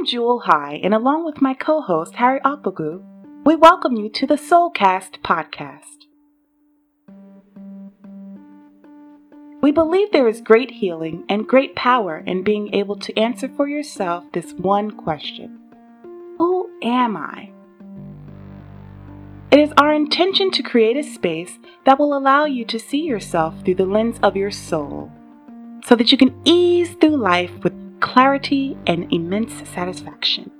I'm 0.00 0.06
Jewel 0.06 0.40
High, 0.46 0.80
and 0.82 0.94
along 0.94 1.26
with 1.26 1.42
my 1.42 1.52
co 1.52 1.82
host, 1.82 2.14
Harry 2.14 2.40
Okpogu, 2.40 3.02
we 3.44 3.54
welcome 3.54 3.98
you 3.98 4.08
to 4.08 4.26
the 4.26 4.36
Soulcast 4.36 5.20
podcast. 5.22 6.06
We 9.60 9.70
believe 9.72 10.10
there 10.10 10.26
is 10.26 10.40
great 10.40 10.70
healing 10.70 11.24
and 11.28 11.46
great 11.46 11.76
power 11.76 12.16
in 12.16 12.42
being 12.42 12.72
able 12.72 12.96
to 12.96 13.14
answer 13.18 13.46
for 13.46 13.68
yourself 13.68 14.24
this 14.32 14.54
one 14.54 14.90
question 14.90 15.58
Who 16.38 16.70
am 16.82 17.14
I? 17.18 17.50
It 19.50 19.58
is 19.58 19.74
our 19.76 19.92
intention 19.92 20.50
to 20.52 20.62
create 20.62 20.96
a 20.96 21.02
space 21.02 21.58
that 21.84 21.98
will 21.98 22.16
allow 22.16 22.46
you 22.46 22.64
to 22.64 22.78
see 22.78 23.02
yourself 23.02 23.62
through 23.62 23.74
the 23.74 23.84
lens 23.84 24.18
of 24.22 24.34
your 24.34 24.50
soul 24.50 25.12
so 25.84 25.94
that 25.94 26.10
you 26.10 26.16
can 26.16 26.40
ease 26.46 26.94
through 26.94 27.18
life 27.18 27.52
with 27.62 27.89
clarity 28.00 28.76
and 28.86 29.12
immense 29.12 29.52
satisfaction. 29.68 30.50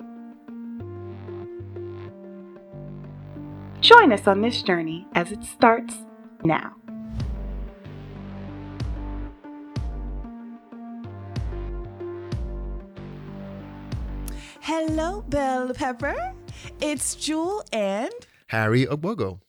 Join 3.80 4.13
us 4.13 4.27
on 4.27 4.43
this 4.43 4.63
journey 4.63 5.07
as 5.15 5.33
it 5.33 5.43
starts 5.45 5.95
now. 6.45 6.77
Hello, 14.61 15.25
Bell 15.29 15.73
Pepper. 15.75 16.35
It's 16.80 17.15
Jewel 17.15 17.65
and 17.73 18.13
Harry 18.49 18.87
Ogbogo. 18.87 19.41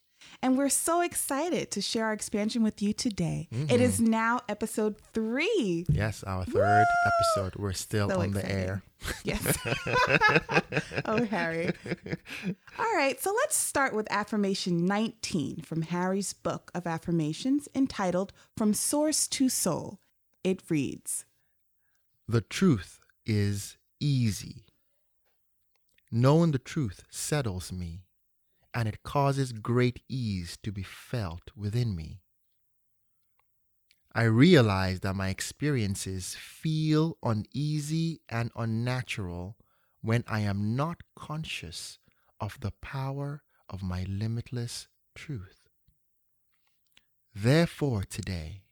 And 0.43 0.57
we're 0.57 0.69
so 0.69 1.01
excited 1.01 1.69
to 1.71 1.81
share 1.81 2.05
our 2.05 2.13
expansion 2.13 2.63
with 2.63 2.81
you 2.81 2.93
today. 2.93 3.47
Mm-hmm. 3.53 3.73
It 3.73 3.79
is 3.79 4.01
now 4.01 4.41
episode 4.49 4.95
three. 5.13 5.85
Yes, 5.87 6.23
our 6.23 6.45
third 6.45 6.85
Woo! 6.85 7.11
episode. 7.35 7.55
We're 7.57 7.73
still 7.73 8.09
so 8.09 8.21
on 8.21 8.31
the 8.31 8.51
air. 8.51 8.81
Yes. 9.23 9.57
oh, 11.05 11.25
Harry. 11.25 11.71
All 12.79 12.95
right, 12.95 13.21
so 13.21 13.33
let's 13.33 13.55
start 13.55 13.93
with 13.93 14.11
affirmation 14.11 14.85
19 14.85 15.61
from 15.61 15.83
Harry's 15.83 16.33
book 16.33 16.71
of 16.73 16.87
affirmations 16.87 17.67
entitled 17.75 18.33
From 18.57 18.73
Source 18.73 19.27
to 19.29 19.47
Soul. 19.47 19.99
It 20.43 20.63
reads 20.69 21.25
The 22.27 22.41
truth 22.41 22.99
is 23.25 23.77
easy. 23.99 24.65
Knowing 26.11 26.51
the 26.51 26.59
truth 26.59 27.03
settles 27.09 27.71
me, 27.71 28.01
and 28.73 28.87
it 28.87 29.03
causes 29.03 29.51
great 29.51 30.01
ease 30.07 30.57
to 30.63 30.71
be 30.71 30.83
felt 30.83 31.51
within 31.55 31.95
me. 31.95 32.21
I 34.13 34.23
realize 34.23 34.99
that 35.01 35.15
my 35.15 35.29
experiences 35.29 36.35
feel 36.35 37.17
uneasy 37.23 38.21
and 38.27 38.51
unnatural 38.55 39.57
when 40.01 40.23
I 40.27 40.41
am 40.41 40.75
not 40.75 41.01
conscious 41.15 41.97
of 42.39 42.59
the 42.59 42.73
power 42.81 43.43
of 43.69 43.83
my 43.83 44.05
limitless 44.09 44.87
truth. 45.15 45.69
Therefore, 47.33 48.03
today, 48.03 48.63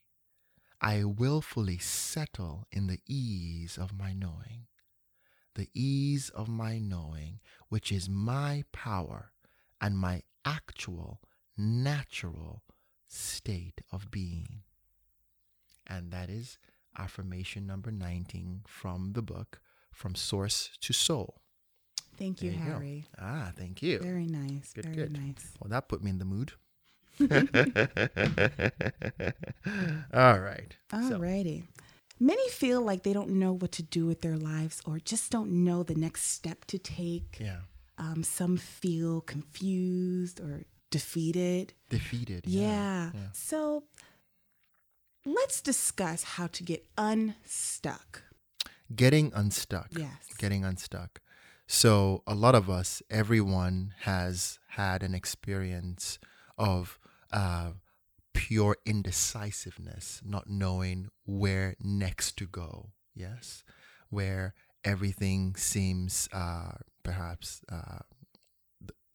I 0.81 1.06
willfully 1.06 1.78
settle 1.78 2.66
in 2.72 2.88
the 2.88 3.00
ease 3.08 3.78
of 3.78 3.97
my 3.97 4.13
knowing 4.13 4.67
the 5.59 5.69
ease 5.73 6.30
of 6.30 6.47
my 6.47 6.80
knowing, 6.80 7.41
which 7.67 7.91
is 7.91 8.08
my 8.09 8.63
power 8.72 9.34
and 9.81 9.97
my 9.97 10.23
actual, 10.45 11.22
natural 11.58 12.63
state 13.08 13.81
of 13.91 14.11
being. 14.11 14.61
And 15.88 16.11
that 16.11 16.30
is 16.30 16.58
affirmation 16.97 17.66
number 17.66 17.91
19 17.91 18.61
from 18.67 19.13
the 19.13 19.22
book, 19.22 19.61
From 19.91 20.16
Source 20.16 20.69
to 20.81 20.94
Soul. 20.94 21.41
Thank 22.17 22.41
you, 22.41 22.52
you 22.52 22.57
Harry. 22.57 23.05
Go. 23.17 23.23
Ah, 23.25 23.52
thank 23.55 23.81
you. 23.81 24.00
Very 24.00 24.25
nice. 24.25 24.73
Good, 24.73 24.85
very 24.85 24.95
good. 24.95 25.13
nice. 25.13 25.53
Well, 25.59 25.69
that 25.69 25.88
put 25.88 26.03
me 26.03 26.09
in 26.12 26.19
the 26.19 26.25
mood. 26.25 26.51
All 30.13 30.39
right. 30.39 30.75
All 30.94 31.19
righty. 31.19 31.63
So. 31.66 31.81
Many 32.19 32.50
feel 32.50 32.81
like 32.81 33.03
they 33.03 33.13
don't 33.13 33.29
know 33.29 33.53
what 33.53 33.72
to 33.73 33.84
do 33.84 34.06
with 34.06 34.22
their 34.22 34.35
lives 34.35 34.81
or 34.85 35.00
just 35.00 35.31
don't 35.31 35.63
know 35.63 35.84
the 35.84 35.95
next 35.95 36.23
step 36.23 36.66
to 36.66 36.78
take. 36.78 37.38
Yeah. 37.39 37.59
Um, 38.00 38.24
some 38.24 38.58
feel 38.58 39.22
confused 39.22 40.40
or 40.40 40.64
defeated. 40.90 41.74
Defeated. 41.90 42.46
Yeah. 42.48 43.12
yeah. 43.14 43.20
So 43.34 43.84
let's 45.26 45.62
discuss 45.62 46.24
how 46.24 46.48
to 46.48 46.64
get 46.64 46.86
unstuck. 46.98 48.24
Getting 48.96 49.32
unstuck. 49.36 49.90
Yes. 49.92 50.34
Getting 50.38 50.66
unstuck. 50.66 51.22
So, 51.72 52.24
a 52.26 52.34
lot 52.34 52.56
of 52.56 52.68
us, 52.68 53.04
everyone 53.12 53.94
has 54.00 54.58
had 54.70 55.04
an 55.04 55.14
experience 55.14 56.18
of 56.58 56.98
uh, 57.31 57.74
pure 58.34 58.78
indecisiveness, 58.88 60.20
not 60.26 60.50
knowing 60.50 61.10
where 61.28 61.76
next 61.80 62.38
to 62.38 62.48
go. 62.48 62.90
Yes, 63.14 63.64
where 64.10 64.56
everything 64.84 65.56
seems 65.56 66.29
uh, 66.34 66.73
perhaps 67.03 67.62
uh, 67.72 68.00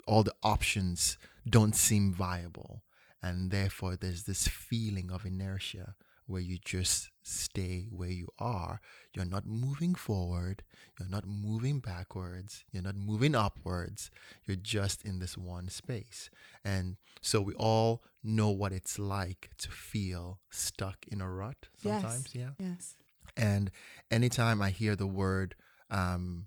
all 0.06 0.22
the 0.22 0.34
options 0.42 1.16
don't 1.48 1.74
seem 1.74 2.12
viable, 2.12 2.82
and 3.22 3.50
therefore 3.50 3.96
there's 3.96 4.24
this 4.24 4.48
feeling 4.48 5.10
of 5.10 5.24
inertia 5.24 5.94
where 6.26 6.40
you 6.40 6.58
just 6.64 7.10
stay 7.22 7.86
where 7.90 8.10
you 8.10 8.28
are. 8.38 8.80
You're 9.12 9.26
not 9.26 9.46
moving 9.46 9.94
forward. 9.94 10.62
You're 10.98 11.08
not 11.08 11.26
moving 11.26 11.80
backwards. 11.80 12.64
You're 12.72 12.82
not 12.82 12.96
moving 12.96 13.34
upwards. 13.34 14.10
You're 14.46 14.56
just 14.56 15.04
in 15.04 15.18
this 15.18 15.36
one 15.36 15.68
space. 15.68 16.30
And 16.64 16.96
so 17.20 17.40
we 17.42 17.54
all 17.54 18.02
know 18.22 18.50
what 18.50 18.72
it's 18.72 18.98
like 18.98 19.50
to 19.58 19.70
feel 19.70 20.40
stuck 20.50 21.04
in 21.08 21.20
a 21.20 21.30
rut 21.30 21.68
sometimes. 21.76 22.30
Yes. 22.32 22.50
Yeah. 22.58 22.66
Yes. 22.68 22.94
And 23.36 23.70
anytime 24.10 24.62
I 24.62 24.70
hear 24.70 24.96
the 24.96 25.06
word 25.06 25.54
um, 25.90 26.46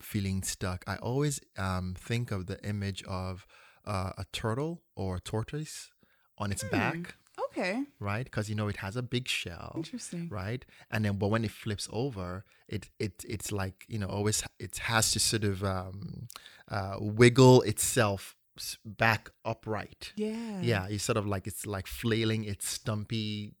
feeling 0.00 0.42
stuck, 0.42 0.84
I 0.86 0.96
always 0.96 1.40
um, 1.56 1.94
think 1.98 2.30
of 2.30 2.46
the 2.46 2.62
image 2.64 3.02
of 3.04 3.46
uh, 3.84 4.12
a 4.18 4.24
turtle 4.32 4.82
or 4.96 5.16
a 5.16 5.20
tortoise 5.20 5.90
on 6.38 6.52
its 6.52 6.62
hmm. 6.62 6.70
back 6.70 7.16
Okay. 7.58 7.84
Right? 7.98 8.24
Because 8.24 8.48
you 8.48 8.54
know 8.54 8.68
it 8.68 8.76
has 8.76 8.96
a 8.96 9.02
big 9.02 9.28
shell. 9.28 9.72
Interesting. 9.76 10.28
Right? 10.30 10.64
And 10.90 11.04
then 11.04 11.16
but 11.16 11.28
when 11.28 11.44
it 11.44 11.50
flips 11.50 11.88
over, 11.92 12.44
it 12.68 12.90
it 12.98 13.24
it's 13.28 13.52
like, 13.52 13.84
you 13.88 13.98
know, 13.98 14.06
always 14.06 14.42
it 14.58 14.78
has 14.78 15.12
to 15.12 15.18
sort 15.18 15.44
of 15.44 15.64
um 15.64 16.28
uh 16.70 16.96
wiggle 17.00 17.62
itself 17.62 18.36
back 18.84 19.30
upright. 19.44 20.12
Yeah. 20.16 20.60
Yeah, 20.60 20.86
it's 20.88 21.04
sort 21.04 21.16
of 21.16 21.26
like 21.26 21.46
it's 21.46 21.66
like 21.66 21.86
flailing 21.86 22.44
its 22.44 22.68
stumpy 22.68 23.54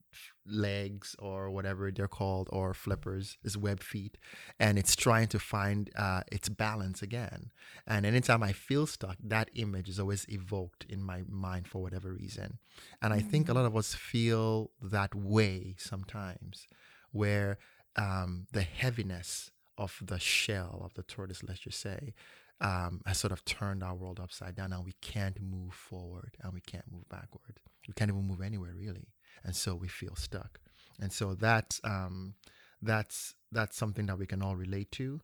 legs 0.50 1.14
or 1.18 1.50
whatever 1.50 1.90
they're 1.90 2.08
called 2.08 2.48
or 2.52 2.74
flippers 2.74 3.38
is 3.44 3.56
web 3.56 3.82
feet 3.82 4.18
and 4.58 4.78
it's 4.78 4.96
trying 4.96 5.26
to 5.28 5.38
find 5.38 5.90
uh, 5.96 6.22
its 6.30 6.48
balance 6.48 7.02
again. 7.02 7.50
And 7.86 8.04
anytime 8.06 8.42
i 8.42 8.52
feel 8.52 8.86
stuck 8.86 9.16
that 9.22 9.50
image 9.54 9.88
is 9.88 10.00
always 10.00 10.26
evoked 10.28 10.86
in 10.88 11.02
my 11.02 11.22
mind 11.28 11.68
for 11.68 11.82
whatever 11.82 12.12
reason. 12.12 12.58
And 13.02 13.12
i 13.12 13.20
think 13.20 13.48
a 13.48 13.54
lot 13.54 13.66
of 13.66 13.76
us 13.76 13.94
feel 13.94 14.70
that 14.82 15.14
way 15.14 15.74
sometimes 15.78 16.66
where 17.12 17.58
um, 17.96 18.46
the 18.52 18.62
heaviness 18.62 19.50
of 19.76 19.98
the 20.02 20.18
shell 20.18 20.82
of 20.84 20.94
the 20.94 21.02
tortoise 21.02 21.42
let's 21.42 21.60
just 21.60 21.80
say 21.80 22.14
um, 22.60 23.00
has 23.06 23.18
sort 23.18 23.32
of 23.32 23.44
turned 23.44 23.82
our 23.82 23.94
world 23.94 24.20
upside 24.20 24.56
down 24.56 24.72
and 24.72 24.84
we 24.84 24.94
can't 25.00 25.40
move 25.40 25.72
forward 25.72 26.36
and 26.42 26.52
we 26.52 26.60
can't 26.60 26.90
move 26.90 27.08
backward. 27.08 27.60
We 27.86 27.94
can't 27.94 28.10
even 28.10 28.26
move 28.26 28.40
anywhere 28.40 28.72
really 28.76 29.06
and 29.44 29.54
so 29.54 29.74
we 29.74 29.88
feel 29.88 30.14
stuck. 30.16 30.60
And 31.00 31.12
so 31.12 31.34
that's 31.34 31.80
um, 31.84 32.34
that's 32.82 33.34
that's 33.52 33.76
something 33.76 34.06
that 34.06 34.18
we 34.18 34.26
can 34.26 34.42
all 34.42 34.56
relate 34.56 34.90
to, 34.92 35.20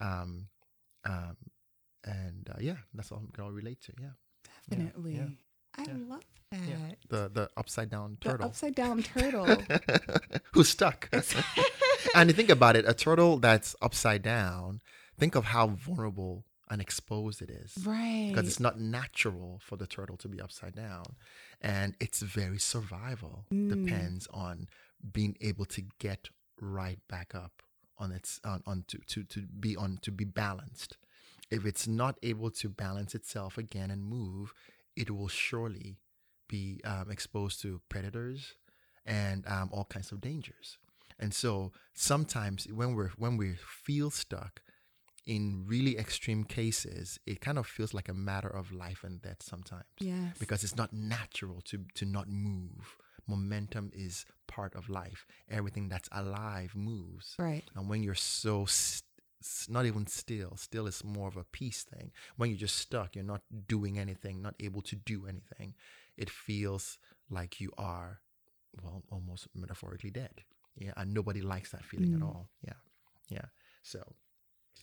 um, 0.00 0.48
um, 1.04 1.36
and 2.04 2.48
uh, 2.50 2.58
yeah, 2.60 2.76
that's 2.94 3.12
all 3.12 3.20
we 3.20 3.32
can 3.32 3.44
all 3.44 3.52
relate 3.52 3.80
to. 3.82 3.92
Yeah, 4.00 4.08
definitely. 4.70 5.16
Yeah. 5.16 5.26
I 5.76 5.82
yeah. 5.82 5.94
love 6.08 6.24
that. 6.50 6.60
Yeah. 6.66 6.94
The 7.08 7.30
the 7.32 7.50
upside 7.56 7.90
down 7.90 8.16
turtle. 8.20 8.38
The 8.38 8.44
upside 8.46 8.74
down 8.74 9.02
turtle. 9.02 9.46
Who's 10.52 10.70
stuck. 10.70 11.08
and 12.14 12.30
you 12.30 12.34
think 12.34 12.50
about 12.50 12.76
it, 12.76 12.84
a 12.88 12.94
turtle 12.94 13.38
that's 13.38 13.76
upside 13.82 14.22
down, 14.22 14.80
think 15.18 15.34
of 15.34 15.44
how 15.44 15.68
vulnerable 15.68 16.44
and 16.70 16.80
exposed 16.80 17.42
it 17.42 17.50
is. 17.50 17.74
Right. 17.84 18.28
Because 18.30 18.46
it's 18.46 18.60
not 18.60 18.78
natural 18.78 19.60
for 19.62 19.76
the 19.76 19.86
turtle 19.86 20.16
to 20.18 20.28
be 20.28 20.40
upside 20.40 20.74
down. 20.74 21.04
And 21.60 21.94
it's 22.00 22.20
very 22.20 22.58
survival. 22.58 23.44
Mm. 23.52 23.86
Depends 23.86 24.28
on 24.32 24.68
being 25.12 25.36
able 25.40 25.64
to 25.66 25.82
get 25.98 26.28
right 26.60 26.98
back 27.08 27.34
up 27.34 27.62
on 27.98 28.12
its 28.12 28.40
on, 28.44 28.62
on 28.66 28.84
to, 28.88 28.98
to, 28.98 29.24
to 29.24 29.40
be 29.42 29.76
on 29.76 29.98
to 30.02 30.10
be 30.10 30.24
balanced. 30.24 30.96
If 31.50 31.64
it's 31.64 31.86
not 31.86 32.18
able 32.22 32.50
to 32.52 32.68
balance 32.68 33.14
itself 33.14 33.56
again 33.58 33.90
and 33.90 34.02
move, 34.02 34.52
it 34.96 35.10
will 35.10 35.28
surely 35.28 35.96
be 36.48 36.80
um, 36.84 37.10
exposed 37.10 37.60
to 37.62 37.80
predators 37.88 38.54
and 39.06 39.46
um, 39.46 39.70
all 39.72 39.84
kinds 39.84 40.12
of 40.12 40.20
dangers. 40.20 40.78
And 41.18 41.34
so 41.34 41.72
sometimes 41.94 42.66
when 42.72 42.94
we're 42.94 43.10
when 43.16 43.36
we 43.36 43.54
feel 43.56 44.10
stuck, 44.10 44.60
in 45.36 45.64
really 45.66 45.94
extreme 45.98 46.42
cases, 46.44 47.20
it 47.26 47.38
kind 47.40 47.58
of 47.58 47.66
feels 47.66 47.92
like 47.94 48.08
a 48.08 48.14
matter 48.14 48.48
of 48.60 48.72
life 48.72 49.04
and 49.04 49.20
death 49.22 49.42
sometimes. 49.42 49.84
Yes. 50.00 50.36
Because 50.38 50.64
it's 50.64 50.76
not 50.82 50.92
natural 50.92 51.60
to 51.70 51.76
to 51.98 52.04
not 52.04 52.28
move. 52.28 52.96
Momentum 53.26 53.90
is 53.92 54.24
part 54.46 54.74
of 54.74 54.88
life. 54.88 55.26
Everything 55.58 55.88
that's 55.92 56.08
alive 56.12 56.72
moves. 56.74 57.34
right. 57.38 57.64
And 57.76 57.88
when 57.90 58.02
you're 58.02 58.22
so 58.42 58.64
st- 58.64 59.04
not 59.68 59.84
even 59.86 60.06
still, 60.06 60.56
still 60.56 60.86
is 60.88 61.04
more 61.04 61.28
of 61.28 61.36
a 61.36 61.44
peace 61.44 61.84
thing. 61.84 62.10
When 62.38 62.48
you're 62.50 62.58
just 62.66 62.76
stuck, 62.76 63.14
you're 63.14 63.32
not 63.34 63.42
doing 63.68 63.98
anything, 63.98 64.40
not 64.42 64.54
able 64.58 64.82
to 64.90 64.96
do 64.96 65.26
anything. 65.28 65.74
It 66.16 66.30
feels 66.30 66.98
like 67.30 67.60
you 67.60 67.70
are, 67.76 68.20
well, 68.82 69.02
almost 69.12 69.46
metaphorically 69.54 70.10
dead. 70.10 70.36
Yeah, 70.84 70.92
and 70.96 71.12
nobody 71.12 71.42
likes 71.42 71.70
that 71.72 71.84
feeling 71.84 72.14
at 72.14 72.20
Mm. 72.20 72.28
all. 72.28 72.48
Yeah, 72.68 72.78
yeah. 73.28 73.46
So, 73.82 74.00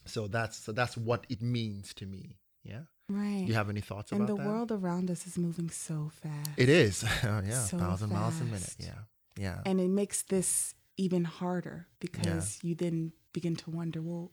so 0.05 0.27
that's 0.27 0.57
so 0.57 0.71
that's 0.71 0.97
what 0.97 1.25
it 1.29 1.41
means 1.41 1.93
to 1.95 2.05
me. 2.05 2.37
Yeah. 2.63 2.81
Right. 3.07 3.41
Do 3.41 3.45
you 3.45 3.53
have 3.53 3.69
any 3.69 3.81
thoughts 3.81 4.11
on 4.11 4.17
that? 4.19 4.23
and 4.23 4.29
about 4.29 4.37
the 4.37 4.43
that? 4.43 4.49
world 4.49 4.71
around 4.71 5.11
us 5.11 5.27
is 5.27 5.37
moving 5.37 5.69
so 5.69 6.11
fast. 6.21 6.49
It 6.57 6.69
is. 6.69 7.03
Oh, 7.23 7.41
yeah, 7.45 7.59
So 7.59 7.77
thousand 7.77 8.11
miles 8.11 8.41
a 8.41 8.45
minute. 8.45 8.75
Yeah, 8.79 9.01
yeah. 9.37 9.59
And 9.65 9.79
it 9.79 9.89
makes 9.89 10.23
this 10.23 10.73
even 10.97 11.23
harder 11.23 11.87
because 11.99 12.59
you 12.63 12.73
then 12.73 13.11
begin 13.33 13.55
to 13.57 13.69
wonder, 13.69 14.01
well, 14.01 14.31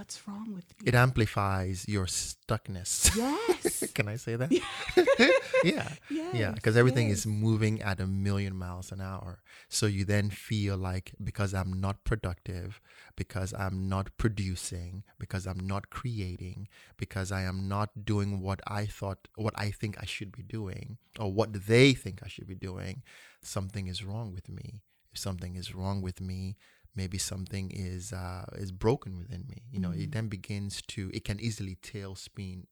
what's 0.00 0.26
wrong 0.26 0.54
with 0.54 0.64
me? 0.80 0.88
it 0.88 0.94
amplifies 0.94 1.84
your 1.86 2.06
stuckness. 2.06 3.14
yes. 3.14 3.92
Can 3.94 4.08
I 4.08 4.16
say 4.16 4.34
that? 4.36 4.50
yeah. 4.50 4.62
Yeah, 6.22 6.30
Yes, 6.32 6.54
because 6.54 6.74
everything 6.74 7.08
yes. 7.10 7.18
is 7.18 7.26
moving 7.26 7.82
at 7.82 8.00
a 8.00 8.06
million 8.06 8.56
miles 8.56 8.92
an 8.92 9.02
hour. 9.02 9.42
So 9.68 9.84
you 9.84 10.06
then 10.06 10.30
feel 10.30 10.78
like 10.78 11.12
because 11.22 11.52
I'm 11.52 11.78
not 11.86 12.02
productive, 12.04 12.80
because 13.14 13.52
I'm 13.52 13.86
not 13.90 14.06
producing, 14.16 15.04
because 15.18 15.44
I'm 15.46 15.60
not 15.74 15.90
creating, 15.90 16.68
because 16.96 17.30
I 17.30 17.42
am 17.42 17.68
not 17.68 17.90
doing 18.06 18.40
what 18.40 18.60
I 18.66 18.86
thought, 18.86 19.28
what 19.36 19.52
I 19.66 19.70
think 19.70 19.98
I 20.00 20.06
should 20.06 20.32
be 20.32 20.42
doing, 20.42 20.96
or 21.18 21.30
what 21.30 21.66
they 21.66 21.92
think 21.92 22.20
I 22.24 22.28
should 22.28 22.46
be 22.46 22.54
doing, 22.54 23.02
something 23.42 23.86
is 23.86 24.02
wrong 24.02 24.32
with 24.32 24.48
me. 24.48 24.80
If 25.12 25.18
something 25.18 25.56
is 25.56 25.74
wrong 25.74 26.00
with 26.00 26.20
me, 26.22 26.56
maybe 26.94 27.18
something 27.18 27.70
is 27.70 28.12
uh, 28.12 28.46
is 28.54 28.72
broken 28.72 29.16
within 29.16 29.44
me. 29.48 29.62
You 29.70 29.80
know, 29.80 29.90
it 29.92 30.08
Mhm. 30.10 30.12
then 30.12 30.28
begins 30.28 30.82
to. 30.88 31.10
It 31.14 31.24
can 31.24 31.38
easily 31.40 31.76
tailspin, 31.76 32.66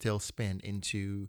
tailspin 0.00 0.60
into 0.60 1.28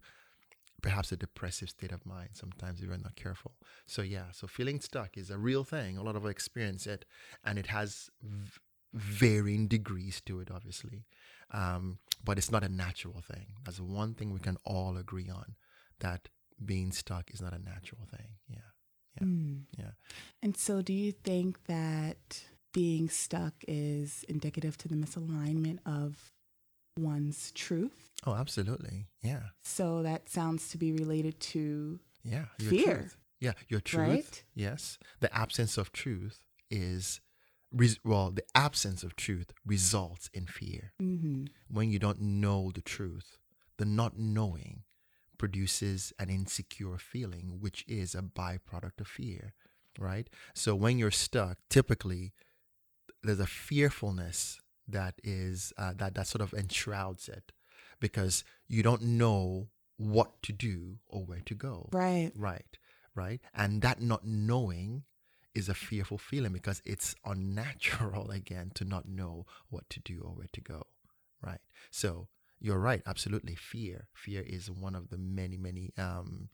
perhaps 0.81 1.12
a 1.13 1.18
depressive 1.18 1.69
state 1.69 1.94
of 1.94 2.06
mind 2.06 2.31
sometimes 2.34 2.81
if 2.81 2.90
we're 2.90 2.98
not 2.98 3.16
careful 3.16 3.54
so 3.86 4.01
yeah 4.01 4.25
so 4.34 4.45
feeling 4.48 4.81
stuck 4.81 5.18
is 5.18 5.30
a 5.30 5.38
real 5.38 5.63
thing 5.63 5.95
a 5.98 6.04
lot 6.04 6.16
of 6.18 6.25
us 6.25 6.31
experience 6.31 6.86
it 6.86 7.06
and 7.45 7.57
it 7.57 7.68
has 7.68 8.10
v- 8.22 8.60
varying 8.94 9.66
degrees 9.69 10.19
to 10.19 10.42
it 10.42 10.51
obviously 10.51 11.06
um, 11.51 12.00
but 12.22 12.38
it's 12.38 12.51
not 12.51 12.66
a 12.66 12.69
natural 12.69 13.22
thing 13.22 13.54
that's 13.63 13.80
one 13.80 14.13
thing 14.13 14.34
we 14.34 14.39
can 14.42 14.57
all 14.66 14.98
agree 14.98 15.30
on 15.30 15.56
that 16.00 16.28
being 16.66 16.92
stuck 16.92 17.31
is 17.34 17.42
not 17.42 17.54
a 17.54 17.60
natural 17.60 18.01
thing 18.12 18.31
yeah 18.50 18.73
yeah, 19.19 19.27
Mm. 19.27 19.62
yeah. 19.77 19.92
And 20.42 20.56
so, 20.57 20.81
do 20.81 20.94
you 20.94 21.12
think 21.12 21.65
that 21.68 22.44
being 22.74 23.10
stuck 23.10 23.54
is 23.68 24.24
indicative 24.27 24.77
to 24.80 24.88
the 24.88 24.95
misalignment 24.95 25.80
of 25.86 26.31
one's 26.98 27.51
truth? 27.51 28.10
oh 28.25 28.36
absolutely 28.36 29.07
yeah 29.21 29.42
So, 29.63 30.01
that 30.04 30.30
sounds 30.30 30.69
to 30.69 30.77
be 30.77 30.92
related 30.94 31.39
to 31.54 32.00
yeah 32.24 32.45
your 32.60 32.69
Fear. 32.71 32.94
truth. 32.95 33.18
yeah 33.42 33.54
your 33.68 33.81
truth 33.81 34.07
Right? 34.07 34.44
yes 34.56 34.98
the 35.19 35.36
absence 35.36 35.77
of 35.77 35.92
truth 35.92 36.39
is 36.71 37.19
res- 37.71 38.00
well 38.06 38.31
the 38.31 38.45
absence 38.56 39.04
of 39.04 39.15
truth 39.18 39.51
results 39.65 40.30
in 40.33 40.45
fear 40.48 40.94
hmm 41.00 41.45
when 41.69 41.89
you 41.92 42.00
don't 42.00 42.21
know 42.21 42.71
the 42.74 42.81
truth, 42.81 43.38
the 43.77 43.86
not 43.86 44.18
knowing 44.18 44.83
produces 45.44 46.13
an 46.18 46.30
insecure 46.30 46.98
feeling, 46.98 47.57
which 47.60 47.84
is 47.86 48.16
a 48.16 48.22
byproduct 48.22 49.01
of 49.01 49.07
fear, 49.07 49.51
right? 50.00 50.30
So 50.54 50.74
when 50.74 50.98
you're 50.98 51.12
stuck, 51.12 51.57
typically 51.69 52.31
there's 53.22 53.42
a 53.42 53.45
fearfulness 53.45 54.62
that 54.88 55.16
is 55.22 55.74
uh, 55.78 55.92
that 55.98 56.16
that 56.16 56.28
sort 56.28 56.42
of 56.42 56.51
enshrouds 56.54 57.28
it 57.28 57.51
because 58.00 58.45
you 58.69 58.84
don't 58.84 59.01
know 59.01 59.68
what 59.98 60.42
to 60.44 60.54
do 60.54 61.00
or 61.10 61.25
where 61.25 61.42
to 61.46 61.56
go. 61.56 61.89
right. 61.92 62.31
Right, 62.38 62.78
right. 63.13 63.42
And 63.54 63.81
that 63.81 64.01
not 64.01 64.25
knowing 64.25 65.04
is 65.54 65.68
a 65.68 65.74
fearful 65.74 66.18
feeling 66.18 66.54
because 66.54 66.81
it's 66.86 67.16
unnatural 67.25 68.31
again 68.39 68.72
to 68.75 68.86
not 68.86 69.10
know 69.10 69.46
what 69.69 69.89
to 69.89 70.00
do 70.00 70.22
or 70.24 70.31
where 70.31 70.50
to 70.54 70.62
go. 70.62 70.84
Right. 71.46 71.60
So 71.92 72.30
you're 72.63 72.80
right. 72.80 73.01
Absolutely. 73.06 73.56
Fear. 73.56 74.07
Fear 74.13 74.42
is 74.42 74.71
one 74.71 74.95
of 74.95 75.10
the 75.10 75.18
many, 75.19 75.57
many 75.57 75.92
um, 75.98 76.50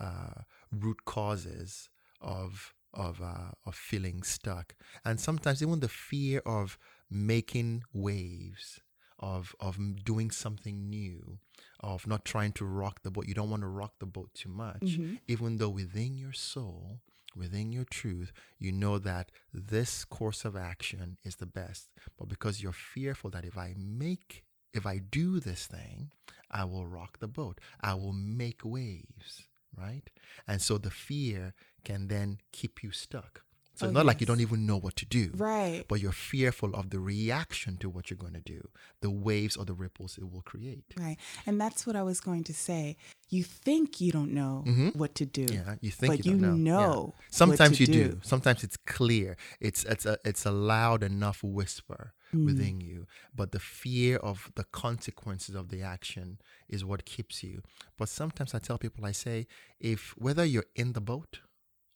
uh, 0.00 0.42
root 0.72 1.04
causes 1.04 1.88
of 2.20 2.74
of 2.94 3.20
uh, 3.22 3.52
of 3.64 3.74
feeling 3.74 4.22
stuck, 4.22 4.74
and 5.04 5.20
sometimes 5.20 5.62
even 5.62 5.80
the 5.80 5.88
fear 5.88 6.40
of 6.44 6.78
making 7.10 7.84
waves, 7.92 8.80
of 9.18 9.54
of 9.60 9.78
doing 10.04 10.30
something 10.30 10.88
new, 10.90 11.38
of 11.80 12.06
not 12.06 12.24
trying 12.24 12.52
to 12.52 12.64
rock 12.64 13.02
the 13.02 13.10
boat. 13.10 13.26
You 13.28 13.34
don't 13.34 13.50
want 13.50 13.62
to 13.62 13.68
rock 13.68 13.94
the 13.98 14.06
boat 14.06 14.30
too 14.34 14.48
much, 14.50 14.82
Mhm. 14.98 15.20
even 15.28 15.56
though 15.58 15.70
within 15.70 16.16
your 16.18 16.32
soul, 16.34 17.00
within 17.34 17.72
your 17.72 17.84
truth, 17.84 18.32
you 18.58 18.72
know 18.72 18.98
that 18.98 19.30
this 19.52 20.04
course 20.04 20.44
of 20.44 20.54
action 20.56 21.16
is 21.24 21.36
the 21.36 21.46
best. 21.60 21.88
But 22.18 22.28
because 22.28 22.62
you're 22.62 22.72
fearful 22.94 23.30
that 23.30 23.44
if 23.44 23.56
I 23.56 23.74
make, 23.76 24.44
if 24.74 24.86
I 24.86 24.98
do 24.98 25.40
this 25.40 25.66
thing, 25.66 26.10
I 26.50 26.64
will 26.64 26.86
rock 26.86 27.18
the 27.18 27.28
boat, 27.28 27.60
I 27.80 27.94
will 27.94 28.12
make 28.12 28.60
waves, 28.64 29.46
right? 29.76 30.08
And 30.46 30.60
so 30.60 30.78
the 30.78 30.90
fear 30.90 31.54
can 31.84 32.08
then 32.08 32.38
keep 32.52 32.82
you 32.82 32.90
stuck. 32.92 33.42
So 33.74 33.86
Oh, 33.86 33.88
it's 33.88 33.94
not 33.94 34.04
like 34.04 34.20
you 34.20 34.26
don't 34.26 34.40
even 34.42 34.66
know 34.66 34.76
what 34.76 34.96
to 34.96 35.06
do 35.06 35.30
Right. 35.34 35.84
but 35.88 35.98
you're 36.00 36.12
fearful 36.12 36.74
of 36.74 36.90
the 36.90 37.00
reaction 37.00 37.78
to 37.78 37.88
what 37.88 38.10
you're 38.10 38.18
going 38.18 38.34
to 38.34 38.40
do, 38.40 38.68
the 39.00 39.10
waves 39.10 39.56
or 39.56 39.64
the 39.64 39.72
ripples 39.72 40.18
it 40.18 40.30
will 40.30 40.42
create. 40.42 40.84
Right. 40.98 41.16
And 41.46 41.58
that's 41.58 41.86
what 41.86 41.96
I 41.96 42.02
was 42.02 42.20
going 42.20 42.44
to 42.44 42.52
say. 42.54 42.96
You 43.36 43.42
think 43.42 43.98
you 44.02 44.12
don't 44.12 44.32
know 44.34 44.62
Mhm. 44.66 44.94
what 44.94 45.14
to 45.20 45.24
do. 45.24 45.46
Yeah, 45.50 45.76
you 45.80 45.90
think 45.90 46.10
but 46.12 46.26
you 46.26 46.32
you 46.32 46.38
don't 46.38 46.62
know. 46.64 46.70
Yeah. 46.80 46.86
know 46.86 47.00
what 47.16 47.32
Sometimes 47.40 47.80
you 47.80 47.86
do. 47.86 48.08
do. 48.12 48.20
Sometimes 48.22 48.62
it's 48.66 48.76
clear. 48.96 49.30
It's 49.58 49.84
it's 49.84 50.04
a 50.12 50.18
it's 50.30 50.44
a 50.44 50.50
loud 50.50 51.02
enough 51.02 51.42
whisper 51.42 52.12
Mm. 52.34 52.44
within 52.48 52.80
you, 52.80 53.06
but 53.34 53.52
the 53.52 53.58
fear 53.60 54.16
of 54.30 54.52
the 54.54 54.64
consequences 54.64 55.54
of 55.54 55.68
the 55.72 55.80
action 55.82 56.38
is 56.68 56.84
what 56.84 57.04
keeps 57.14 57.42
you. 57.42 57.62
But 57.98 58.08
sometimes 58.10 58.54
I 58.54 58.58
tell 58.58 58.78
people, 58.78 59.04
I 59.06 59.12
say, 59.12 59.46
if 59.80 60.00
whether 60.24 60.44
you're 60.44 60.70
in 60.82 60.92
the 60.92 61.00
boat 61.12 61.40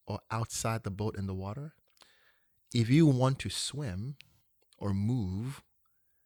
or 0.07 0.21
outside 0.31 0.83
the 0.85 0.91
boat 1.03 1.17
in 1.19 1.27
the 1.27 1.35
water, 1.35 1.75
if 2.81 2.89
you 2.89 3.05
want 3.07 3.39
to 3.41 3.51
swim 3.51 4.17
or 4.79 4.93
move, 4.95 5.63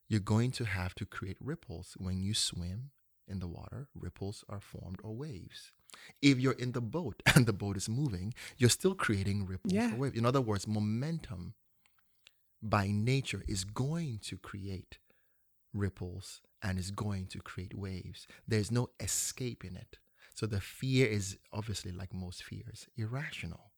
you're 0.08 0.28
going 0.34 0.50
to 0.52 0.64
have 0.64 0.94
to 0.96 1.04
create 1.06 1.38
ripples. 1.40 1.96
When 1.98 2.20
you 2.20 2.34
swim 2.34 2.90
in 3.30 3.38
the 3.40 3.48
water, 3.48 3.88
ripples 3.94 4.44
are 4.48 4.60
formed 4.60 4.98
or 5.02 5.14
waves. 5.14 5.72
If 6.20 6.38
you're 6.38 6.52
in 6.64 6.72
the 6.72 6.80
boat 6.80 7.22
and 7.34 7.46
the 7.46 7.52
boat 7.52 7.76
is 7.76 7.88
moving, 7.88 8.34
you're 8.58 8.70
still 8.70 8.94
creating 8.94 9.46
ripples 9.46 9.72
Yeah. 9.72 9.92
or 9.94 9.96
waves. 9.96 10.18
In 10.18 10.26
other 10.26 10.40
words, 10.40 10.66
momentum 10.66 11.54
by 12.62 12.88
nature 12.88 13.42
is 13.48 13.64
going 13.64 14.18
to 14.24 14.36
create 14.36 14.98
ripples 15.72 16.40
and 16.62 16.78
is 16.78 16.90
going 16.90 17.26
to 17.28 17.38
create 17.40 17.74
waves. 17.74 18.26
There's 18.46 18.70
no 18.70 18.90
escape 19.00 19.64
in 19.64 19.76
it. 19.76 19.98
So 20.34 20.46
the 20.46 20.60
fear 20.60 21.06
is 21.06 21.38
obviously, 21.52 21.92
like 21.92 22.12
most 22.14 22.42
fears, 22.44 22.86
irrational. 22.96 23.70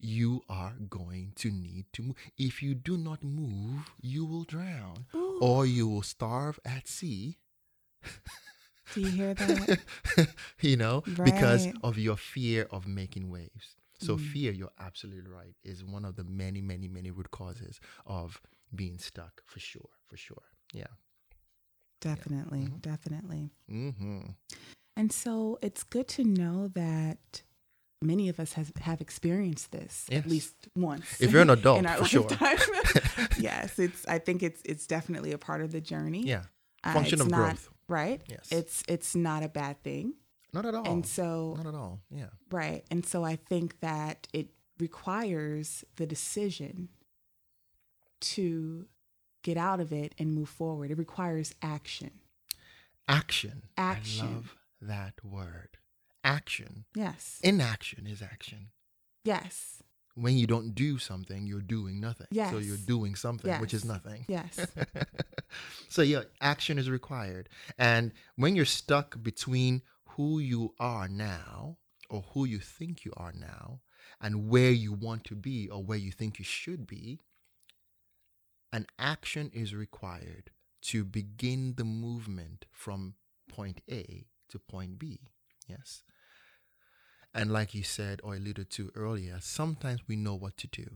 You 0.00 0.42
are 0.48 0.74
going 0.88 1.32
to 1.36 1.50
need 1.50 1.86
to 1.92 2.02
move. 2.02 2.16
If 2.36 2.62
you 2.62 2.74
do 2.74 2.96
not 2.96 3.22
move, 3.22 3.92
you 4.00 4.24
will 4.24 4.44
drown 4.44 5.06
Ooh. 5.14 5.38
or 5.40 5.66
you 5.66 5.86
will 5.86 6.02
starve 6.02 6.58
at 6.64 6.88
sea. 6.88 7.38
Do 8.94 9.00
you 9.00 9.08
hear 9.10 9.34
that? 9.34 9.78
you 10.60 10.76
know, 10.76 11.02
because 11.24 11.66
of 11.82 11.98
your 11.98 12.16
fear 12.16 12.66
of 12.70 12.86
making 12.86 13.30
waves. 13.30 13.76
So 14.00 14.16
Mm. 14.16 14.20
fear, 14.32 14.52
you're 14.52 14.70
absolutely 14.78 15.28
right, 15.30 15.54
is 15.64 15.84
one 15.84 16.04
of 16.04 16.14
the 16.14 16.22
many, 16.24 16.60
many, 16.60 16.86
many 16.88 17.10
root 17.10 17.30
causes 17.32 17.80
of 18.06 18.40
being 18.74 18.98
stuck 18.98 19.42
for 19.44 19.58
sure, 19.58 19.90
for 20.06 20.16
sure. 20.16 20.42
Yeah. 20.72 20.86
definitely. 22.00 22.60
Mhm. 22.60 22.80
Definitely. 22.82 23.50
Mm-hmm. 23.70 24.20
And 24.96 25.12
so 25.12 25.58
it's 25.62 25.82
good 25.82 26.06
to 26.08 26.24
know 26.24 26.68
that 26.68 27.42
many 28.02 28.28
of 28.28 28.38
us 28.38 28.52
has, 28.52 28.70
have 28.80 29.00
experienced 29.00 29.72
this 29.72 30.06
Yes. 30.08 30.24
at 30.24 30.30
least 30.30 30.54
once. 30.76 31.20
If 31.20 31.32
you're 31.32 31.42
an 31.42 31.50
adult, 31.58 31.88
for 31.90 32.04
sure. 32.04 32.26
yes, 33.40 33.78
it's. 33.78 34.06
I 34.06 34.18
think 34.18 34.42
it's 34.42 34.62
it's 34.64 34.86
definitely 34.86 35.32
a 35.32 35.38
part 35.38 35.60
of 35.60 35.72
the 35.72 35.80
journey. 35.80 36.22
Yeah. 36.24 36.44
Uh, 36.84 36.92
Function 36.92 37.14
it's 37.14 37.22
of 37.22 37.30
not- 37.30 37.38
growth. 37.38 37.68
Right? 37.88 38.20
Yes. 38.28 38.48
It's 38.52 38.82
it's 38.88 39.14
not 39.16 39.42
a 39.42 39.48
bad 39.48 39.82
thing, 39.82 40.14
Not 40.52 40.66
at 40.66 40.74
all. 40.74 40.86
and 40.88 41.04
so 41.06 41.54
Not 41.56 41.66
at 41.66 41.74
all. 41.74 42.00
Yeah. 42.10 42.26
right, 42.50 42.84
and 42.90 43.04
so 43.04 43.24
I 43.24 43.36
think 43.36 43.80
that 43.80 44.28
it 44.32 44.48
requires 44.78 45.84
the 45.96 46.06
decision 46.06 46.88
to 48.20 48.86
get 49.42 49.56
out 49.56 49.80
of 49.80 49.92
it 49.92 50.14
and 50.18 50.32
move 50.34 50.48
forward. 50.48 50.90
It 50.90 50.98
requires 50.98 51.54
action. 51.62 52.10
Action. 53.08 53.62
Action. 53.76 54.26
I 54.26 54.30
love 54.34 54.56
that 54.82 55.14
word. 55.24 55.78
Action. 56.24 56.84
Yes. 56.94 57.40
Inaction 57.42 58.06
is 58.06 58.20
action. 58.22 58.68
yes. 59.24 59.82
When 60.20 60.36
you 60.36 60.46
don't 60.46 60.74
do 60.74 60.98
something, 60.98 61.46
you're 61.46 61.60
doing 61.60 62.00
nothing. 62.00 62.26
So 62.50 62.58
you're 62.58 62.76
doing 62.76 63.14
something, 63.14 63.50
which 63.60 63.74
is 63.74 63.84
nothing. 63.84 64.24
Yes. 64.28 64.66
so 65.88 66.02
yeah, 66.02 66.22
action 66.40 66.78
is 66.78 66.90
required. 66.90 67.48
And 67.78 68.12
when 68.36 68.56
you're 68.56 68.64
stuck 68.64 69.22
between 69.22 69.82
who 70.10 70.38
you 70.40 70.74
are 70.80 71.08
now 71.08 71.76
or 72.10 72.24
who 72.32 72.44
you 72.44 72.58
think 72.58 73.04
you 73.04 73.12
are 73.16 73.32
now 73.32 73.80
and 74.20 74.48
where 74.48 74.70
you 74.70 74.92
want 74.92 75.24
to 75.24 75.34
be 75.34 75.68
or 75.68 75.82
where 75.82 75.98
you 75.98 76.10
think 76.10 76.38
you 76.38 76.44
should 76.44 76.86
be, 76.86 77.20
an 78.72 78.86
action 78.98 79.50
is 79.54 79.74
required 79.74 80.50
to 80.82 81.04
begin 81.04 81.74
the 81.76 81.84
movement 81.84 82.66
from 82.70 83.14
point 83.48 83.80
A 83.90 84.26
to 84.50 84.58
point 84.58 84.98
B. 84.98 85.20
Yes. 85.68 86.02
And 87.38 87.52
like 87.52 87.72
you 87.72 87.84
said 87.84 88.20
or 88.24 88.34
alluded 88.34 88.68
to 88.70 88.90
earlier, 88.96 89.38
sometimes 89.40 90.00
we 90.08 90.16
know 90.16 90.34
what 90.34 90.56
to 90.56 90.66
do. 90.66 90.88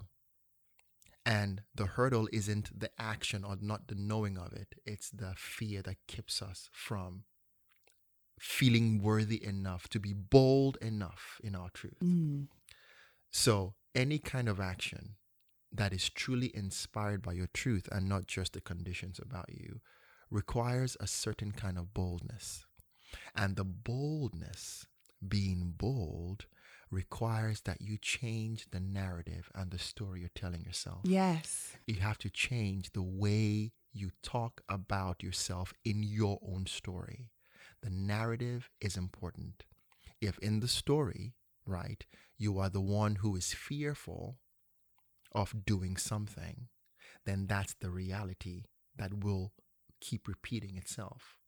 And 1.25 1.63
the 1.73 1.87
hurdle 1.87 2.29
isn't 2.33 2.81
the 2.81 2.91
action 2.99 3.45
or 3.45 3.57
not 3.61 3.87
the 3.87 3.95
knowing 3.95 4.37
of 4.37 4.53
it, 4.53 4.75
it's 4.85 5.09
the 5.09 5.35
fear 5.37 5.83
that 5.83 6.05
keeps 6.09 6.43
us 6.43 6.69
from 6.73 7.23
feeling 8.41 9.01
worthy 9.01 9.41
enough 9.45 9.89
to 9.91 10.01
be 10.01 10.13
bold 10.13 10.79
enough 10.83 11.41
in 11.45 11.55
our 11.55 11.71
truth. 11.71 12.03
Mm. 12.03 12.49
So, 13.31 13.75
any 13.95 14.19
kind 14.19 14.49
of 14.49 14.59
action 14.59 15.15
that 15.71 15.93
is 15.93 16.11
truly 16.11 16.51
inspired 16.57 17.23
by 17.23 17.35
your 17.35 17.51
truth 17.55 17.89
and 17.93 18.09
not 18.09 18.27
just 18.27 18.55
the 18.55 18.61
conditions 18.61 19.21
about 19.25 19.49
you 19.49 19.81
requires 20.29 20.97
a 20.99 21.07
certain 21.07 21.53
kind 21.53 21.79
of 21.79 21.95
boldness. 21.95 22.67
And 23.37 23.55
the 23.55 23.65
boldness, 23.65 24.87
being 25.27 25.75
bold, 25.77 26.47
requires 26.91 27.63
that 27.63 27.81
you 27.81 27.97
change 27.97 28.67
the 28.71 28.81
narrative 28.81 29.51
and 29.55 29.71
the 29.71 29.79
story 29.79 30.21
you're 30.21 30.31
telling 30.35 30.63
yourself. 30.63 31.01
Yes. 31.05 31.77
You 31.87 31.97
have 31.97 32.19
to 32.19 32.31
change 32.31 32.93
the 32.93 33.03
way 33.03 33.73
you 33.93 34.11
talk 34.23 34.61
about 34.69 35.23
yourself 35.23 35.73
in 35.85 36.03
your 36.03 36.39
own 36.47 36.67
story. 36.67 37.31
The 37.83 37.91
narrative 37.91 38.71
is 38.81 38.97
important. 38.97 39.65
If 40.21 40.39
in 40.39 40.61
the 40.61 40.69
story, 40.69 41.35
right, 41.67 42.05
you 42.39 42.59
are 42.59 42.69
the 42.69 42.81
one 42.81 43.17
who 43.17 43.35
is 43.37 43.55
fearful 43.55 44.37
of 45.35 45.65
doing 45.65 45.97
something, 45.97 46.69
then 47.25 47.47
that's 47.47 47.75
the 47.75 47.91
reality 47.91 48.65
that 48.97 49.25
will 49.25 49.53
keep 50.01 50.29
repeating 50.29 50.77
itself. 50.77 51.39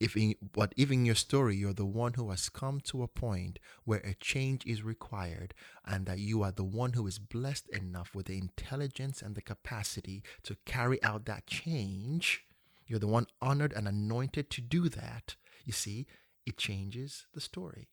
If 0.00 0.16
in, 0.16 0.34
but 0.54 0.72
if 0.78 0.90
in 0.90 1.04
your 1.04 1.14
story 1.14 1.56
you're 1.56 1.74
the 1.74 1.84
one 1.84 2.14
who 2.14 2.30
has 2.30 2.48
come 2.48 2.80
to 2.84 3.02
a 3.02 3.08
point 3.08 3.58
where 3.84 4.00
a 4.00 4.14
change 4.14 4.64
is 4.64 4.82
required 4.82 5.52
and 5.84 6.06
that 6.06 6.18
you 6.18 6.42
are 6.42 6.52
the 6.52 6.64
one 6.64 6.94
who 6.94 7.06
is 7.06 7.18
blessed 7.18 7.68
enough 7.68 8.14
with 8.14 8.26
the 8.26 8.38
intelligence 8.38 9.20
and 9.20 9.34
the 9.34 9.42
capacity 9.42 10.22
to 10.44 10.56
carry 10.64 11.02
out 11.02 11.26
that 11.26 11.46
change, 11.46 12.44
you're 12.86 12.98
the 12.98 13.06
one 13.06 13.26
honored 13.42 13.74
and 13.74 13.86
anointed 13.86 14.48
to 14.50 14.62
do 14.62 14.88
that. 14.88 15.36
You 15.66 15.74
see, 15.74 16.06
it 16.46 16.56
changes 16.56 17.26
the 17.34 17.40
story. 17.40 17.88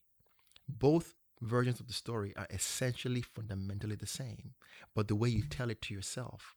Both 0.70 1.14
versions 1.42 1.82
of 1.82 1.88
the 1.88 1.94
story 1.94 2.34
are 2.38 2.48
essentially 2.50 3.22
fundamentally 3.22 3.96
the 3.96 4.08
same, 4.08 4.54
but 4.96 5.10
the 5.10 5.16
way 5.16 5.28
you 5.28 5.44
tell 5.44 5.70
it 5.70 5.82
to 5.84 5.94
yourself 5.94 6.56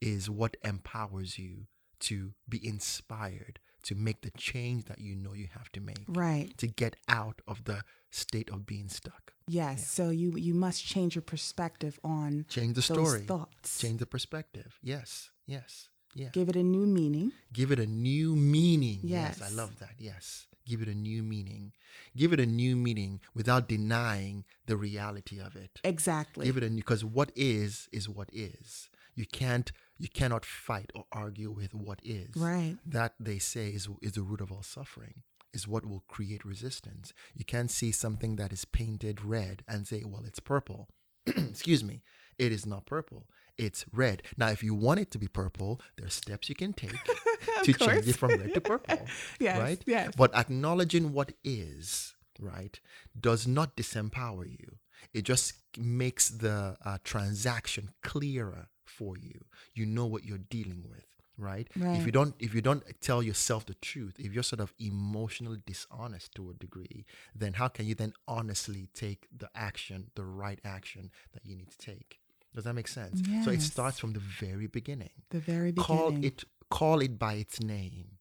is 0.00 0.30
what 0.30 0.56
empowers 0.62 1.38
you 1.38 1.66
to 2.00 2.34
be 2.48 2.64
inspired 2.66 3.58
to 3.84 3.94
make 3.94 4.20
the 4.22 4.30
change 4.32 4.84
that 4.86 4.98
you 4.98 5.14
know 5.16 5.32
you 5.34 5.48
have 5.52 5.70
to 5.72 5.80
make 5.80 6.04
Right. 6.08 6.56
to 6.58 6.66
get 6.66 6.96
out 7.08 7.40
of 7.46 7.64
the 7.64 7.82
state 8.10 8.50
of 8.50 8.64
being 8.66 8.88
stuck. 8.88 9.32
Yes. 9.46 9.88
So 9.90 10.10
you 10.10 10.36
you 10.36 10.54
must 10.54 10.84
change 10.84 11.14
your 11.14 11.22
perspective 11.22 11.98
on 12.02 12.46
Change 12.48 12.74
the 12.74 12.80
those 12.80 12.84
story. 13.08 13.20
thoughts. 13.26 13.78
Change 13.78 13.98
the 13.98 14.06
perspective. 14.06 14.78
Yes. 14.82 15.30
Yes. 15.46 15.88
Yeah. 16.14 16.28
Give 16.32 16.48
it 16.48 16.56
a 16.56 16.62
new 16.62 16.86
meaning. 16.86 17.32
Give 17.52 17.70
it 17.72 17.78
a 17.80 17.86
new 17.86 18.36
meaning. 18.36 19.00
Yes. 19.02 19.42
I 19.42 19.48
love 19.50 19.78
that. 19.80 19.94
Yes. 19.98 20.46
Give 20.66 20.80
it 20.80 20.88
a 20.88 20.94
new 20.94 21.22
meaning. 21.22 21.72
Give 22.16 22.32
it 22.32 22.40
a 22.40 22.46
new 22.46 22.74
meaning 22.76 23.20
without 23.34 23.68
denying 23.68 24.44
the 24.66 24.76
reality 24.76 25.38
of 25.40 25.56
it. 25.56 25.80
Exactly. 25.84 26.46
Give 26.46 26.56
it 26.56 26.62
a 26.62 26.70
new 26.70 26.76
because 26.76 27.04
what 27.04 27.30
is 27.36 27.88
is 27.92 28.08
what 28.08 28.30
is. 28.32 28.88
You 29.14 29.26
can't 29.26 29.70
you 29.98 30.08
cannot 30.08 30.44
fight 30.44 30.90
or 30.94 31.04
argue 31.12 31.50
with 31.50 31.74
what 31.74 32.00
is. 32.04 32.36
Right. 32.36 32.76
That 32.86 33.14
they 33.20 33.38
say 33.38 33.68
is 33.70 33.88
is 34.02 34.12
the 34.12 34.22
root 34.22 34.40
of 34.40 34.50
all 34.52 34.62
suffering. 34.62 35.22
Is 35.52 35.68
what 35.68 35.86
will 35.86 36.02
create 36.08 36.44
resistance. 36.44 37.12
You 37.32 37.44
can't 37.44 37.70
see 37.70 37.92
something 37.92 38.34
that 38.36 38.52
is 38.52 38.64
painted 38.64 39.24
red 39.24 39.62
and 39.68 39.86
say, 39.86 40.02
well, 40.04 40.24
it's 40.26 40.40
purple. 40.40 40.88
Excuse 41.26 41.84
me. 41.84 42.02
It 42.38 42.50
is 42.50 42.66
not 42.66 42.86
purple. 42.86 43.28
It's 43.56 43.84
red. 43.92 44.24
Now, 44.36 44.48
if 44.48 44.64
you 44.64 44.74
want 44.74 44.98
it 44.98 45.12
to 45.12 45.18
be 45.18 45.28
purple, 45.28 45.80
there 45.96 46.06
are 46.06 46.10
steps 46.10 46.48
you 46.48 46.56
can 46.56 46.72
take 46.72 46.96
to 47.62 47.72
change 47.72 48.08
it 48.08 48.16
from 48.16 48.30
red 48.30 48.52
to 48.54 48.60
purple. 48.60 48.98
Yes, 49.38 49.58
Right? 49.60 49.80
yes. 49.86 50.12
But 50.16 50.34
acknowledging 50.34 51.12
what 51.12 51.30
is, 51.44 52.16
right, 52.40 52.80
does 53.18 53.46
not 53.46 53.76
disempower 53.76 54.50
you. 54.50 54.78
It 55.12 55.22
just 55.22 55.52
makes 55.78 56.28
the 56.30 56.76
uh, 56.84 56.98
transaction 57.04 57.90
clearer 58.02 58.66
for 58.98 59.16
you. 59.16 59.38
You 59.74 59.86
know 59.86 60.06
what 60.06 60.24
you're 60.24 60.46
dealing 60.56 60.84
with, 60.88 61.06
right? 61.38 61.68
If 61.98 62.06
you 62.06 62.12
don't 62.12 62.34
if 62.38 62.54
you 62.54 62.62
don't 62.68 62.82
tell 63.00 63.22
yourself 63.22 63.66
the 63.66 63.74
truth, 63.74 64.14
if 64.18 64.32
you're 64.32 64.42
sort 64.52 64.60
of 64.60 64.72
emotionally 64.78 65.60
dishonest 65.66 66.34
to 66.36 66.50
a 66.50 66.54
degree, 66.54 67.04
then 67.34 67.52
how 67.54 67.68
can 67.68 67.86
you 67.86 67.94
then 67.94 68.12
honestly 68.26 68.88
take 68.94 69.26
the 69.36 69.50
action, 69.54 70.10
the 70.14 70.24
right 70.24 70.60
action 70.64 71.10
that 71.32 71.44
you 71.46 71.54
need 71.56 71.70
to 71.70 71.78
take? 71.78 72.20
Does 72.54 72.64
that 72.64 72.74
make 72.74 72.88
sense? 72.88 73.20
So 73.44 73.50
it 73.50 73.62
starts 73.62 73.98
from 73.98 74.12
the 74.12 74.20
very 74.20 74.68
beginning 74.68 75.10
the 75.30 75.40
very 75.40 75.72
beginning. 75.72 75.98
call 75.98 76.24
it 76.24 76.44
call 76.70 77.00
it 77.00 77.18
by 77.18 77.34
its 77.34 77.60
name 77.60 78.18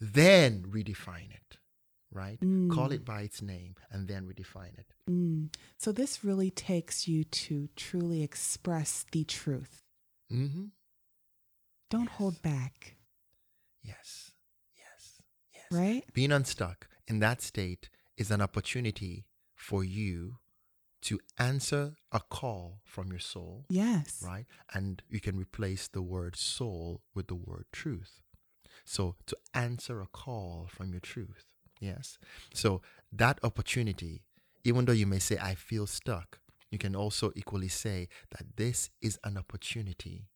then 0.00 0.62
redefine 0.76 1.30
it 1.30 1.58
right 2.12 2.38
call 2.70 2.88
Mm. 2.90 2.94
it 2.94 3.04
by 3.04 3.22
its 3.22 3.40
name 3.42 3.74
and 3.90 4.08
then 4.08 4.26
redefine 4.26 4.76
it 4.78 4.94
Mm. 5.08 5.52
So 5.78 5.92
this 5.92 6.22
really 6.24 6.50
takes 6.50 7.08
you 7.08 7.24
to 7.24 7.68
truly 7.76 8.22
express 8.22 9.04
the 9.12 9.24
truth. 9.24 9.82
mm-hmm. 10.30 10.66
Don't 11.90 12.04
Yes. 12.04 12.14
hold 12.18 12.42
back. 12.42 12.96
yes 13.82 14.32
yes 14.76 15.22
yes 15.52 15.66
Right? 15.70 16.04
being 16.12 16.32
unstuck 16.32 16.88
in 17.08 17.18
that 17.20 17.42
state 17.42 17.90
is 18.16 18.30
an 18.30 18.40
opportunity 18.40 19.26
for 19.54 19.82
you 19.84 20.38
to 21.02 21.18
answer 21.38 21.94
a 22.12 22.20
call 22.20 22.82
from 22.84 23.10
your 23.10 23.18
soul 23.20 23.64
Yes. 23.70 24.22
right? 24.22 24.46
And 24.74 25.02
you 25.08 25.18
can 25.20 25.36
replace 25.38 25.88
the 25.88 26.02
word 26.02 26.36
soul 26.36 27.02
with 27.14 27.26
the 27.28 27.34
word 27.34 27.64
truth. 27.72 28.20
So 28.84 29.16
to 29.26 29.36
answer 29.54 30.00
a 30.02 30.06
call 30.06 30.68
from 30.68 30.90
your 30.92 31.00
truth, 31.00 31.46
yes. 31.80 32.18
So 32.54 32.82
that 33.12 33.40
opportunity, 33.42 34.22
even 34.64 34.84
though 34.84 34.92
you 34.92 35.06
may 35.06 35.18
say, 35.18 35.38
I 35.38 35.54
feel 35.54 35.86
stuck, 35.86 36.38
you 36.70 36.78
can 36.78 36.94
also 36.94 37.32
equally 37.34 37.68
say 37.68 38.08
that 38.30 38.56
this 38.56 38.90
is 39.02 39.18
an 39.24 39.36
opportunity 39.36 40.28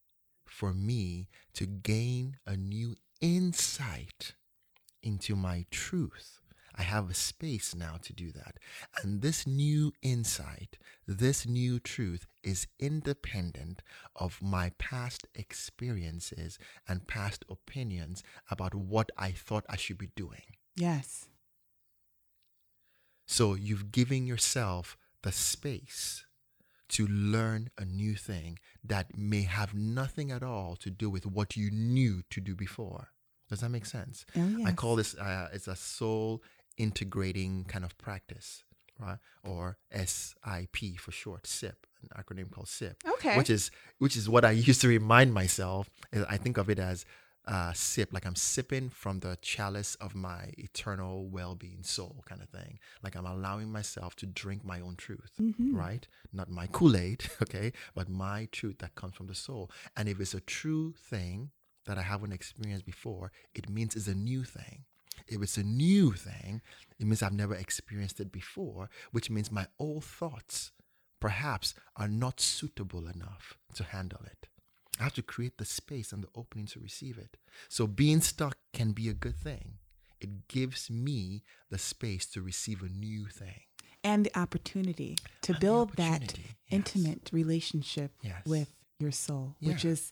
for 0.45 0.73
me 0.73 1.29
to 1.55 1.67
gain 1.67 2.39
a 2.47 2.57
new 2.57 2.97
insight 3.21 4.35
into 5.03 5.37
my 5.37 5.65
truth. 5.71 6.41
I 6.77 6.83
have 6.83 7.09
a 7.09 7.15
space 7.15 7.75
now 7.75 7.99
to 8.03 8.13
do 8.13 8.33
that. 8.33 8.57
And 9.01 9.23
this 9.23 9.47
new 9.47 9.93
insight, 10.03 10.77
this 11.07 11.47
new 11.47 11.79
truth 11.79 12.27
is 12.43 12.67
independent 12.81 13.83
of 14.17 14.43
my 14.43 14.73
past 14.79 15.29
experiences 15.35 16.59
and 16.89 17.07
past 17.07 17.45
opinions 17.49 18.25
about 18.51 18.75
what 18.75 19.11
I 19.17 19.31
thought 19.31 19.65
I 19.69 19.77
should 19.77 19.99
be 19.99 20.11
doing. 20.17 20.43
Yes. 20.75 21.29
So 23.27 23.55
you've 23.55 23.93
given 23.93 24.27
yourself 24.27 24.97
the 25.23 25.33
space 25.33 26.25
to 26.91 27.07
learn 27.07 27.71
a 27.79 27.85
new 27.85 28.15
thing 28.15 28.59
that 28.85 29.17
may 29.17 29.43
have 29.43 29.75
nothing 29.75 30.31
at 30.31 30.43
all 30.43 30.77
to 30.77 30.91
do 30.91 31.09
with 31.09 31.27
what 31.27 31.57
you 31.57 31.71
knew 31.71 32.23
to 32.31 32.41
do 32.41 32.55
before. 32.55 33.09
Does 33.49 33.61
that 33.61 33.71
make 33.71 33.87
sense? 33.87 34.25
Oh, 34.37 34.65
I 34.65 34.73
call 34.73 34.97
this 34.97 35.15
uh, 35.17 35.49
it's 35.53 35.69
a 35.69 35.77
soul 35.77 36.43
integrating 36.77 37.65
kind 37.65 37.85
of 37.85 37.97
practice, 37.99 38.65
right? 38.99 39.19
Or 39.43 39.77
SIP 39.93 40.99
for 40.99 41.13
short, 41.13 41.47
SIP, 41.47 41.87
an 42.03 42.09
acronym 42.23 42.51
called 42.51 42.69
SIP. 42.69 43.03
Okay. 43.15 43.37
Which 43.37 43.51
is 43.51 43.71
which 43.99 44.17
is 44.17 44.29
what 44.29 44.45
I 44.45 44.51
used 44.69 44.81
to 44.83 44.89
remind 44.89 45.35
myself. 45.35 45.91
I 46.29 46.37
think 46.37 46.59
of 46.59 46.71
it 46.71 46.79
as 46.79 47.05
uh, 47.47 47.73
sip, 47.75 48.13
like 48.13 48.25
I'm 48.27 48.37
sipping 48.37 48.89
from 48.89 49.21
the 49.21 49.37
chalice 49.43 49.95
of 49.97 50.15
my 50.15 50.53
eternal 50.57 51.27
well 51.27 51.55
being 51.55 51.83
soul, 51.83 52.25
kind 52.27 52.41
of 52.41 52.49
thing. 52.49 52.79
Like 53.03 53.17
I'm 53.17 53.27
allowing 53.27 53.71
myself 53.71 54.17
to 54.17 54.27
drink 54.27 54.65
my 54.65 54.81
own 54.81 54.97
truth, 54.97 55.33
Mhm. 55.41 55.75
right? 55.75 56.09
Not 56.33 56.49
my 56.51 56.67
Kool 56.69 56.97
Aid, 56.97 57.25
okay? 57.43 57.73
But 57.95 58.09
my 58.09 58.49
truth 58.51 58.79
that 58.79 58.95
comes 58.95 59.15
from 59.15 59.27
the 59.27 59.35
soul. 59.35 59.71
And 59.97 60.09
if 60.09 60.21
it's 60.21 60.35
a 60.35 60.41
true 60.41 60.95
thing 60.99 61.51
that 61.85 61.99
I 61.99 62.03
haven't 62.03 62.33
experienced 62.33 62.87
before, 62.87 63.31
it 63.55 63.69
means 63.69 63.95
it's 63.95 64.09
a 64.09 64.15
new 64.15 64.43
thing. 64.45 64.85
If 65.29 65.43
it's 65.43 65.59
a 65.59 65.63
new 65.63 66.13
thing, 66.13 66.63
it 66.99 67.07
means 67.07 67.23
I've 67.23 67.33
never 67.35 67.55
experienced 67.55 68.21
it 68.21 68.33
before, 68.33 68.89
which 69.13 69.29
means 69.31 69.51
my 69.53 69.67
old 69.79 70.05
thoughts 70.05 70.73
perhaps 71.21 71.75
are 71.97 72.09
not 72.09 72.41
suitable 72.41 73.07
enough 73.07 73.57
to 73.75 73.85
handle 73.85 74.21
it. 74.25 74.49
I 75.01 75.05
have 75.05 75.15
to 75.15 75.23
create 75.23 75.59
the 75.59 75.65
space 75.65 76.13
and 76.13 76.23
the 76.23 76.29
opening 76.35 76.67
to 76.67 76.81
receive 76.81 77.19
it. 77.19 77.37
So 77.69 77.87
being 77.87 78.21
stuck 78.21 78.57
can 78.73 78.93
be 78.93 79.09
a 79.09 79.13
good 79.15 79.37
thing. 79.37 79.75
It 80.21 80.49
gives 80.49 80.89
me 80.91 81.43
the 81.71 81.79
space 81.79 82.27
to 82.27 82.41
receive 82.43 82.83
a 82.83 82.89
new 82.89 83.27
thing. 83.27 83.61
And 84.03 84.27
the 84.27 84.39
opportunity 84.39 85.17
to 85.43 85.53
And 85.53 85.61
build 85.61 85.97
that 85.97 86.37
yes. 86.39 86.47
intimate 86.71 87.31
relationship 87.33 88.13
Yes. 88.23 88.43
with 88.47 88.73
your 88.99 89.11
soul, 89.13 89.57
which 89.61 89.85
is 89.85 90.11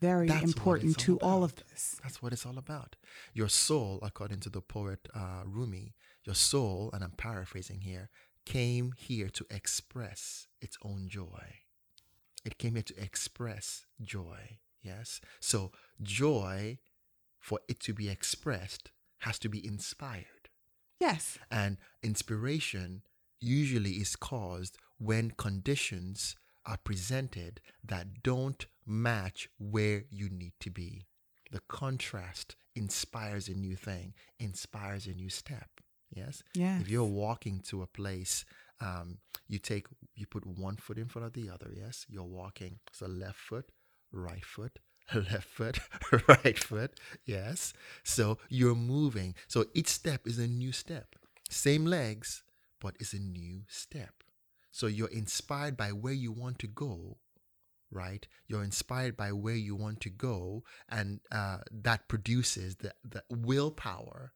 very 0.00 0.26
That's 0.28 0.42
important 0.44 0.98
to 0.98 1.18
all 1.18 1.30
all 1.30 1.44
of 1.44 1.54
this. 1.56 2.00
That's 2.02 2.20
what 2.22 2.32
it's 2.32 2.46
all 2.46 2.58
about. 2.58 2.96
Your 3.34 3.48
soul, 3.48 3.98
according 4.02 4.40
to 4.40 4.50
the 4.50 4.60
poet 4.60 5.08
uh, 5.14 5.42
Rumi, 5.44 5.94
your 6.24 6.34
soul, 6.34 6.90
and 6.92 7.04
I'm 7.04 7.12
paraphrasing 7.12 7.80
here, 7.82 8.08
came 8.46 8.92
here 8.96 9.28
to 9.30 9.46
express 9.50 10.46
its 10.60 10.76
own 10.82 11.08
joy. 11.08 11.61
It 12.44 12.58
came 12.58 12.74
here 12.74 12.82
to 12.82 13.02
express 13.02 13.86
joy. 14.00 14.58
Yes. 14.82 15.20
So, 15.40 15.70
joy, 16.02 16.78
for 17.38 17.60
it 17.68 17.80
to 17.80 17.94
be 17.94 18.08
expressed, 18.08 18.90
has 19.20 19.38
to 19.40 19.48
be 19.48 19.64
inspired. 19.64 20.48
Yes. 21.00 21.38
And 21.50 21.78
inspiration 22.02 23.02
usually 23.40 23.92
is 23.92 24.16
caused 24.16 24.78
when 24.98 25.32
conditions 25.32 26.36
are 26.64 26.78
presented 26.78 27.60
that 27.84 28.22
don't 28.22 28.66
match 28.86 29.48
where 29.58 30.04
you 30.10 30.28
need 30.28 30.52
to 30.60 30.70
be. 30.70 31.06
The 31.50 31.60
contrast 31.68 32.56
inspires 32.74 33.48
a 33.48 33.54
new 33.54 33.76
thing, 33.76 34.14
inspires 34.38 35.06
a 35.06 35.12
new 35.12 35.28
step. 35.28 35.68
Yes? 36.10 36.42
Yes. 36.54 36.82
If 36.82 36.88
you're 36.88 37.04
walking 37.04 37.60
to 37.68 37.82
a 37.82 37.86
place, 37.86 38.44
um, 38.80 39.18
you 39.52 39.58
take 39.58 39.86
you 40.14 40.26
put 40.26 40.46
one 40.46 40.76
foot 40.76 40.96
in 40.96 41.08
front 41.08 41.26
of 41.26 41.34
the 41.34 41.50
other, 41.50 41.70
yes? 41.76 42.06
You're 42.08 42.24
walking. 42.24 42.78
So 42.90 43.06
left 43.06 43.38
foot, 43.38 43.66
right 44.10 44.44
foot, 44.44 44.78
left 45.14 45.44
foot, 45.44 45.78
right 46.28 46.58
foot. 46.58 46.98
Yes. 47.26 47.74
So 48.02 48.38
you're 48.48 48.74
moving. 48.74 49.34
So 49.48 49.66
each 49.74 49.88
step 49.88 50.26
is 50.26 50.38
a 50.38 50.46
new 50.46 50.72
step. 50.72 51.16
Same 51.50 51.84
legs, 51.84 52.42
but 52.80 52.94
it's 52.98 53.12
a 53.12 53.18
new 53.18 53.64
step. 53.68 54.14
So 54.70 54.86
you're 54.86 55.08
inspired 55.10 55.76
by 55.76 55.92
where 55.92 56.14
you 56.14 56.32
want 56.32 56.58
to 56.60 56.66
go, 56.66 57.18
right? 57.90 58.26
You're 58.46 58.64
inspired 58.64 59.18
by 59.18 59.32
where 59.32 59.54
you 59.54 59.76
want 59.76 60.00
to 60.00 60.08
go, 60.08 60.64
and 60.88 61.20
uh, 61.30 61.58
that 61.70 62.08
produces 62.08 62.76
the, 62.76 62.94
the 63.04 63.22
willpower 63.28 64.32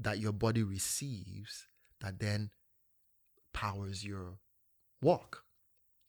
that 0.00 0.18
your 0.18 0.32
body 0.32 0.62
receives 0.62 1.66
that 2.00 2.18
then 2.20 2.50
powers 3.54 4.04
your 4.04 4.38
walk, 5.00 5.44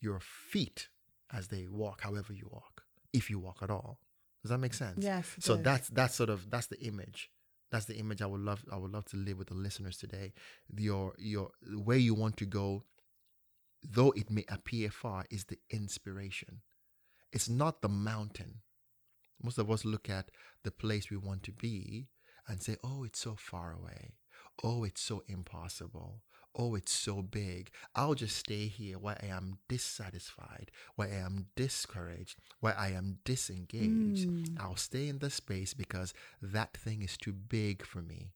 your 0.02 0.20
feet 0.20 0.90
as 1.32 1.48
they 1.48 1.68
walk, 1.70 2.02
however 2.02 2.34
you 2.34 2.50
walk, 2.52 2.84
if 3.14 3.30
you 3.30 3.40
walk 3.40 3.60
at 3.62 3.70
all. 3.70 4.00
Does 4.44 4.52
that 4.52 4.58
make 4.58 4.74
sense? 4.74 5.04
Yes. 5.04 5.28
So 5.40 5.56
does. 5.56 5.64
that's 5.64 5.90
that's 5.90 6.16
sort 6.16 6.30
of 6.30 6.50
that's 6.52 6.68
the 6.68 6.80
image. 6.82 7.32
That's 7.72 7.86
the 7.86 7.98
image 7.98 8.22
I 8.22 8.28
would 8.28 8.42
love 8.42 8.64
I 8.72 8.78
would 8.78 8.92
love 8.92 9.06
to 9.06 9.18
live 9.18 9.38
with 9.38 9.48
the 9.48 9.56
listeners 9.56 9.98
today. 9.98 10.34
Your 10.78 11.14
your 11.18 11.50
where 11.84 11.98
you 11.98 12.14
want 12.14 12.38
to 12.38 12.46
go, 12.46 12.84
though 13.84 14.12
it 14.12 14.30
may 14.30 14.46
appear 14.50 14.90
far, 14.92 15.26
is 15.32 15.46
the 15.46 15.58
inspiration. 15.70 16.62
It's 17.32 17.50
not 17.50 17.82
the 17.82 17.90
mountain. 17.90 18.62
Most 19.42 19.58
of 19.58 19.70
us 19.72 19.84
look 19.84 20.10
at 20.10 20.30
the 20.64 20.72
place 20.72 21.10
we 21.10 21.18
want 21.18 21.44
to 21.44 21.52
be 21.52 22.08
and 22.48 22.62
say, 22.62 22.78
"Oh, 22.84 23.04
it's 23.04 23.20
so 23.20 23.36
far 23.36 23.74
away. 23.74 24.14
Oh, 24.64 24.84
it's 24.84 25.02
so 25.02 25.24
impossible. 25.28 26.22
Oh, 26.58 26.76
it's 26.76 26.94
so 26.94 27.22
big. 27.22 27.70
I'll 27.96 28.14
just 28.14 28.38
stay 28.38 28.68
here 28.68 28.98
where 28.98 29.18
I 29.22 29.28
am 29.28 29.58
dissatisfied, 29.68 30.72
where 30.96 31.10
I 31.10 31.18
am 31.18 31.48
discouraged, 31.56 32.38
where 32.62 32.78
I 32.78 32.92
am 32.92 33.20
disengaged. 33.26 34.30
Mm. 34.30 34.58
I'll 34.60 34.78
stay 34.78 35.10
in 35.10 35.20
the 35.20 35.30
space 35.30 35.74
because 35.74 36.14
that 36.42 36.78
thing 36.78 37.02
is 37.02 37.18
too 37.18 37.34
big 37.34 37.86
for 37.86 38.02
me. 38.02 38.32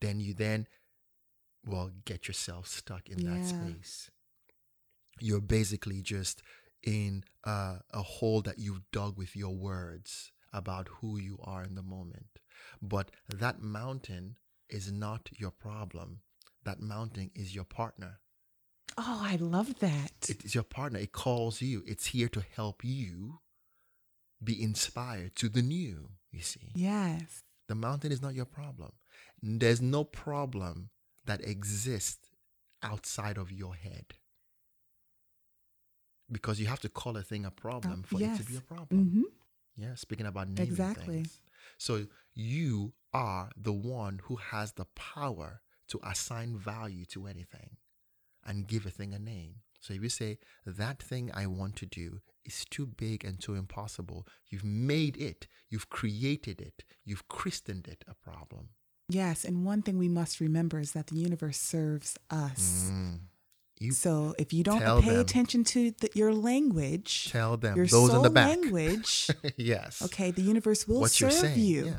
Then 0.00 0.20
you 0.20 0.32
then, 0.32 0.68
well, 1.64 1.90
get 2.04 2.28
yourself 2.28 2.68
stuck 2.68 3.08
in 3.08 3.24
that 3.24 3.46
space. 3.46 4.10
You're 5.18 5.40
basically 5.40 6.02
just 6.02 6.42
in 6.84 7.24
uh, 7.42 7.78
a 7.92 8.02
hole 8.02 8.42
that 8.42 8.58
you've 8.58 8.88
dug 8.92 9.18
with 9.18 9.34
your 9.34 9.56
words 9.56 10.30
about 10.52 10.88
who 11.00 11.18
you 11.18 11.38
are 11.42 11.64
in 11.64 11.74
the 11.74 11.82
moment. 11.82 12.38
But 12.80 13.10
that 13.28 13.60
mountain 13.60 14.36
is 14.68 14.92
not 14.92 15.28
your 15.32 15.50
problem. 15.50 16.20
That 16.66 16.80
mountain 16.80 17.30
is 17.36 17.54
your 17.54 17.64
partner. 17.64 18.18
Oh, 18.98 19.20
I 19.22 19.36
love 19.36 19.78
that. 19.78 20.28
It 20.28 20.44
is 20.44 20.52
your 20.52 20.64
partner. 20.64 20.98
It 20.98 21.12
calls 21.12 21.62
you. 21.62 21.84
It's 21.86 22.06
here 22.06 22.28
to 22.30 22.42
help 22.56 22.84
you 22.84 23.38
be 24.42 24.60
inspired 24.60 25.36
to 25.36 25.48
the 25.48 25.62
new, 25.62 26.10
you 26.32 26.42
see. 26.42 26.72
yes. 26.74 27.44
The 27.68 27.76
mountain 27.76 28.10
is 28.10 28.20
not 28.20 28.34
your 28.34 28.46
problem. 28.46 28.92
There's 29.40 29.80
no 29.80 30.02
problem 30.02 30.90
that 31.24 31.40
exists 31.46 32.30
outside 32.82 33.38
of 33.38 33.52
your 33.52 33.76
head. 33.76 34.14
Because 36.30 36.58
you 36.58 36.66
have 36.66 36.80
to 36.80 36.88
call 36.88 37.16
a 37.16 37.22
thing 37.22 37.44
a 37.44 37.50
problem 37.52 38.02
for 38.02 38.20
it 38.20 38.34
to 38.34 38.42
be 38.42 38.56
a 38.56 38.60
problem. 38.60 39.08
hmm 39.10 39.22
Yeah, 39.76 39.94
speaking 39.94 40.26
about 40.26 40.48
naming 40.48 40.66
Exactly. 40.66 41.14
things. 41.18 41.40
So 41.78 42.06
you 42.34 42.92
are 43.12 43.50
the 43.56 43.72
one 43.72 44.20
who 44.24 44.36
has 44.36 44.72
the 44.72 44.86
power 44.96 45.60
to 45.88 46.00
assign 46.04 46.56
value 46.58 47.04
to 47.06 47.26
anything 47.26 47.76
and 48.44 48.66
give 48.68 48.86
a 48.86 48.90
thing 48.90 49.12
a 49.14 49.18
name. 49.18 49.56
So 49.80 49.94
if 49.94 50.02
you 50.02 50.08
say 50.08 50.38
that 50.64 51.02
thing 51.02 51.30
I 51.32 51.46
want 51.46 51.76
to 51.76 51.86
do 51.86 52.20
is 52.44 52.64
too 52.68 52.86
big 52.86 53.24
and 53.24 53.40
too 53.40 53.54
impossible, 53.54 54.26
you've 54.48 54.64
made 54.64 55.16
it, 55.16 55.46
you've 55.70 55.88
created 55.90 56.60
it, 56.60 56.84
you've 57.04 57.28
christened 57.28 57.86
it 57.88 58.04
a 58.08 58.14
problem. 58.14 58.70
Yes. 59.08 59.44
And 59.44 59.64
one 59.64 59.82
thing 59.82 59.98
we 59.98 60.08
must 60.08 60.40
remember 60.40 60.80
is 60.80 60.92
that 60.92 61.06
the 61.08 61.16
universe 61.16 61.58
serves 61.58 62.16
us. 62.30 62.90
Mm. 62.92 63.18
You 63.78 63.92
So 63.92 64.34
if 64.38 64.52
you 64.52 64.64
don't 64.64 64.80
pay 65.02 65.10
them. 65.10 65.20
attention 65.20 65.62
to 65.64 65.92
the, 66.00 66.08
your 66.14 66.32
language, 66.34 67.30
tell 67.30 67.56
them 67.56 67.76
your 67.76 67.86
those 67.86 68.10
soul 68.10 68.16
in 68.16 68.22
the 68.22 68.30
back. 68.30 68.48
language, 68.48 69.28
yes. 69.56 70.02
okay, 70.02 70.30
the 70.32 70.42
universe 70.42 70.88
will 70.88 71.00
What 71.00 71.10
serve 71.12 71.30
you're 71.30 71.40
saying. 71.40 71.60
you. 71.60 71.84
Yeah. 71.86 71.98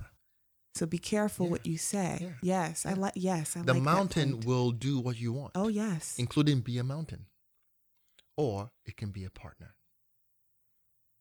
So 0.77 0.85
be 0.85 0.97
careful 0.99 1.45
Yeah. 1.45 1.51
what 1.51 1.65
you 1.65 1.77
say. 1.77 2.17
Yeah. 2.21 2.33
Yes, 2.41 2.85
I 2.85 2.93
like. 2.93 3.13
Yes, 3.15 3.57
I 3.57 3.61
The 3.63 3.73
like 3.73 3.81
mountain 3.83 4.39
will 4.41 4.71
do 4.71 4.99
what 4.99 5.19
you 5.19 5.33
want. 5.33 5.51
Oh 5.55 5.67
yes. 5.69 6.15
including 6.19 6.61
be 6.61 6.77
a 6.77 6.83
mountain 6.83 7.25
or 8.35 8.71
it 8.85 8.95
can 8.97 9.09
be 9.11 9.23
a 9.25 9.29
partner 9.31 9.73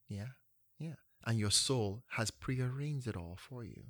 yeah 0.09 0.33
yeah 0.79 0.95
and 1.27 1.38
your 1.38 1.51
soul 1.51 2.03
has 2.19 2.31
prearranged 2.31 3.09
it 3.09 3.16
all 3.16 3.37
for 3.49 3.64
you 3.64 3.83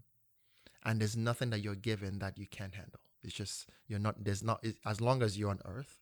and 0.84 1.00
there's 1.00 1.16
nothing 1.16 1.50
that 1.50 1.60
you're 1.60 1.74
given 1.74 2.18
that 2.20 2.38
you 2.38 2.46
can't 2.46 2.74
handle 2.76 3.00
it's 3.24 3.34
just 3.34 3.68
you're 3.88 3.98
not 3.98 4.14
there's 4.24 4.42
not 4.44 4.58
it- 4.62 4.78
as 4.86 5.00
long 5.00 5.22
as 5.22 5.36
you're 5.36 5.50
on 5.50 5.60
earth 5.64 5.98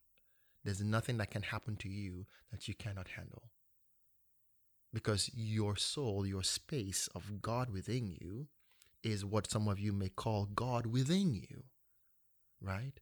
there's 0.65 0.83
nothing 0.83 1.17
that 1.19 1.31
can 1.31 1.43
happen 1.43 1.77
to 1.77 1.89
you 1.89 2.27
that 2.53 2.69
you 2.69 2.75
cannot 2.75 3.09
handle 3.17 3.45
because 4.93 5.31
your 5.35 5.75
soul 5.77 6.27
your 6.27 6.43
space 6.45 7.09
of 7.15 7.41
god 7.43 7.71
within 7.71 8.07
you 8.07 8.47
is 9.05 9.25
what 9.25 9.51
some 9.51 9.69
of 9.69 9.79
you 9.79 9.93
may 9.93 10.09
call 10.09 10.47
god 10.47 10.87
within 10.87 11.35
you 11.35 11.65
right 12.61 13.01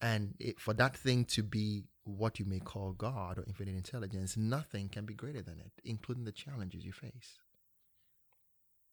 and 0.00 0.34
it, 0.38 0.60
for 0.60 0.74
that 0.74 0.96
thing 0.96 1.24
to 1.26 1.42
be 1.42 1.84
what 2.04 2.38
you 2.38 2.44
may 2.44 2.58
call 2.58 2.92
God 2.92 3.38
or 3.38 3.44
infinite 3.46 3.74
intelligence, 3.74 4.36
nothing 4.36 4.88
can 4.88 5.04
be 5.04 5.14
greater 5.14 5.42
than 5.42 5.58
it, 5.58 5.72
including 5.84 6.24
the 6.24 6.32
challenges 6.32 6.84
you 6.84 6.92
face. 6.92 7.38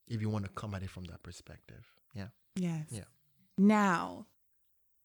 If 0.08 0.22
you 0.22 0.30
want 0.30 0.46
to 0.46 0.52
come 0.52 0.76
at 0.76 0.84
it 0.84 0.90
from 0.90 1.06
that 1.06 1.24
perspective. 1.24 1.86
Yeah. 2.14 2.28
yes. 2.56 2.88
Yeah. 2.90 3.06
Now, 3.58 4.28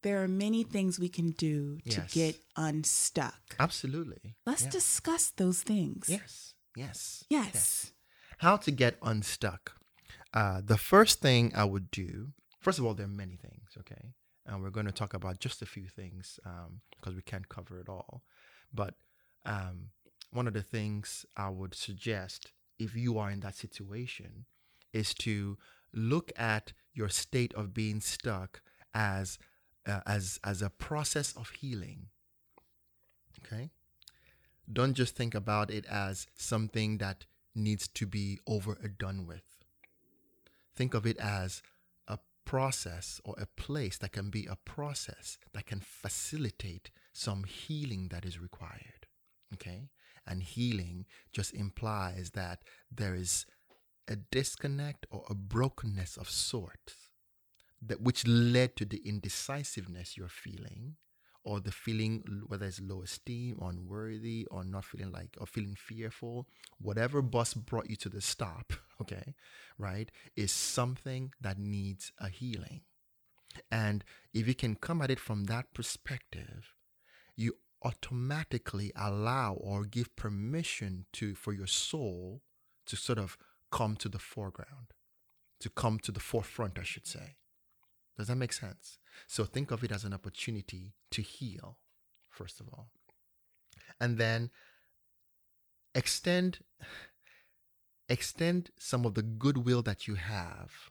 there 0.02 0.22
are 0.22 0.28
many 0.28 0.62
things 0.62 0.98
we 0.98 1.08
can 1.08 1.30
do 1.30 1.78
to 1.88 2.00
Yes. 2.00 2.12
get 2.12 2.36
unstuck. 2.56 3.56
Absolutely. 3.58 4.36
Let's 4.44 4.64
yeah. 4.64 4.70
discuss 4.70 5.30
those 5.30 5.62
things. 5.62 6.08
Yes. 6.08 6.54
Yes. 6.76 7.24
Yes. 7.30 7.92
How 8.38 8.56
to 8.56 8.70
get 8.70 8.96
unstuck. 9.02 9.79
Uh, 10.32 10.60
the 10.64 10.78
first 10.78 11.20
thing 11.20 11.52
I 11.54 11.64
would 11.64 11.90
do, 11.90 12.28
first 12.60 12.78
of 12.78 12.86
all, 12.86 12.94
there 12.94 13.06
are 13.06 13.08
many 13.08 13.36
things, 13.36 13.70
okay? 13.78 14.14
And 14.46 14.62
we're 14.62 14.70
going 14.70 14.86
to 14.86 14.92
talk 14.92 15.14
about 15.14 15.40
just 15.40 15.62
a 15.62 15.66
few 15.66 15.86
things 15.86 16.38
because 16.98 17.14
we 17.14 17.22
can't 17.22 17.48
cover 17.48 17.78
it 17.78 17.88
all. 17.88 18.22
But 18.72 18.94
um, 19.44 19.90
one 20.32 20.46
of 20.46 20.54
the 20.54 20.62
things 20.62 21.26
I 21.36 21.48
would 21.50 21.74
suggest 21.74 22.52
if 22.80 22.96
you 22.96 23.18
are 23.18 23.30
in 23.30 23.40
that 23.40 23.54
situation, 23.54 24.46
is 24.92 25.14
to 25.14 25.58
look 25.92 26.32
at 26.36 26.72
your 26.94 27.08
state 27.08 27.52
of 27.54 27.74
being 27.74 28.00
stuck 28.00 28.62
as 28.94 29.38
uh, 29.86 30.00
as 30.06 30.40
as 30.42 30.62
a 30.62 30.70
process 30.70 31.36
of 31.36 31.50
healing. 31.50 32.06
Okay? 33.44 33.70
Don't 34.72 34.94
just 34.94 35.14
think 35.14 35.34
about 35.34 35.70
it 35.70 35.84
as 35.86 36.26
something 36.34 36.98
that 36.98 37.26
needs 37.54 37.86
to 37.88 38.06
be 38.06 38.38
over 38.46 38.72
or 38.82 38.88
done 38.88 39.26
with. 39.26 39.59
Think 40.80 40.94
of 40.94 41.04
it 41.04 41.18
as 41.18 41.60
a 42.08 42.18
process 42.46 43.20
or 43.22 43.34
a 43.36 43.44
place 43.44 43.98
that 43.98 44.12
can 44.12 44.30
be 44.30 44.46
a 44.46 44.56
process 44.56 45.36
that 45.52 45.66
can 45.66 45.82
facilitate 45.82 46.90
some 47.12 47.44
healing 47.44 48.08
that 48.08 48.24
is 48.24 48.38
required. 48.40 49.06
Okay? 49.52 49.90
And 50.26 50.42
healing 50.42 51.04
just 51.34 51.52
implies 51.52 52.30
that 52.30 52.62
there 52.90 53.14
is 53.14 53.44
a 54.08 54.16
disconnect 54.16 55.04
or 55.10 55.24
a 55.28 55.34
brokenness 55.34 56.16
of 56.16 56.30
sorts 56.30 57.10
that 57.82 58.00
which 58.00 58.26
led 58.26 58.74
to 58.76 58.86
the 58.86 59.02
indecisiveness 59.04 60.16
you're 60.16 60.28
feeling 60.28 60.96
or 61.44 61.60
the 61.60 61.72
feeling 61.72 62.22
whether 62.46 62.66
it's 62.66 62.80
low 62.80 63.02
esteem 63.02 63.58
unworthy 63.62 64.46
or 64.50 64.64
not 64.64 64.84
feeling 64.84 65.10
like 65.10 65.36
or 65.40 65.46
feeling 65.46 65.74
fearful 65.74 66.46
whatever 66.80 67.22
bus 67.22 67.54
brought 67.54 67.88
you 67.88 67.96
to 67.96 68.08
the 68.08 68.20
stop 68.20 68.72
okay 69.00 69.34
right 69.78 70.10
is 70.36 70.52
something 70.52 71.32
that 71.40 71.58
needs 71.58 72.12
a 72.18 72.28
healing. 72.28 72.82
And 73.70 74.04
if 74.32 74.46
you 74.46 74.54
can 74.54 74.76
come 74.76 75.02
at 75.02 75.10
it 75.10 75.18
from 75.18 75.44
that 75.44 75.74
perspective 75.74 76.74
you 77.34 77.54
automatically 77.82 78.92
allow 78.94 79.54
or 79.54 79.84
give 79.84 80.14
permission 80.14 81.06
to 81.14 81.34
for 81.34 81.52
your 81.52 81.66
soul 81.66 82.42
to 82.86 82.96
sort 82.96 83.18
of 83.18 83.38
come 83.72 83.96
to 83.96 84.08
the 84.08 84.18
foreground 84.18 84.92
to 85.60 85.70
come 85.70 85.98
to 85.98 86.12
the 86.12 86.20
forefront 86.20 86.78
i 86.78 86.82
should 86.82 87.06
say 87.06 87.36
does 88.20 88.28
that 88.28 88.36
make 88.36 88.52
sense? 88.52 88.98
So 89.26 89.44
think 89.44 89.70
of 89.70 89.82
it 89.82 89.92
as 89.92 90.04
an 90.04 90.14
opportunity 90.14 90.94
to 91.10 91.22
heal, 91.22 91.78
first 92.28 92.60
of 92.60 92.68
all. 92.72 92.88
And 94.00 94.18
then 94.18 94.50
extend 95.94 96.60
extend 98.08 98.70
some 98.78 99.04
of 99.04 99.14
the 99.14 99.22
goodwill 99.22 99.82
that 99.82 100.06
you 100.08 100.16
have 100.16 100.90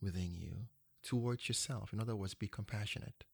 within 0.00 0.34
you 0.34 0.68
towards 1.02 1.48
yourself. 1.48 1.92
In 1.92 2.00
other 2.00 2.14
words, 2.14 2.34
be 2.34 2.48
compassionate. 2.48 3.24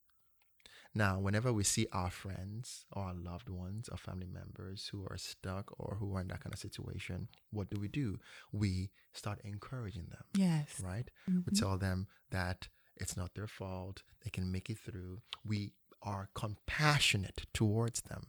Now, 0.95 1.19
whenever 1.19 1.53
we 1.53 1.65
see 1.65 1.87
our 1.93 2.11
friends 2.11 2.85
or 2.93 3.05
our 3.05 3.15
loved 3.15 3.49
ones 3.49 3.89
or 3.89 3.97
family 3.97 4.29
members 4.31 4.89
who 4.93 5.05
are 5.09 5.17
stuck 5.17 5.73
or 5.79 5.97
who 5.99 6.15
are 6.15 6.21
in 6.21 6.29
that 6.29 6.43
kind 6.45 6.53
of 6.53 6.61
situation, 6.61 7.29
what 7.51 7.71
do 7.71 7.81
we 7.81 7.89
do? 7.89 8.19
We 8.53 8.91
start 9.15 9.41
encouraging 9.43 10.09
them. 10.11 10.25
Yes. 10.35 10.81
Right? 10.85 11.11
Mm-hmm. 11.29 11.41
We 11.51 11.59
tell 11.59 11.79
them 11.79 12.09
that 12.31 12.69
it's 13.03 13.17
not 13.17 13.35
their 13.35 13.47
fault. 13.47 14.03
They 14.25 14.31
can 14.31 14.51
make 14.51 14.71
it 14.71 14.79
through. 14.79 15.21
We 15.45 15.73
are 16.03 16.31
compassionate 16.35 17.47
towards 17.53 18.03
them. 18.03 18.29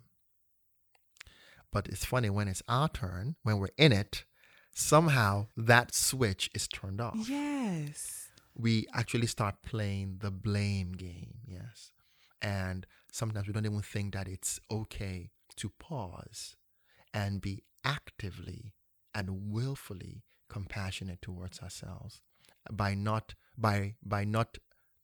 But 1.71 1.87
it's 1.87 2.05
funny 2.05 2.29
when 2.29 2.47
it's 2.47 2.63
our 2.67 2.89
turn, 2.89 3.35
when 3.43 3.59
we're 3.59 3.69
in 3.77 3.91
it, 3.91 4.25
somehow 4.73 5.47
that 5.55 5.93
switch 5.93 6.49
is 6.53 6.67
turned 6.67 7.01
off. 7.01 7.15
Yes. 7.27 8.27
We 8.55 8.85
actually 8.93 9.27
start 9.27 9.55
playing 9.65 10.17
the 10.21 10.29
blame 10.31 10.91
game. 10.91 11.35
Yes. 11.47 11.91
And 12.41 12.85
sometimes 13.11 13.47
we 13.47 13.53
don't 13.53 13.65
even 13.65 13.81
think 13.81 14.13
that 14.13 14.27
it's 14.27 14.59
okay 14.69 15.31
to 15.55 15.69
pause 15.69 16.55
and 17.13 17.41
be 17.41 17.63
actively 17.83 18.73
and 19.15 19.51
willfully 19.51 20.23
compassionate 20.49 21.21
towards 21.21 21.59
ourselves 21.59 22.21
by 22.71 22.93
not 22.93 23.33
by 23.57 23.95
by 24.03 24.23
not 24.23 24.57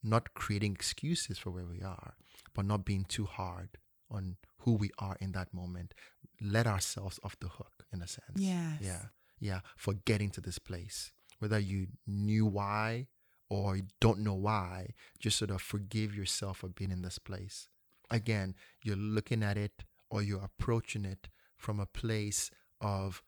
not 0.04 0.34
creating 0.34 0.74
excuses 0.74 1.38
for 1.38 1.52
where 1.52 1.66
we 1.66 1.82
are, 1.82 2.16
but 2.54 2.66
not 2.66 2.86
being 2.86 3.04
too 3.04 3.26
hard 3.26 3.70
on 4.10 4.38
who 4.60 4.74
we 4.74 4.92
are 5.00 5.18
in 5.20 5.32
that 5.34 5.54
moment. 5.54 5.94
Let 6.42 6.68
ourselves 6.68 7.20
off 7.24 7.40
the 7.40 7.50
hook 7.50 7.86
in 7.92 8.02
a 8.02 8.08
sense. 8.08 8.38
Yes. 8.38 8.80
Yeah. 8.82 9.02
Yeah. 9.40 9.60
For 9.78 9.94
getting 9.94 10.30
to 10.32 10.42
this 10.42 10.60
place. 10.60 11.12
Whether 11.40 11.60
you 11.60 11.88
knew 12.08 12.46
why 12.46 13.08
or 13.50 13.78
you 13.78 13.84
don't 14.00 14.20
know 14.20 14.36
why, 14.36 14.94
just 15.20 15.38
sort 15.38 15.52
of 15.52 15.62
forgive 15.62 16.16
yourself 16.16 16.60
for 16.60 16.70
being 16.70 16.92
in 16.92 17.02
this 17.02 17.20
place. 17.20 17.68
Again, 18.12 18.56
you're 18.84 18.96
looking 18.96 19.44
at 19.44 19.58
it 19.58 19.84
or 20.10 20.22
you're 20.22 20.44
approaching 20.44 21.06
it 21.06 21.30
from 21.58 21.80
a 21.80 21.86
place 21.86 22.52
of 22.82 23.22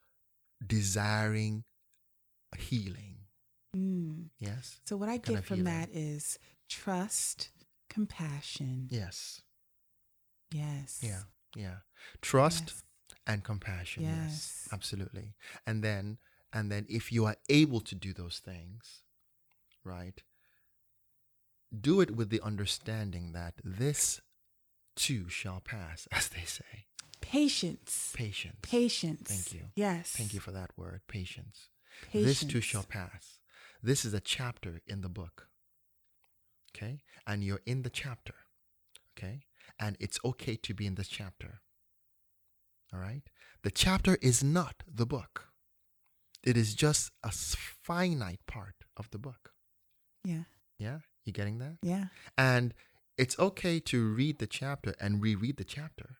desiring 0.66 1.64
healing 2.58 3.21
Mm. 3.76 4.28
Yes. 4.38 4.80
So 4.84 4.96
what 4.96 5.08
I 5.08 5.12
Kind 5.18 5.24
get 5.24 5.38
of 5.38 5.44
from 5.46 5.56
healing. 5.58 5.72
that 5.72 5.88
is 5.92 6.38
trust, 6.68 7.50
compassion. 7.88 8.88
Yes. 8.90 9.40
Yes. 10.52 11.00
Yeah. 11.02 11.22
Yeah. 11.56 11.76
Trust 12.20 12.64
Yes. 12.68 12.82
and 13.26 13.44
compassion. 13.44 14.02
Yes. 14.02 14.12
Yes. 14.12 14.68
Absolutely. 14.72 15.34
And 15.66 15.82
then 15.82 16.18
and 16.52 16.70
then 16.70 16.84
if 16.88 17.10
you 17.10 17.24
are 17.24 17.36
able 17.48 17.80
to 17.80 17.94
do 17.94 18.12
those 18.12 18.38
things, 18.38 19.02
right? 19.84 20.22
Do 21.78 22.02
it 22.02 22.14
with 22.14 22.28
the 22.28 22.42
understanding 22.42 23.32
that 23.32 23.54
this 23.64 24.20
too 24.94 25.30
shall 25.30 25.60
pass, 25.60 26.06
as 26.12 26.28
they 26.28 26.44
say. 26.44 26.84
Patience. 27.22 28.12
Patience. 28.14 28.56
Patience. 28.60 29.22
Thank 29.30 29.54
you. 29.54 29.68
Yes. 29.74 30.10
Thank 30.10 30.34
you 30.34 30.40
for 30.40 30.50
that 30.50 30.70
word, 30.76 31.00
patience. 31.08 31.68
Patience. 32.10 32.40
This 32.40 32.44
too 32.52 32.60
shall 32.60 32.82
pass. 32.82 33.38
This 33.82 34.04
is 34.04 34.14
a 34.14 34.20
chapter 34.20 34.80
in 34.86 35.00
the 35.00 35.08
book. 35.08 35.48
Okay? 36.74 37.02
And 37.26 37.42
you're 37.42 37.60
in 37.66 37.82
the 37.82 37.90
chapter. 37.90 38.34
Okay? 39.16 39.42
And 39.78 39.96
it's 39.98 40.18
okay 40.24 40.56
to 40.56 40.74
be 40.74 40.86
in 40.86 40.94
this 40.94 41.08
chapter. 41.08 41.60
All 42.92 43.00
right? 43.00 43.22
The 43.62 43.70
chapter 43.70 44.18
is 44.20 44.42
not 44.42 44.82
the 44.92 45.06
book, 45.06 45.48
it 46.42 46.56
is 46.56 46.74
just 46.74 47.12
a 47.22 47.30
finite 47.30 48.44
part 48.46 48.74
of 48.96 49.10
the 49.10 49.18
book. 49.18 49.52
Yeah. 50.24 50.44
Yeah? 50.78 50.98
You 51.24 51.32
getting 51.32 51.58
that? 51.58 51.78
Yeah. 51.82 52.06
And 52.36 52.74
it's 53.16 53.38
okay 53.38 53.78
to 53.80 54.08
read 54.08 54.38
the 54.38 54.46
chapter 54.46 54.94
and 55.00 55.22
reread 55.22 55.56
the 55.56 55.64
chapter 55.64 56.16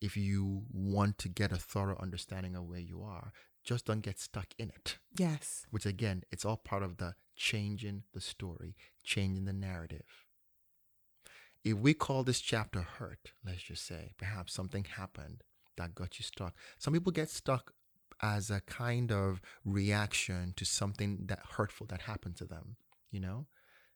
if 0.00 0.16
you 0.16 0.62
want 0.72 1.18
to 1.18 1.28
get 1.28 1.52
a 1.52 1.56
thorough 1.56 1.98
understanding 2.00 2.56
of 2.56 2.68
where 2.68 2.78
you 2.78 3.02
are. 3.02 3.32
Just 3.64 3.86
don't 3.86 4.00
get 4.02 4.18
stuck 4.20 4.48
in 4.58 4.68
it 4.70 4.98
Yes. 5.16 5.66
which 5.70 5.86
again, 5.86 6.22
it's 6.30 6.44
all 6.44 6.56
part 6.56 6.82
of 6.82 6.98
the 6.98 7.14
changing 7.36 8.04
the 8.12 8.20
story, 8.20 8.76
changing 9.02 9.44
the 9.46 9.52
narrative. 9.52 10.26
If 11.64 11.78
we 11.78 11.94
call 11.94 12.24
this 12.24 12.40
chapter 12.40 12.82
hurt, 12.82 13.32
let's 13.44 13.62
just 13.62 13.86
say, 13.86 14.12
perhaps 14.18 14.52
something 14.52 14.84
happened 14.84 15.42
that 15.76 15.94
got 15.94 16.18
you 16.18 16.24
stuck. 16.24 16.54
Some 16.78 16.92
people 16.92 17.10
get 17.12 17.30
stuck 17.30 17.72
as 18.20 18.50
a 18.50 18.60
kind 18.60 19.10
of 19.10 19.40
reaction 19.64 20.52
to 20.56 20.64
something 20.64 21.26
that 21.26 21.40
hurtful 21.56 21.86
that 21.88 22.02
happened 22.02 22.36
to 22.36 22.44
them, 22.44 22.76
you 23.10 23.20
know? 23.20 23.46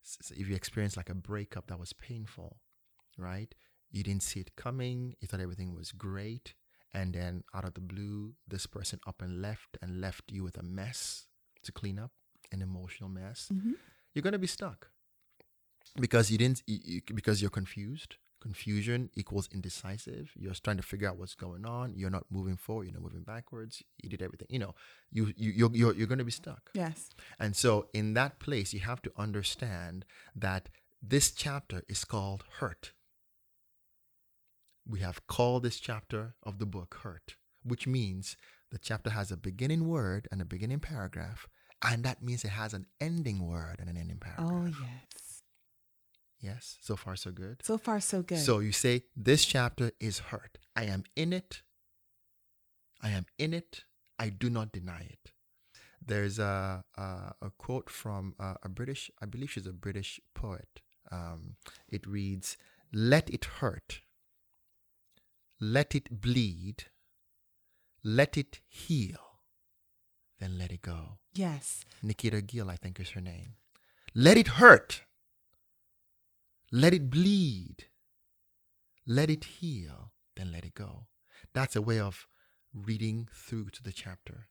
S- 0.04 0.18
s- 0.22 0.30
If 0.32 0.48
you 0.48 0.56
experience 0.56 0.96
like 0.96 1.10
a 1.10 1.14
breakup 1.14 1.66
that 1.68 1.78
was 1.78 1.92
painful, 1.92 2.58
right? 3.16 3.54
You 3.90 4.02
didn't 4.02 4.22
see 4.22 4.40
it 4.40 4.56
coming, 4.56 5.14
you 5.20 5.28
thought 5.28 5.40
everything 5.40 5.74
was 5.74 5.92
great, 5.92 6.54
and 6.94 7.14
then 7.14 7.44
out 7.54 7.64
of 7.64 7.74
the 7.74 7.80
blue, 7.80 8.34
this 8.46 8.66
person 8.66 8.98
up 9.06 9.20
and 9.22 9.40
left 9.42 9.76
and 9.82 10.00
left 10.00 10.30
you 10.30 10.42
with 10.44 10.56
a 10.58 10.62
mess 10.62 11.26
to 11.62 11.72
clean 11.72 11.98
up, 11.98 12.12
an 12.52 12.62
emotional 12.62 13.08
mess. 13.10 13.48
hmm 13.52 13.72
You're 14.14 14.22
gonna 14.22 14.38
be 14.38 14.46
stuck 14.46 14.90
because 16.00 16.30
you 16.30 16.38
didn't 16.38 16.62
because 17.14 17.40
you're 17.42 17.50
confused. 17.50 18.16
Confusion 18.40 19.10
equals 19.16 19.48
indecisive. 19.52 20.30
You're 20.36 20.54
trying 20.54 20.76
to 20.76 20.82
figure 20.84 21.08
out 21.08 21.18
what's 21.18 21.34
going 21.34 21.66
on. 21.66 21.94
You're 21.96 22.08
not 22.08 22.24
moving 22.30 22.56
forward. 22.56 22.84
You're 22.84 22.94
not 22.94 23.02
moving 23.02 23.24
backwards. 23.24 23.82
You 24.00 24.08
did 24.08 24.22
everything. 24.22 24.46
You 24.48 24.60
know, 24.60 24.74
you 25.10 25.32
you 25.36 25.50
you're 25.50 25.70
you're, 25.74 25.94
you're 25.94 26.06
gonna 26.06 26.22
be 26.24 26.30
stuck. 26.30 26.70
Yes. 26.72 27.10
And 27.40 27.56
so, 27.56 27.88
in 27.92 28.14
that 28.14 28.38
place, 28.38 28.72
you 28.72 28.78
have 28.80 29.02
to 29.02 29.12
understand 29.16 30.04
that 30.36 30.68
this 31.02 31.32
chapter 31.32 31.82
is 31.88 32.04
called 32.04 32.44
hurt. 32.60 32.92
We 34.88 35.00
have 35.00 35.26
called 35.26 35.62
this 35.64 35.78
chapter 35.78 36.34
of 36.42 36.58
the 36.58 36.66
book 36.66 37.00
hurt, 37.02 37.36
which 37.62 37.86
means 37.86 38.36
the 38.70 38.78
chapter 38.78 39.10
has 39.10 39.30
a 39.30 39.36
beginning 39.36 39.86
word 39.86 40.26
and 40.32 40.40
a 40.40 40.46
beginning 40.46 40.80
paragraph, 40.80 41.46
and 41.82 42.02
that 42.04 42.22
means 42.22 42.44
it 42.44 42.48
has 42.48 42.72
an 42.72 42.86
ending 43.00 43.46
word 43.46 43.76
and 43.80 43.88
an 43.90 43.96
ending 43.96 44.18
paragraph. 44.18 44.50
Oh 44.50 44.66
yes. 44.66 45.42
Yes, 46.40 46.78
so 46.80 46.94
far 46.96 47.16
so 47.16 47.32
good. 47.32 47.60
So 47.64 47.78
far, 47.78 48.00
so 48.00 48.22
good. 48.22 48.38
So 48.38 48.60
you 48.60 48.72
say, 48.72 49.02
This 49.16 49.44
chapter 49.44 49.90
is 49.98 50.20
hurt. 50.20 50.58
I 50.76 50.84
am 50.84 51.04
in 51.16 51.32
it. 51.32 51.62
I 53.02 53.10
am 53.10 53.26
in 53.38 53.52
it. 53.52 53.84
I 54.18 54.28
do 54.28 54.48
not 54.48 54.72
deny 54.72 55.00
it. 55.00 55.32
There's 56.04 56.38
a, 56.38 56.84
a, 56.96 57.02
a 57.42 57.50
quote 57.58 57.90
from 57.90 58.34
a, 58.38 58.54
a 58.62 58.68
British, 58.68 59.10
I 59.20 59.26
believe 59.26 59.50
she's 59.50 59.66
a 59.66 59.72
British 59.72 60.20
poet. 60.34 60.80
Um, 61.10 61.56
it 61.88 62.06
reads, 62.06 62.56
Let 62.92 63.28
it 63.30 63.44
hurt. 63.44 64.00
Let 65.60 65.94
it 65.94 66.20
bleed. 66.20 66.84
Let 68.04 68.36
it 68.36 68.60
heal. 68.68 69.18
then 70.40 70.56
let 70.56 70.70
it 70.70 70.82
go. 70.82 71.18
Yes. 71.34 71.84
Nikita 72.02 72.40
Gill, 72.42 72.70
I 72.70 72.76
think 72.76 73.00
is 73.00 73.10
her 73.10 73.20
name. 73.20 73.54
Let 74.14 74.36
it 74.36 74.48
hurt. 74.48 75.02
Let 76.70 76.94
it 76.94 77.10
bleed. 77.10 77.86
Let 79.06 79.30
it 79.30 79.44
heal, 79.44 80.12
then 80.36 80.52
let 80.52 80.64
it 80.64 80.74
go. 80.74 81.06
That's 81.54 81.74
a 81.74 81.82
way 81.82 81.98
of 81.98 82.26
reading 82.72 83.28
through 83.32 83.70
to 83.70 83.82
the 83.82 83.92
chapter. 83.92 84.48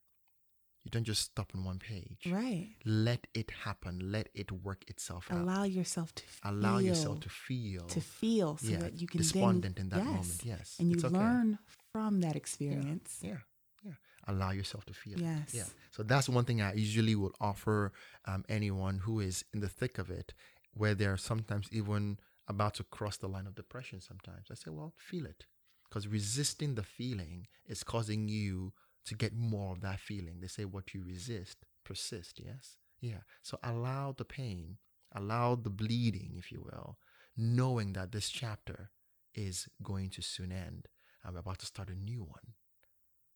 You 0.88 0.91
don't 0.91 1.04
just 1.04 1.23
stop 1.23 1.52
on 1.54 1.65
one 1.65 1.80
page. 1.80 2.32
Right. 2.32 2.69
Let 2.86 3.28
it 3.34 3.52
happen. 3.65 4.10
Let 4.10 4.30
it 4.34 4.54
work 4.54 4.86
itself 4.88 5.28
out. 5.30 5.39
Allow 5.39 5.63
yourself 5.63 6.15
to 6.15 6.23
feel. 6.23 6.52
Allow 6.52 6.78
yourself 6.78 7.19
to 7.19 7.30
feel. 7.30 7.82
to 7.88 8.00
feel 8.00 8.56
so 8.56 8.69
yeah, 8.69 8.78
that 8.78 9.02
you 9.02 9.06
can 9.06 9.17
despondent 9.17 9.76
then, 9.76 9.88
in 9.88 9.89
that 9.89 9.97
yes, 9.97 10.06
moment. 10.06 10.41
Yes. 10.45 10.76
and 10.80 10.89
you 10.89 10.95
it's 10.95 11.04
okay. 11.04 11.17
learn 11.17 11.60
from 11.91 12.21
that 12.21 12.38
experience. 12.38 13.19
Yeah. 13.21 13.39
Yeah. 13.84 13.91
Allow 14.30 14.52
yourself 14.52 14.86
to 14.86 14.93
feel. 14.93 15.15
it. 15.15 15.23
Yes. 15.23 15.54
Yeah. 15.54 15.63
So 15.91 16.04
that's 16.04 16.30
one 16.30 16.45
thing 16.45 16.62
I 16.62 16.73
usually 16.76 17.15
will 17.15 17.36
offer 17.41 17.91
um, 18.23 18.45
anyone 18.47 19.00
who 19.00 19.19
is 19.19 19.43
in 19.54 19.60
the 19.60 19.67
thick 19.67 19.97
of 19.97 20.10
it, 20.10 20.34
where 20.73 20.95
they're 20.95 21.17
sometimes 21.17 21.67
even 21.73 22.17
about 22.47 22.76
to 22.76 22.86
cross 22.86 23.17
the 23.17 23.28
line 23.28 23.45
of 23.45 23.56
depression. 23.56 24.00
Sometimes 24.00 24.47
I 24.50 24.56
say, 24.56 24.71
well, 24.71 24.93
feel 24.95 25.26
it, 25.26 25.47
because 25.89 26.08
resisting 26.08 26.76
the 26.76 26.84
feeling 26.84 27.47
is 27.67 27.84
causing 27.84 28.30
you 28.30 28.71
to 29.08 29.15
get 29.15 29.34
more 29.36 29.74
of 29.74 29.82
that 29.82 30.00
feeling. 30.00 30.39
They 30.41 30.48
say 30.48 30.65
what 30.65 30.93
you 30.93 31.04
resist 31.06 31.58
persist. 31.84 32.39
Yes. 32.43 32.78
Yeah. 33.00 33.22
So 33.41 33.58
allow 33.63 34.13
the 34.17 34.26
pain, 34.26 34.78
allow 35.15 35.56
the 35.56 35.70
bleeding, 35.70 36.34
if 36.38 36.52
you 36.52 36.62
will, 36.62 36.98
knowing 37.38 37.93
that 37.93 38.12
this 38.12 38.30
chapter 38.30 38.91
is 39.34 39.67
going 39.82 40.10
to 40.12 40.22
soon 40.22 40.52
end. 40.52 40.88
I'm 41.26 41.38
about 41.38 41.60
to 41.60 41.65
start 41.65 41.89
a 41.89 41.96
new 41.96 42.22
one, 42.24 42.54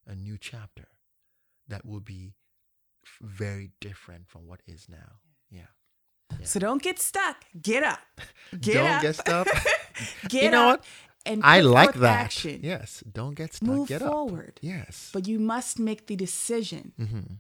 a 0.05 0.15
new 0.15 0.38
chapter 0.38 0.89
that 1.67 1.86
will 1.86 2.01
be 2.01 2.34
very 3.21 3.71
different 3.79 4.27
from 4.27 4.47
what 4.47 4.62
is 4.67 4.88
now. 4.89 5.19
Yeah. 5.49 5.67
Yeah. 6.39 6.45
So 6.45 6.60
don't 6.60 6.81
get 6.81 6.99
stuck. 6.99 7.45
Get 7.62 7.84
up. 7.84 7.99
Get 8.60 8.73
Don't 8.75 8.88
up. 8.88 9.01
get 9.01 9.15
stuck. 9.15 9.47
get 10.29 10.43
You 10.43 10.51
know 10.51 10.69
up 10.69 10.79
what? 10.79 10.86
And 11.25 11.43
I 11.43 11.62
like 11.62 11.93
that. 11.95 12.19
Action. 12.19 12.62
Yes. 12.63 13.03
Don't 13.12 13.36
get 13.36 13.53
stuck. 13.53 13.69
Move 13.69 13.88
get 13.88 14.01
forward. 14.01 14.53
up. 14.57 14.60
Yes. 14.62 15.10
But 15.13 15.27
you 15.27 15.39
must 15.39 15.79
make 15.79 16.07
the 16.07 16.15
decision 16.15 16.93
mm-hmm. 16.99 17.34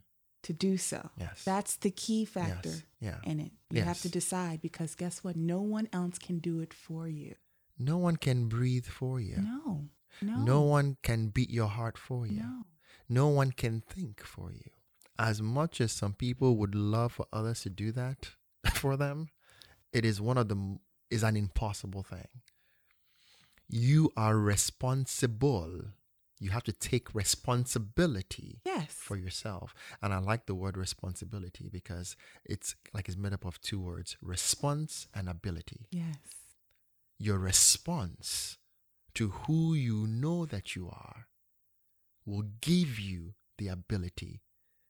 to 0.43 0.53
do 0.53 0.77
so. 0.77 1.09
Yes. 1.17 1.43
That's 1.43 1.77
the 1.77 1.91
key 1.91 2.25
factor 2.25 2.69
Yes. 2.69 2.83
Yeah. 2.99 3.17
in 3.23 3.39
it. 3.39 3.51
You 3.71 3.81
have 3.81 4.01
to 4.01 4.09
decide 4.09 4.61
because 4.61 4.95
guess 4.95 5.23
what? 5.23 5.35
No 5.35 5.61
one 5.61 5.87
else 5.91 6.19
can 6.19 6.39
do 6.39 6.59
it 6.61 6.73
for 6.73 7.07
you. 7.07 7.35
No 7.79 7.97
one 7.97 8.17
can 8.17 8.47
breathe 8.47 8.85
for 8.85 9.19
you. 9.19 9.37
No. 9.37 9.85
No. 10.21 10.37
No 10.37 10.61
one 10.61 10.97
can 11.01 11.29
beat 11.29 11.49
your 11.49 11.67
heart 11.67 11.97
for 11.97 12.27
you. 12.27 12.41
No. 12.41 12.65
No 13.09 13.27
one 13.27 13.51
can 13.51 13.81
think 13.81 14.23
for 14.23 14.51
you. 14.51 14.69
As 15.17 15.41
much 15.41 15.81
as 15.81 15.91
some 15.91 16.13
people 16.13 16.55
would 16.57 16.75
love 16.75 17.13
for 17.13 17.25
others 17.33 17.61
to 17.61 17.69
do 17.69 17.91
that 17.93 18.29
for 18.73 18.95
them, 18.95 19.29
it 19.91 20.05
is 20.05 20.21
one 20.21 20.37
of 20.37 20.47
the 20.47 20.77
is 21.09 21.23
an 21.23 21.35
impossible 21.35 22.03
thing. 22.03 22.27
You 23.73 24.11
are 24.17 24.37
responsible. 24.37 25.71
You 26.39 26.49
have 26.49 26.63
to 26.63 26.73
take 26.73 27.15
responsibility 27.15 28.59
Yes. 28.65 28.91
for 28.91 29.15
yourself. 29.15 29.73
And 30.01 30.13
I 30.13 30.17
like 30.17 30.45
the 30.45 30.55
word 30.55 30.75
responsibility 30.75 31.69
because 31.71 32.17
it's 32.43 32.75
like 32.93 33.07
it's 33.07 33.17
made 33.17 33.31
up 33.31 33.45
of 33.45 33.61
two 33.61 33.79
words, 33.79 34.17
response 34.21 35.07
and 35.13 35.29
ability 35.29 35.87
yes. 35.91 36.17
your 37.17 37.37
response 37.37 38.57
to 39.13 39.29
who 39.29 39.73
you 39.73 40.05
know 40.07 40.45
that 40.45 40.75
you 40.75 40.89
are 40.89 41.27
will 42.25 42.43
give 42.59 42.99
you 42.99 43.35
the 43.57 43.67
ability 43.69 44.41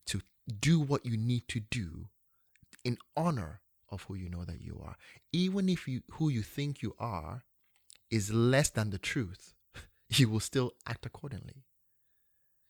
to 0.07 0.21
do 0.59 0.79
what 0.79 1.05
you 1.05 1.17
need 1.17 1.47
to 1.49 1.59
do 1.59 2.07
in 2.83 2.97
honor 3.15 3.61
of 3.89 4.03
who 4.03 4.15
you 4.15 4.29
know 4.29 4.45
that 4.45 4.61
you 4.61 4.81
are 4.83 4.95
even 5.31 5.67
if 5.69 5.87
you 5.87 6.01
who 6.13 6.29
you 6.29 6.41
think 6.41 6.81
you 6.81 6.95
are 6.99 7.43
is 8.11 8.31
less 8.33 8.69
than 8.69 8.89
the 8.89 8.97
truth 8.97 9.53
you 10.09 10.29
will 10.29 10.39
still 10.39 10.73
act 10.85 11.05
accordingly. 11.05 11.63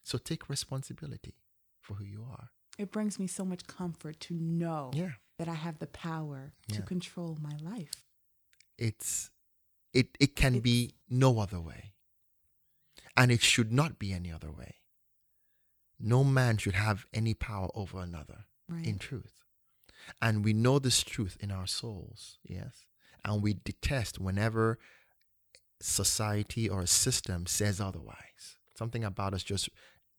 So 0.04 0.18
take 0.18 0.50
responsibility 0.50 1.36
for 1.82 1.96
who 1.96 2.04
you 2.06 2.26
are. 2.30 2.50
It 2.78 2.92
brings 2.92 3.20
me 3.20 3.28
so 3.28 3.44
much 3.46 3.68
comfort 3.68 4.20
to 4.22 4.34
know 4.34 4.92
yeah. 4.94 5.12
that 5.38 5.48
I 5.48 5.54
have 5.56 5.80
the 5.80 5.88
power 5.88 6.54
to 6.70 6.82
control 6.82 7.38
my 7.42 7.56
life. 7.62 7.92
it's 8.78 9.30
it 9.94 10.08
it 10.20 10.36
can 10.36 10.56
It's- 10.56 10.64
be 10.64 10.94
no 11.10 11.40
other 11.40 11.60
way. 11.60 11.94
And 13.18 13.30
it 13.32 13.42
should 13.42 13.72
not 13.74 14.00
be 14.00 14.14
any 14.14 14.32
other 14.32 14.52
way. 14.52 14.76
No 16.00 16.24
man 16.24 16.58
should 16.58 16.76
have 16.76 17.06
any 17.14 17.34
power 17.34 17.70
over 17.76 18.00
another 18.00 18.46
Right. 18.70 18.86
in 18.88 18.98
truth. 19.00 19.34
And 20.22 20.44
we 20.46 20.54
know 20.54 20.80
this 20.80 21.04
truth 21.04 21.38
in 21.42 21.52
our 21.52 21.68
souls 21.68 22.40
yes? 22.44 22.86
And 23.24 23.44
we 23.44 23.54
detest 23.54 24.18
whenever 24.18 24.80
society 25.82 26.70
or 26.70 26.82
a 26.82 26.88
system 26.88 27.46
says 27.46 27.82
otherwise 27.82 28.58
something 28.76 29.04
about 29.04 29.34
us 29.34 29.44
just 29.44 29.70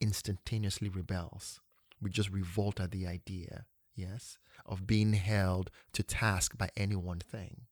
instantaneously 0.01 0.88
rebels 0.88 1.61
we 2.01 2.11
just 2.11 2.31
revolt 2.31 2.81
at 2.81 2.90
the 2.90 3.07
idea 3.07 3.64
yes 3.94 4.38
of 4.66 4.87
being 4.87 5.12
held 5.12 5.70
to 5.92 6.03
task 6.03 6.57
by 6.59 6.68
any 6.77 6.96
one 6.96 7.18
thing 7.20 7.62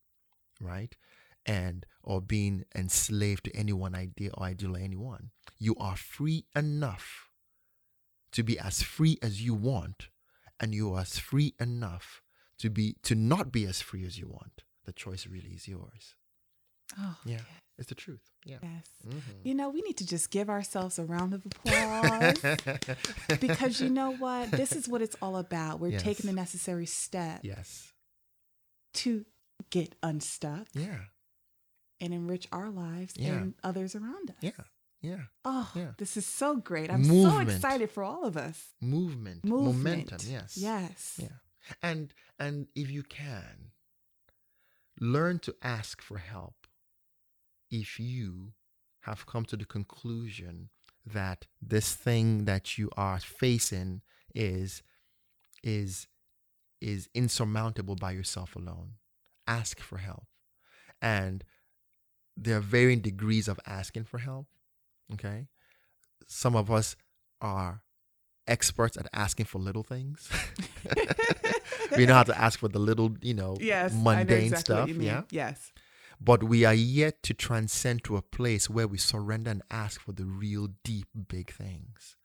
right? 0.60 0.94
And 1.46 1.86
or 2.02 2.20
being 2.20 2.64
enslaved 2.74 3.44
to 3.44 3.56
any 3.56 3.72
one 3.72 3.94
idea 3.94 4.30
or 4.34 4.44
ideal 4.44 4.76
or 4.76 4.80
anyone. 4.80 5.30
You 5.58 5.74
are 5.76 5.96
free 5.96 6.44
enough 6.54 7.30
to 8.32 8.42
be 8.42 8.58
as 8.58 8.82
free 8.82 9.18
as 9.22 9.42
you 9.42 9.54
want, 9.54 10.08
and 10.60 10.74
you 10.74 10.94
are 10.94 11.00
as 11.00 11.18
free 11.18 11.54
enough 11.58 12.22
to 12.58 12.70
be 12.70 12.96
to 13.02 13.14
not 13.14 13.50
be 13.50 13.66
as 13.66 13.80
free 13.80 14.04
as 14.04 14.18
you 14.18 14.28
want. 14.28 14.62
The 14.84 14.92
choice 14.92 15.26
really 15.26 15.50
is 15.50 15.66
yours. 15.66 16.14
Oh, 16.98 17.16
Yeah. 17.24 17.36
yes. 17.36 17.44
It's 17.78 17.88
the 17.88 17.94
truth. 17.94 18.20
Yeah. 18.44 18.58
yes. 18.62 18.84
Mhm. 19.06 19.20
You 19.42 19.54
know, 19.54 19.70
we 19.70 19.80
need 19.82 19.96
to 19.98 20.06
just 20.06 20.30
give 20.30 20.50
ourselves 20.50 20.98
a 20.98 21.04
round 21.04 21.32
of 21.34 21.46
applause 21.64 23.38
because 23.40 23.80
you 23.80 23.88
know 23.88 24.12
what? 24.12 24.50
This 24.50 24.72
is 24.72 24.86
what 24.88 25.00
it's 25.02 25.16
all 25.22 25.36
about. 25.38 25.80
We're 25.80 25.98
taking 25.98 26.26
the 26.26 26.34
necessary 26.34 26.84
step 26.86 27.40
yes. 27.42 27.92
to 28.94 29.24
get 29.70 29.94
unstuck 30.02 30.66
Yeah. 30.74 30.98
and 32.00 32.12
enrich 32.12 32.48
our 32.52 32.68
lives 32.70 33.14
Yeah. 33.16 33.32
and 33.32 33.54
others 33.64 33.94
around 33.94 34.30
us. 34.30 34.36
Yeah. 34.42 34.50
Yeah. 35.00 35.24
Oh, 35.46 35.70
Yeah. 35.74 35.92
this 35.96 36.18
is 36.18 36.26
so 36.26 36.56
great. 36.56 36.90
I'm 36.90 37.04
so 37.04 37.38
excited 37.38 37.90
for 37.90 38.02
all 38.04 38.24
of 38.24 38.36
us. 38.36 38.74
Movement. 38.82 39.42
Movement. 39.44 40.10
Momentum. 40.10 40.18
Yes. 40.30 40.56
Yes. 40.58 41.18
Yeah. 41.22 41.28
And 41.82 42.12
and 42.38 42.68
if 42.74 42.90
you 42.90 43.02
can, 43.04 43.70
learn 45.00 45.38
to 45.40 45.54
ask 45.62 46.02
for 46.02 46.18
help 46.18 46.59
if 47.70 47.98
you 47.98 48.52
have 49.00 49.26
come 49.26 49.44
to 49.46 49.56
the 49.56 49.64
conclusion 49.64 50.68
that 51.06 51.46
this 51.62 51.94
thing 51.94 52.44
that 52.44 52.76
you 52.76 52.90
are 52.96 53.18
facing 53.18 54.02
is 54.34 54.82
is 55.62 56.06
is 56.80 57.08
insurmountable 57.14 57.96
by 57.96 58.12
yourself 58.12 58.56
alone. 58.56 58.92
Ask 59.46 59.80
for 59.80 59.98
help. 59.98 60.24
And 61.02 61.44
there 62.36 62.56
are 62.56 62.60
varying 62.60 63.00
degrees 63.00 63.48
of 63.48 63.60
asking 63.66 64.04
for 64.04 64.18
help. 64.18 64.46
Okay. 65.12 65.48
Some 66.26 66.56
of 66.56 66.70
us 66.70 66.96
are 67.40 67.82
experts 68.46 68.96
at 68.96 69.08
asking 69.12 69.46
for 69.46 69.58
little 69.58 69.82
things. 69.82 70.28
we 71.96 72.06
know 72.06 72.14
how 72.14 72.22
to 72.22 72.38
ask 72.38 72.58
for 72.58 72.68
the 72.68 72.78
little, 72.78 73.14
you 73.20 73.34
know, 73.34 73.56
Yes. 73.60 73.92
I 73.92 73.96
know 73.96 74.02
mundane 74.02 74.44
exactly 74.44 74.60
stuff. 74.60 74.80
What 74.80 74.88
you 74.88 74.94
mean. 74.94 75.06
Yeah. 75.06 75.22
Yes. 75.30 75.72
But 76.20 76.42
we 76.42 76.64
are 76.64 76.74
yet 76.74 77.22
to 77.24 77.34
transcend 77.34 78.04
to 78.04 78.16
a 78.16 78.22
place 78.22 78.68
where 78.68 78.86
we 78.86 78.98
surrender 78.98 79.50
and 79.50 79.62
ask 79.70 80.00
for 80.00 80.12
the 80.12 80.26
real 80.26 80.68
deep, 80.84 81.08
big 81.28 81.50
things. 81.50 82.16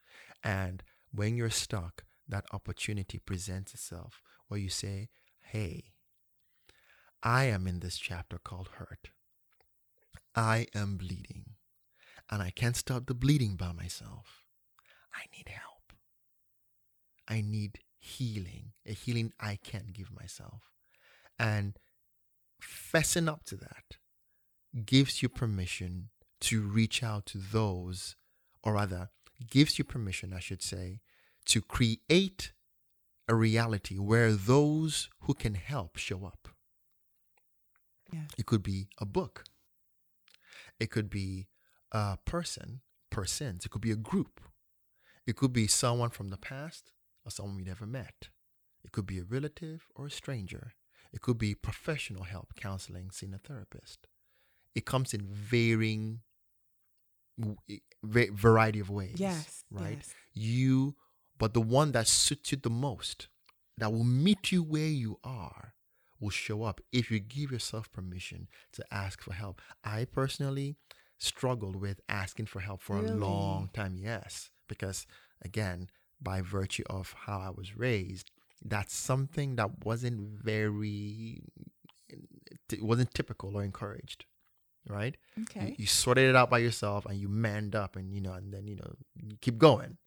And 0.44 0.84
when 1.14 1.38
you're 1.38 1.50
stuck, 1.50 2.04
that 2.28 2.46
opportunity 2.52 3.20
presents 3.20 3.74
itself 3.74 4.22
where 4.48 4.60
you 4.60 4.70
say, 4.70 5.10
Hey, 5.42 5.94
I 7.24 7.46
am 7.46 7.68
in 7.68 7.80
this 7.80 7.98
chapter 7.98 8.38
called 8.38 8.70
hurt. 8.76 9.10
I 10.36 10.68
am 10.76 10.98
bleeding, 10.98 11.52
and 12.30 12.42
I 12.42 12.50
can't 12.50 12.76
stop 12.76 13.06
the 13.06 13.14
bleeding 13.14 13.56
by 13.56 13.72
myself. 13.72 14.44
I 15.14 15.22
need 15.36 15.48
help. 15.48 15.94
I 17.28 17.42
need 17.42 17.80
healing, 17.98 18.74
a 18.86 18.92
healing 18.92 19.32
I 19.40 19.58
can't 19.64 19.94
give 19.94 20.12
myself. 20.14 20.72
And 21.40 21.80
fessing 22.66 23.30
up 23.30 23.44
to 23.46 23.56
that 23.56 23.98
gives 24.86 25.22
you 25.22 25.30
permission 25.30 26.10
to 26.42 26.62
reach 26.62 27.04
out 27.04 27.26
to 27.28 27.38
those, 27.38 28.16
or 28.64 28.74
rather, 28.74 29.10
gives 29.50 29.78
you 29.78 29.84
permission, 29.84 30.34
I 30.34 30.40
should 30.40 30.62
say, 30.62 31.02
to 31.46 31.62
create 31.62 32.52
a 33.28 33.36
reality 33.36 33.98
where 33.98 34.34
those 34.34 35.10
who 35.22 35.34
can 35.34 35.56
help 35.56 35.98
show 35.98 36.26
up. 36.26 36.50
Yes. 38.12 38.30
It 38.38 38.46
could 38.46 38.64
be 38.64 38.88
a 39.00 39.06
book. 39.06 39.46
It 40.80 40.92
could 40.92 41.10
be 41.10 41.48
a 41.92 42.18
person, 42.26 42.82
persons. 43.10 43.66
It 43.66 43.70
could 43.70 43.82
be 43.82 43.92
a 43.92 43.96
group. 43.96 44.42
It 45.26 45.36
could 45.36 45.54
be 45.54 45.68
someone 45.68 46.12
from 46.12 46.30
the 46.30 46.38
past 46.38 46.92
or 47.26 47.32
someone 47.32 47.58
you 47.58 47.66
never 47.66 47.88
met. 47.88 48.30
It 48.84 48.92
could 48.92 49.08
be 49.08 49.20
a 49.20 49.24
relative 49.24 49.88
or 49.96 50.06
a 50.08 50.12
stranger. 50.12 50.74
It 51.16 51.22
could 51.22 51.38
be 51.38 51.56
professional 51.56 52.24
help, 52.24 52.56
counseling, 52.58 53.10
seeing 53.10 53.34
a 53.34 53.38
therapist. 53.38 54.08
It 54.76 54.86
comes 54.86 55.14
in 55.14 55.26
varying 55.26 56.20
variety 58.04 58.82
of 58.82 58.90
ways. 58.90 59.16
Yes. 59.18 59.64
Right? 59.72 59.98
yes. 59.98 60.14
You, 60.34 60.96
but 61.38 61.54
the 61.54 61.62
one 61.62 61.94
that 61.94 62.08
suits 62.08 62.52
you 62.52 62.58
the 62.62 62.70
most, 62.70 63.30
that 63.78 63.94
will 63.94 64.04
meet 64.04 64.52
you 64.52 64.62
where 64.62 64.88
you 64.88 65.18
are, 65.24 65.74
will 66.20 66.30
show 66.30 66.64
up 66.64 66.82
if 66.92 67.10
you 67.10 67.20
give 67.20 67.50
yourself 67.50 67.90
permission 67.94 68.50
to 68.74 68.84
ask 68.92 69.22
for 69.22 69.34
help. 69.34 69.62
I 69.86 70.04
personally 70.04 70.76
struggled 71.18 71.78
with 71.78 72.02
asking 72.10 72.48
for 72.48 72.60
help 72.60 72.82
for 72.82 72.98
a 72.98 73.12
long 73.12 73.70
time. 73.74 73.96
Yes. 73.96 74.50
Because 74.68 75.08
again, 75.42 75.90
by 76.22 76.42
virtue 76.42 76.84
of 76.90 77.16
how 77.26 77.40
I 77.40 77.52
was 77.52 77.78
raised, 77.78 78.32
that's 78.66 78.96
something 78.96 79.56
that 79.56 79.86
wasn't 79.86 80.20
very, 80.20 81.42
it 82.72 82.84
wasn't 82.84 83.14
typical 83.14 83.56
or 83.56 83.64
encouraged. 83.64 84.26
Right? 84.88 85.18
Okay. 85.42 85.76
You, 85.80 85.88
sorted 85.88 86.30
it 86.30 86.36
out 86.36 86.52
by 86.52 86.60
yourself 86.60 87.08
and 87.08 87.20
you 87.20 87.28
manned 87.28 87.76
up 87.76 87.96
and, 87.96 88.14
you 88.14 88.22
know, 88.22 88.34
and 88.34 88.54
then, 88.54 88.68
you 88.68 88.76
know, 88.76 88.94
you 89.16 89.36
keep 89.42 89.58
going. 89.58 89.98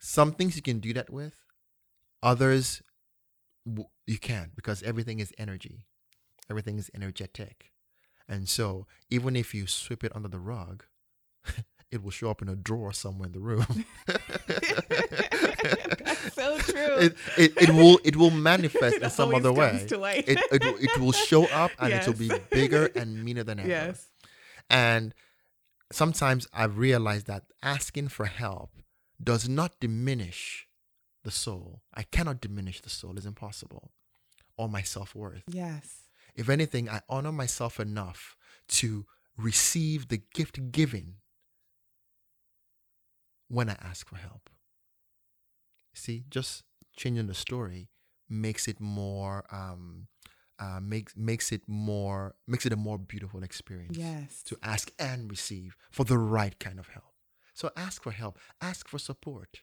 Some 0.00 0.32
things 0.32 0.56
you 0.56 0.62
can 0.62 0.80
do 0.80 0.92
that 0.94 1.10
with, 1.10 1.36
others 2.22 2.82
you 4.06 4.18
can't 4.18 4.56
because 4.56 4.82
everything 4.82 5.20
is 5.20 5.32
energy, 5.38 5.86
everything 6.48 6.78
is 6.78 6.90
energetic. 6.94 7.70
And 8.28 8.48
so 8.48 8.86
even 9.08 9.36
if 9.36 9.54
you 9.54 9.66
sweep 9.66 10.02
it 10.02 10.14
under 10.16 10.28
the 10.28 10.38
rug, 10.38 10.84
it 11.92 12.02
will 12.02 12.10
show 12.10 12.30
up 12.30 12.42
in 12.42 12.48
a 12.48 12.56
drawer 12.56 12.92
somewhere 12.92 13.26
in 13.26 13.32
the 13.32 13.40
room. 13.40 13.84
So 16.40 16.58
true. 16.72 16.96
It, 17.06 17.16
it, 17.36 17.52
it 17.64 17.70
will 17.70 18.00
it 18.04 18.16
will 18.16 18.30
manifest 18.30 18.96
It 19.00 19.02
in 19.02 19.10
some 19.10 19.34
other 19.34 19.52
way. 19.52 19.86
It, 19.86 20.38
it, 20.56 20.64
will- 20.64 20.76
it 20.86 20.98
will 20.98 21.12
show 21.12 21.44
up 21.62 21.72
and 21.78 21.92
it 21.92 22.06
will 22.06 22.14
be 22.14 22.30
bigger 22.50 22.86
and 22.96 23.22
meaner 23.24 23.44
than 23.44 23.58
ever. 23.60 23.68
yes. 23.68 24.06
And 24.68 25.14
sometimes 25.92 26.46
I've 26.52 26.78
realized 26.78 27.26
that 27.26 27.44
asking 27.62 28.08
for 28.08 28.26
help 28.26 28.70
does 29.22 29.48
not 29.48 29.78
diminish 29.80 30.66
the 31.24 31.30
soul. 31.30 31.82
I 31.94 32.02
cannot 32.04 32.40
diminish 32.40 32.80
the 32.80 32.90
soul, 32.90 33.16
it's 33.16 33.26
impossible. 33.26 33.90
Or 34.56 34.68
my 34.68 34.82
self 34.82 35.14
worth. 35.14 35.44
Yes. 35.48 35.86
If 36.34 36.48
anything, 36.48 36.88
I 36.88 37.00
honor 37.08 37.32
myself 37.32 37.80
enough 37.80 38.36
to 38.80 39.06
receive 39.36 40.08
the 40.08 40.20
gift 40.34 40.70
given 40.72 41.16
when 43.48 43.68
I 43.70 43.76
ask 43.82 44.06
for 44.08 44.16
help. 44.16 44.49
See, 46.00 46.24
just 46.30 46.64
changing 46.96 47.26
the 47.26 47.34
story 47.34 47.90
makes 48.28 48.66
it 48.68 48.80
more 48.80 49.44
um 49.52 50.06
uh, 50.58 50.80
makes 50.80 51.14
makes 51.16 51.52
it 51.52 51.62
more 51.66 52.34
makes 52.46 52.64
it 52.66 52.72
a 52.72 52.76
more 52.76 52.98
beautiful 52.98 53.42
experience 53.42 53.98
Yes. 53.98 54.42
to 54.44 54.56
ask 54.62 54.90
and 54.98 55.30
receive 55.30 55.76
for 55.90 56.04
the 56.04 56.18
right 56.18 56.58
kind 56.58 56.78
of 56.78 56.88
help. 56.88 57.12
So 57.54 57.70
ask 57.76 58.02
for 58.02 58.12
help, 58.12 58.38
ask 58.60 58.88
for 58.88 58.98
support. 58.98 59.60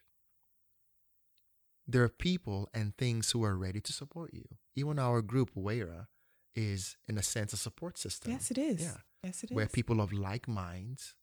There 1.87 2.03
are 2.03 2.09
people 2.09 2.69
and 2.73 2.95
things 2.97 3.31
who 3.31 3.43
are 3.43 3.57
ready 3.57 3.79
to 3.81 3.93
support 3.93 4.33
you. 4.33 4.45
Even 4.75 4.99
our 4.99 5.21
group, 5.21 5.51
WAYRA 5.55 6.07
is 6.53 6.97
in 7.07 7.17
a 7.17 7.23
sense 7.23 7.53
a 7.53 7.57
support 7.57 7.97
system. 7.97 8.31
Yes, 8.33 8.51
it 8.51 8.57
is. 8.57 8.81
Yeah. 8.81 8.97
Yes, 9.23 9.43
it 9.43 9.51
is. 9.51 9.55
Where 9.55 9.67
people 9.67 10.01
of 10.01 10.11
like 10.11 10.47
minds 10.47 11.15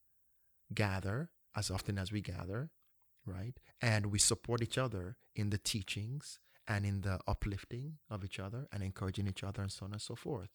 gather 0.73 1.31
as 1.55 1.71
often 1.71 1.99
as 1.99 2.11
we 2.11 2.21
gather, 2.21 2.71
right? 3.27 3.59
And 3.81 4.07
we 4.07 4.19
support 4.19 4.63
each 4.63 4.79
other 4.79 5.17
in 5.35 5.51
the 5.51 5.59
teachings 5.59 6.39
and 6.67 6.85
in 6.87 7.03
the 7.03 7.19
uplifting 7.27 7.99
of 8.11 8.25
each 8.25 8.39
other 8.39 8.67
and 8.73 8.83
encouraging 8.83 9.27
each 9.29 9.45
other 9.45 9.63
and 9.63 9.71
so 9.73 9.85
on 9.87 9.93
and 9.93 10.01
so 10.01 10.15
forth. 10.15 10.49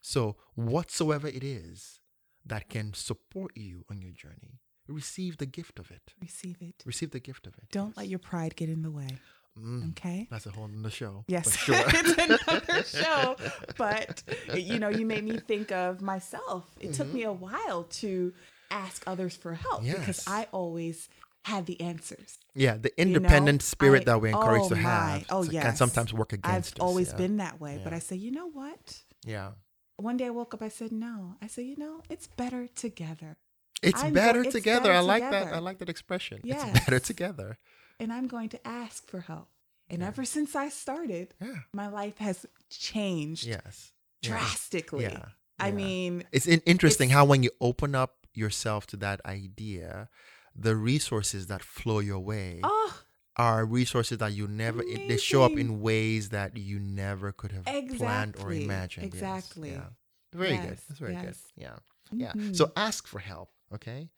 So, 0.00 0.36
whatsoever 0.54 1.28
it 1.28 1.44
is 1.44 2.00
that 2.46 2.68
can 2.70 2.94
support 2.94 3.52
you 3.56 3.84
on 3.90 4.00
your 4.00 4.12
journey, 4.12 4.60
receive 4.88 5.36
the 5.36 5.46
gift 5.46 5.78
of 5.78 5.90
it. 5.90 6.14
Receive 6.22 6.56
it. 6.62 6.82
Receive 6.86 7.10
the 7.10 7.20
gift 7.20 7.46
of 7.46 7.54
it. 7.58 7.64
Don't 7.70 7.96
let 7.96 8.08
your 8.08 8.18
pride 8.18 8.56
get 8.56 8.68
in 8.70 8.80
the 8.82 8.90
way. 8.90 9.18
Mm, 9.58 9.90
Okay. 9.90 10.26
That's 10.30 10.46
a 10.46 10.50
whole 10.50 10.68
nother 10.68 10.90
show. 10.90 11.24
Yes, 11.28 11.54
sure. 11.66 11.74
it's 11.78 12.46
another 12.48 12.82
show. 13.04 13.36
But 13.76 14.22
you 14.54 14.78
know, 14.78 14.88
you 14.88 15.04
made 15.04 15.24
me 15.24 15.36
think 15.38 15.70
of 15.72 16.00
myself. 16.00 16.64
It 16.80 16.94
took 16.94 17.08
Mhm. 17.08 17.14
me 17.14 17.22
a 17.24 17.32
while 17.32 17.84
to 18.00 18.32
ask 18.70 19.02
others 19.06 19.36
for 19.36 19.52
help 19.54 19.82
because 19.82 20.24
I 20.26 20.46
always 20.52 21.08
had 21.44 21.66
the 21.66 21.80
answers. 21.80 22.38
yeah, 22.54 22.76
the 22.76 22.90
know, 22.98 23.02
independent 23.04 23.62
spirit 23.62 24.02
I- 24.02 24.04
that 24.12 24.20
we're 24.20 24.28
encouraged 24.28 24.66
oh 24.66 24.68
to 24.70 24.74
my, 24.76 24.80
have 24.82 25.24
oh 25.30 25.42
can 25.44 25.52
yes. 25.52 25.78
sometimes 25.78 26.12
work 26.12 26.32
I've 26.32 26.38
against 26.40 26.74
us. 26.78 26.80
always 26.80 27.08
yeah. 27.10 27.16
been 27.16 27.36
that 27.38 27.60
way. 27.60 27.80
But 27.82 27.92
I 27.92 27.98
say, 27.98 28.16
you 28.16 28.30
know 28.30 28.48
what? 28.50 29.02
Yeah. 29.24 29.52
One 29.96 30.16
day 30.16 30.26
I 30.26 30.30
woke 30.30 30.54
up, 30.54 30.62
I 30.62 30.68
said, 30.68 30.92
no. 30.92 31.36
I 31.42 31.46
said, 31.46 31.64
you 31.66 31.76
know, 31.76 32.02
it's 32.08 32.26
better 32.26 32.66
together. 32.74 33.36
It's 33.82 34.02
I'm 34.02 34.12
go- 34.12 34.20
better 34.20 34.42
it's 34.42 34.52
together. 34.52 34.84
better 34.88 34.94
I 34.94 35.00
like 35.00 35.30
that. 35.30 35.52
I 35.54 35.58
like 35.58 35.78
that 35.78 35.88
expression. 35.88 36.40
It's 36.44 36.64
better 36.80 36.98
together. 36.98 37.58
And 37.98 38.12
I'm 38.12 38.26
going 38.28 38.48
to 38.50 38.66
ask 38.66 39.06
for 39.08 39.20
help. 39.20 39.48
And 39.88 40.00
Yeah. 40.02 40.08
ever 40.08 40.24
since 40.24 40.54
I 40.54 40.68
started, 40.68 41.34
Yeah. 41.40 41.54
my 41.72 41.88
life 41.88 42.18
has 42.18 42.46
changed 42.70 43.44
Yes. 43.46 43.92
Drastically. 44.22 45.04
Yeah. 45.04 45.26
I 45.58 45.70
mean, 45.72 46.24
it's 46.32 46.46
interesting 46.46 47.08
it's- 47.10 47.16
how 47.18 47.24
when 47.24 47.42
you 47.42 47.50
open 47.60 47.94
up 47.94 48.26
yourself 48.32 48.86
to 48.88 48.96
that 48.98 49.20
idea, 49.26 50.08
the 50.54 50.76
resources 50.76 51.46
that 51.46 51.62
flow 51.62 51.98
your 52.00 52.18
way 52.20 52.60
oh, 52.62 53.02
are 53.36 53.64
resources 53.64 54.18
that 54.18 54.32
you 54.32 54.46
never 54.48 54.82
it- 54.82 55.08
they 55.08 55.16
show 55.16 55.42
up 55.42 55.52
in 55.52 55.80
ways 55.80 56.30
that 56.30 56.56
you 56.56 56.78
never 56.78 57.32
could 57.32 57.52
have 57.52 57.64
planned 57.64 58.36
or 58.36 58.52
Exactly. 58.52 58.64
imagined. 58.64 59.04
Yes. 59.06 59.14
Exactly. 59.14 59.70
Yeah. 59.70 59.88
Very 60.32 60.56
good. 60.58 60.78
That's 60.88 60.98
very 61.00 61.14
good. 61.14 61.24
yes. 61.24 61.52
Yeah. 61.56 61.76
Yeah. 62.12 62.32
mhm. 62.32 62.54
So 62.56 62.72
ask 62.76 63.06
for 63.06 63.18
help, 63.20 63.50
okay? 63.72 64.10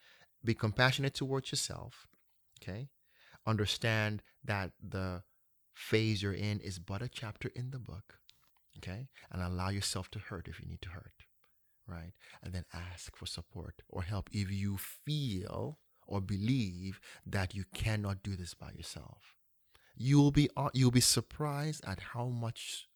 Be 0.45 0.55
compassionate 0.55 1.15
towards 1.15 1.53
yourself, 1.53 2.07
okay? 2.63 2.89
Understand 3.47 4.23
that 4.45 4.73
the 4.83 5.23
phase 5.75 6.23
you're 6.23 6.33
in 6.35 6.61
is 6.61 6.79
but 6.79 7.03
a 7.03 7.09
chapter 7.09 7.51
in 7.55 7.71
the 7.71 7.79
book, 7.79 8.19
okay? 8.79 9.09
And 9.31 9.43
allow 9.43 9.69
yourself 9.69 10.11
to 10.13 10.19
hurt 10.19 10.49
if 10.49 10.61
you 10.61 10.67
need 10.69 10.83
to 10.83 10.91
hurt, 10.91 11.15
right? 11.87 12.13
And 12.43 12.53
then 12.53 12.65
ask 12.73 13.17
for 13.17 13.27
support 13.27 13.83
or 13.89 14.03
help 14.03 14.29
if 14.33 14.51
you 14.51 14.77
feel 14.79 15.79
or 16.07 16.21
believe 16.21 17.01
that 17.27 17.55
you 17.55 17.65
cannot 17.75 18.23
do 18.23 18.37
this 18.37 18.55
by 18.55 18.71
yourself. 18.73 19.37
You'll 19.97 20.31
be 20.31 20.49
uh, 20.57 20.71
you'll 20.75 20.91
be 20.91 21.01
surprised 21.01 21.85
at 21.87 22.01
how 22.15 22.27
much 22.27 22.89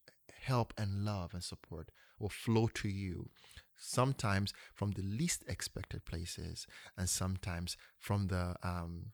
help 0.43 0.73
and 0.79 1.05
love 1.05 1.35
and 1.35 1.43
support 1.43 1.91
will 2.19 2.29
flow 2.31 2.69
to 2.69 2.89
you 2.89 3.29
sometimes 3.77 4.55
from 4.75 4.93
the 4.93 5.03
least 5.03 5.45
expected 5.49 6.05
places 6.05 6.67
and 6.97 7.09
sometimes 7.09 7.77
from 7.99 8.29
the 8.29 8.55
um 8.63 9.07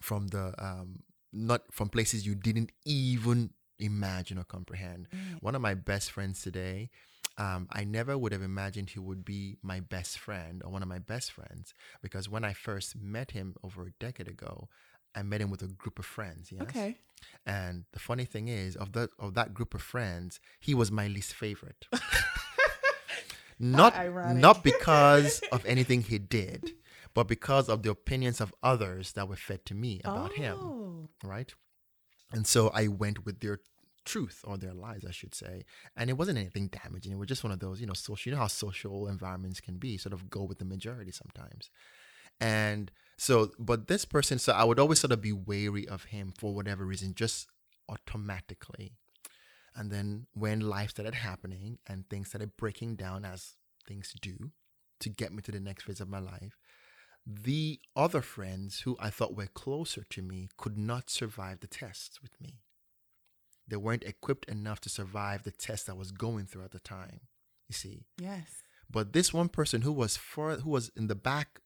from 0.00 0.28
the 0.28 0.54
um 0.58 1.00
not 1.32 1.62
from 1.72 1.88
places 1.88 2.26
you 2.26 2.34
didn't 2.34 2.72
even 2.84 3.50
imagine 3.78 4.38
or 4.38 4.44
comprehend 4.44 5.08
Right. 5.12 5.42
one 5.42 5.54
of 5.54 5.62
my 5.62 5.74
best 5.74 6.10
friends 6.12 6.42
today 6.42 6.90
um, 7.38 7.68
I 7.70 7.84
never 7.84 8.18
would 8.18 8.32
have 8.32 8.42
imagined 8.42 8.90
he 8.90 8.98
would 8.98 9.24
be 9.24 9.56
my 9.62 9.80
best 9.80 10.18
friend 10.18 10.62
or 10.64 10.70
one 10.70 10.82
of 10.82 10.88
my 10.88 10.98
best 10.98 11.32
friends 11.32 11.74
because 12.02 12.28
when 12.28 12.44
I 12.44 12.52
first 12.52 12.96
met 12.96 13.30
him 13.30 13.54
over 13.62 13.86
a 13.86 13.90
decade 13.98 14.28
ago, 14.28 14.68
I 15.14 15.22
met 15.22 15.40
him 15.40 15.50
with 15.50 15.62
a 15.62 15.68
group 15.68 15.98
of 15.98 16.04
friends. 16.04 16.50
Yes? 16.52 16.62
okay. 16.62 16.98
And 17.46 17.84
the 17.92 17.98
funny 17.98 18.24
thing 18.24 18.48
is, 18.48 18.76
of 18.76 18.92
that 18.92 19.10
of 19.18 19.34
that 19.34 19.54
group 19.54 19.74
of 19.74 19.82
friends, 19.82 20.40
he 20.60 20.74
was 20.74 20.90
my 20.90 21.06
least 21.08 21.34
favorite. 21.34 21.86
not 23.58 23.94
not 24.36 24.62
because 24.62 25.40
of 25.52 25.64
anything 25.66 26.02
he 26.02 26.18
did, 26.18 26.72
but 27.14 27.24
because 27.24 27.68
of 27.68 27.82
the 27.82 27.90
opinions 27.90 28.40
of 28.40 28.54
others 28.62 29.12
that 29.12 29.28
were 29.28 29.36
fed 29.36 29.64
to 29.66 29.74
me 29.74 30.00
about 30.04 30.32
him, 30.32 30.56
Oh, 30.60 31.08
right? 31.24 31.52
And 32.32 32.46
so 32.46 32.70
I 32.72 32.86
went 32.86 33.24
with 33.26 33.40
their 33.40 33.58
truth 34.04 34.44
or 34.44 34.56
their 34.56 34.74
lies, 34.74 35.04
I 35.06 35.10
should 35.10 35.34
say. 35.34 35.64
And 35.96 36.10
it 36.10 36.14
wasn't 36.14 36.38
anything 36.38 36.68
damaging. 36.68 37.12
It 37.12 37.18
was 37.18 37.28
just 37.28 37.44
one 37.44 37.52
of 37.52 37.60
those, 37.60 37.80
you 37.80 37.86
know, 37.86 37.94
social. 37.94 38.30
You 38.30 38.36
know 38.36 38.42
how 38.42 38.48
social 38.48 39.08
environments 39.08 39.60
can 39.60 39.76
be, 39.76 39.96
sort 39.96 40.12
of 40.12 40.30
go 40.30 40.42
with 40.42 40.58
the 40.58 40.64
majority 40.64 41.12
sometimes. 41.12 41.70
And 42.40 42.90
so, 43.16 43.50
but 43.58 43.88
this 43.88 44.04
person, 44.04 44.38
so 44.38 44.52
I 44.52 44.64
would 44.64 44.78
always 44.78 45.00
sort 45.00 45.12
of 45.12 45.20
be 45.20 45.32
wary 45.32 45.86
of 45.86 46.04
him 46.04 46.32
for 46.38 46.54
whatever 46.54 46.84
reason, 46.84 47.14
just 47.14 47.48
automatically. 47.88 48.92
And 49.76 49.90
then 49.90 50.26
when 50.34 50.60
life 50.60 50.90
started 50.90 51.14
happening 51.14 51.78
and 51.86 52.08
things 52.08 52.28
started 52.28 52.56
breaking 52.56 52.96
down 52.96 53.24
as 53.24 53.56
things 53.86 54.14
do 54.20 54.50
to 55.00 55.08
get 55.08 55.32
me 55.32 55.42
to 55.42 55.52
the 55.52 55.60
next 55.60 55.84
phase 55.84 56.00
of 56.00 56.08
my 56.08 56.18
life, 56.18 56.56
the 57.26 57.78
other 57.94 58.22
friends 58.22 58.80
who 58.80 58.96
I 58.98 59.10
thought 59.10 59.36
were 59.36 59.46
closer 59.46 60.04
to 60.10 60.22
me 60.22 60.48
could 60.56 60.78
not 60.78 61.10
survive 61.10 61.60
the 61.60 61.66
tests 61.66 62.20
with 62.22 62.40
me. 62.40 62.60
They 63.70 63.76
weren't 63.76 64.02
equipped 64.02 64.46
enough 64.46 64.80
to 64.82 64.88
survive 64.88 65.44
the 65.44 65.52
test 65.52 65.88
I 65.88 65.92
was 65.92 66.10
going 66.10 66.46
through 66.46 66.64
at 66.64 66.72
the 66.72 66.80
time. 66.80 67.20
You 67.68 67.74
see, 67.74 68.04
yes. 68.20 68.62
but 68.90 69.12
this 69.12 69.32
one 69.32 69.48
person 69.48 69.82
who 69.82 69.92
was 69.92 70.16
far, 70.16 70.56
who 70.56 70.70
was 70.70 70.90
in 70.96 71.06
the 71.06 71.14
back 71.14 71.60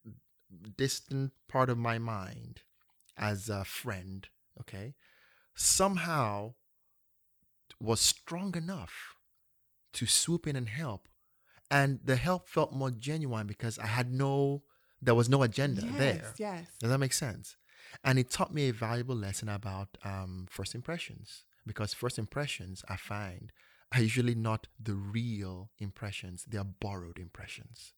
distant 0.76 1.32
part 1.48 1.70
of 1.70 1.78
my 1.78 1.98
mind 1.98 2.60
as 3.16 3.48
a 3.48 3.64
friend, 3.64 4.28
okay, 4.60 4.94
somehow 5.54 6.52
was 7.80 8.00
strong 8.00 8.54
enough 8.54 9.16
to 9.94 10.04
swoop 10.04 10.46
in 10.46 10.56
and 10.56 10.68
help. 10.68 11.08
And 11.70 12.00
the 12.04 12.16
help 12.16 12.46
felt 12.46 12.74
more 12.74 12.90
genuine 12.90 13.46
because 13.46 13.78
I 13.78 13.86
had 13.86 14.12
no, 14.12 14.62
there 15.00 15.14
was 15.14 15.30
no 15.30 15.42
agenda 15.42 15.82
yes, 15.82 15.98
there. 15.98 16.34
Yes. 16.36 16.66
Does 16.78 16.90
that 16.90 16.98
make 16.98 17.14
sense? 17.14 17.56
And 18.04 18.18
it 18.18 18.30
taught 18.30 18.52
me 18.52 18.68
a 18.68 18.72
valuable 18.74 19.16
lesson 19.16 19.48
about 19.48 19.96
um, 20.04 20.46
first 20.50 20.74
impressions 20.74 21.44
because 21.66 21.94
first 21.94 22.18
impressions, 22.18 22.84
I 22.88 22.96
find, 22.96 23.52
are 23.92 24.00
usually 24.00 24.34
not 24.34 24.66
the 24.82 24.94
real 24.94 25.70
impressions, 25.78 26.44
they 26.48 26.58
are 26.58 26.64
borrowed 26.64 27.18
impressions. 27.18 27.92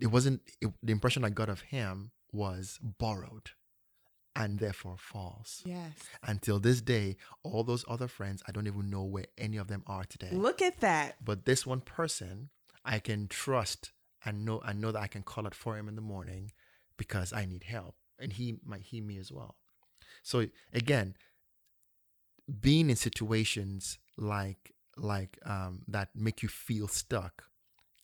It 0.00 0.08
wasn't, 0.08 0.42
it, 0.60 0.72
the 0.82 0.92
impression 0.92 1.24
I 1.24 1.30
got 1.30 1.48
of 1.48 1.62
him 1.62 2.10
was 2.32 2.78
borrowed 2.82 3.50
and 4.34 4.58
therefore 4.58 4.96
false. 4.98 5.62
Yes. 5.64 5.92
Until 6.22 6.60
this 6.60 6.82
day, 6.82 7.16
all 7.42 7.64
those 7.64 7.84
other 7.88 8.06
friends, 8.06 8.42
I 8.46 8.52
don't 8.52 8.66
even 8.66 8.90
know 8.90 9.02
where 9.04 9.26
any 9.38 9.56
of 9.56 9.68
them 9.68 9.82
are 9.86 10.04
today. 10.04 10.30
Look 10.30 10.60
at 10.60 10.80
that. 10.80 11.16
But 11.24 11.46
this 11.46 11.64
one 11.66 11.80
person, 11.80 12.50
I 12.84 12.98
can 12.98 13.28
trust 13.28 13.92
and 14.24 14.44
know 14.44 14.60
I 14.64 14.72
know 14.74 14.92
that 14.92 15.00
I 15.00 15.06
can 15.06 15.22
call 15.22 15.46
it 15.46 15.54
for 15.54 15.76
him 15.78 15.88
in 15.88 15.96
the 15.96 16.02
morning 16.02 16.52
because 16.98 17.32
I 17.32 17.46
need 17.46 17.64
help. 17.64 17.96
And 18.18 18.32
he 18.32 18.58
might 18.64 18.82
hear 18.82 19.02
me 19.02 19.18
as 19.18 19.32
well. 19.32 19.56
So 20.22 20.46
again, 20.72 21.16
being 22.60 22.90
in 22.90 22.96
situations 22.96 23.98
like 24.16 24.72
like 24.96 25.38
um, 25.44 25.82
that 25.88 26.08
make 26.14 26.42
you 26.42 26.48
feel 26.48 26.88
stuck 26.88 27.44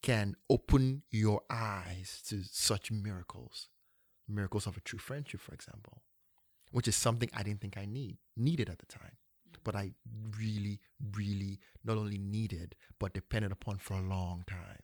can 0.01 0.35
open 0.49 1.01
your 1.09 1.41
eyes 1.49 2.21
to 2.27 2.43
such 2.51 2.91
miracles 2.91 3.69
miracles 4.27 4.67
of 4.67 4.77
a 4.77 4.81
true 4.81 4.99
friendship 4.99 5.39
for 5.39 5.53
example 5.53 6.01
which 6.71 6.87
is 6.87 6.95
something 6.95 7.29
i 7.33 7.43
didn't 7.43 7.61
think 7.61 7.77
i 7.77 7.85
need 7.85 8.17
needed 8.35 8.69
at 8.69 8.79
the 8.79 8.85
time. 8.85 9.17
But 9.63 9.75
i 9.75 9.91
really 10.37 10.79
really 11.15 11.59
not 11.83 11.97
only 11.97 12.17
needed 12.17 12.75
but 12.99 13.13
depended 13.13 13.51
upon 13.51 13.77
for 13.77 13.93
a 13.93 14.01
long 14.01 14.43
time. 14.47 14.81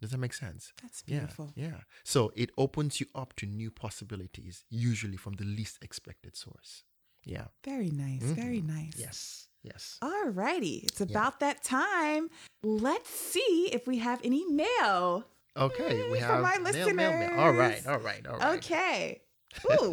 Does 0.00 0.10
that 0.10 0.18
make 0.18 0.34
sense? 0.34 0.72
That's 0.82 1.02
beautiful. 1.02 1.52
yeah 1.54 1.66
yeah. 1.66 1.80
So 2.04 2.32
it 2.34 2.50
opens 2.58 3.00
you 3.00 3.06
up 3.14 3.34
to 3.36 3.46
new 3.46 3.70
possibilities 3.70 4.64
usually 4.68 5.16
from 5.16 5.34
the 5.34 5.44
least 5.44 5.78
expected 5.80 6.36
source 6.36 6.82
yeah 7.24 7.46
Very 7.64 7.90
nice. 7.90 8.22
Very 8.22 8.60
Mhm. 8.60 8.68
nice. 8.68 8.92
yes 8.96 9.48
yes 9.62 9.98
All 10.02 10.28
righty. 10.30 10.80
It's 10.88 11.00
about 11.00 11.40
that 11.40 11.62
time. 11.62 12.30
Let's 12.62 13.10
see 13.10 13.70
if 13.72 13.86
we 13.86 13.98
have 13.98 14.20
any 14.24 14.44
mail. 14.46 15.24
Okay, 15.56 16.08
we 16.10 16.14
Yay, 16.16 16.20
for 16.20 16.26
have 16.26 16.42
my 16.42 16.58
mail, 16.58 16.92
mail, 16.94 17.12
mail. 17.18 17.38
All 17.40 17.52
right. 17.52 17.86
All 17.86 17.98
right. 17.98 18.26
All 18.26 18.38
right. 18.38 18.56
Okay. 18.58 19.22
Ooh. 19.70 19.92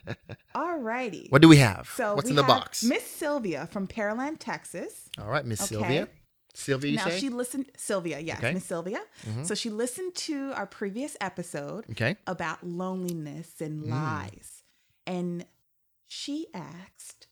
All 0.54 0.78
righty. 0.78 1.26
what 1.30 1.42
do 1.42 1.48
we 1.48 1.58
have? 1.58 1.88
So 1.94 2.14
What's 2.14 2.30
in 2.30 2.36
the 2.36 2.42
have 2.42 2.48
box? 2.48 2.82
Miss 2.84 3.04
Sylvia 3.06 3.66
from 3.70 3.86
Pearland, 3.86 4.36
Texas. 4.38 5.08
all 5.18 5.28
right, 5.28 5.44
Miss 5.44 5.60
Okay. 5.60 5.74
Sylvia. 5.74 6.08
Sylvia, 6.54 6.90
you 6.92 6.96
now 6.98 7.08
say? 7.08 7.18
she 7.18 7.28
listened 7.30 7.66
Sylvia, 7.76 8.20
yes, 8.20 8.38
Okay. 8.38 8.54
Miss 8.54 8.64
Sylvia. 8.64 9.00
Mhm. 9.26 9.44
So 9.44 9.54
she 9.56 9.70
listened 9.70 10.14
to 10.14 10.52
our 10.54 10.66
previous 10.66 11.16
episode 11.20 11.84
okay. 11.90 12.16
about 12.28 12.64
loneliness 12.64 13.60
and 13.60 13.84
Mm. 13.84 13.90
lies. 13.90 14.62
And 15.06 15.44
she 16.14 16.46
asked, 16.54 17.26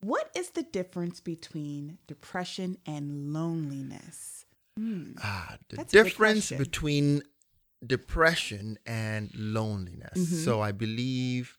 What 0.00 0.30
is 0.36 0.50
the 0.50 0.62
difference 0.62 1.20
between 1.20 1.98
depression 2.06 2.78
and 2.86 3.32
loneliness? 3.32 4.46
Hmm. 4.78 5.12
Ah, 5.22 5.58
the 5.68 5.76
That's 5.78 5.92
difference 5.92 6.50
between 6.50 7.22
depression 7.84 8.78
and 8.86 9.30
loneliness. 9.34 10.18
Mhm. 10.18 10.44
So 10.44 10.60
I 10.60 10.72
believe 10.72 11.58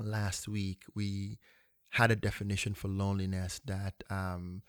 last 0.00 0.46
week 0.48 0.84
we 0.94 1.38
had 1.90 2.10
a 2.10 2.16
definition 2.16 2.74
for 2.74 2.88
loneliness 2.88 3.60
that 3.64 3.94
um, 4.10 4.62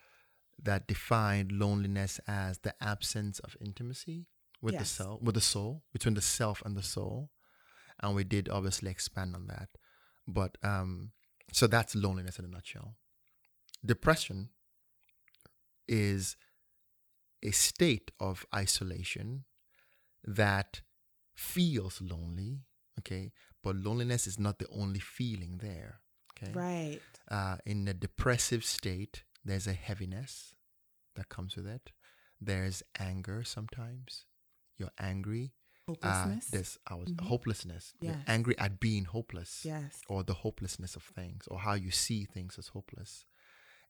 that 0.62 0.88
defined 0.88 1.52
loneliness 1.52 2.20
as 2.28 2.60
the 2.60 2.74
absence 2.84 3.40
of 3.40 3.56
intimacy 3.62 4.26
with 4.62 4.74
the 4.76 4.80
Yes. 4.84 4.90
self, 4.92 5.22
with 5.22 5.36
the 5.36 5.42
soul, 5.42 5.84
between 5.94 6.16
the 6.16 6.22
self 6.22 6.62
and 6.66 6.76
the 6.76 6.84
soul, 6.84 7.30
and 8.02 8.16
we 8.16 8.24
did 8.24 8.50
obviously 8.50 8.90
expand 8.92 9.36
on 9.36 9.48
that. 9.48 9.70
But 10.34 10.58
um, 10.64 11.12
so 11.52 11.68
that's 11.68 11.96
loneliness 11.96 12.40
in 12.40 12.46
a 12.46 12.48
nutshell. 12.48 12.96
Depression 13.86 14.50
is 15.88 16.36
a 17.42 17.52
state 17.52 18.12
of 18.20 18.46
isolation 18.54 19.46
that 20.24 20.82
feels 21.36 22.02
lonely, 22.02 22.60
okay? 23.00 23.32
But 23.64 23.76
loneliness 23.76 24.28
is 24.28 24.38
not 24.38 24.60
the 24.60 24.68
only 24.72 25.00
feeling 25.00 25.60
there, 25.62 26.02
okay? 26.38 26.52
Right. 26.52 27.02
Uh, 27.30 27.58
in 27.66 27.88
a 27.88 27.94
depressive 27.94 28.64
state, 28.64 29.24
there's 29.44 29.68
a 29.68 29.74
heaviness 29.74 30.54
that 31.16 31.30
comes 31.30 31.56
with 31.56 31.68
it. 31.68 31.92
There's 32.40 32.84
anger 33.00 33.44
sometimes. 33.44 34.26
You're 34.78 34.92
angry. 35.00 35.54
Uh, 35.90 35.96
Hopelessness. 35.96 36.46
there's 36.52 36.78
I 36.88 36.96
was, 36.96 37.10
Mhm. 37.10 37.22
hopelessness. 37.28 37.94
You're 38.02 38.24
angry 38.28 38.58
at 38.58 38.80
being 38.80 39.06
hopeless 39.06 39.66
yes. 39.66 40.02
or 40.08 40.24
the 40.24 40.34
hopelessness 40.36 40.96
of 40.96 41.04
things 41.04 41.48
or 41.48 41.60
how 41.60 41.74
you 41.74 41.92
see 41.92 42.26
things 42.26 42.58
as 42.60 42.68
hopeless. 42.70 43.26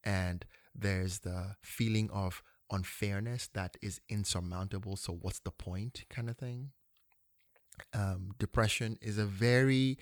And 0.03 0.45
there's 0.73 1.19
the 1.19 1.57
feeling 1.61 2.09
of 2.11 2.41
unfairness 2.71 3.47
that 3.53 3.75
is 3.81 3.99
insurmountable. 4.07 4.95
So, 4.95 5.11
what's 5.13 5.39
the 5.39 5.51
point, 5.51 6.05
kind 6.09 6.29
of 6.29 6.37
thing? 6.37 6.71
Um, 7.93 8.31
depression 8.37 8.97
is 9.01 9.17
a 9.17 9.25
very, 9.25 9.97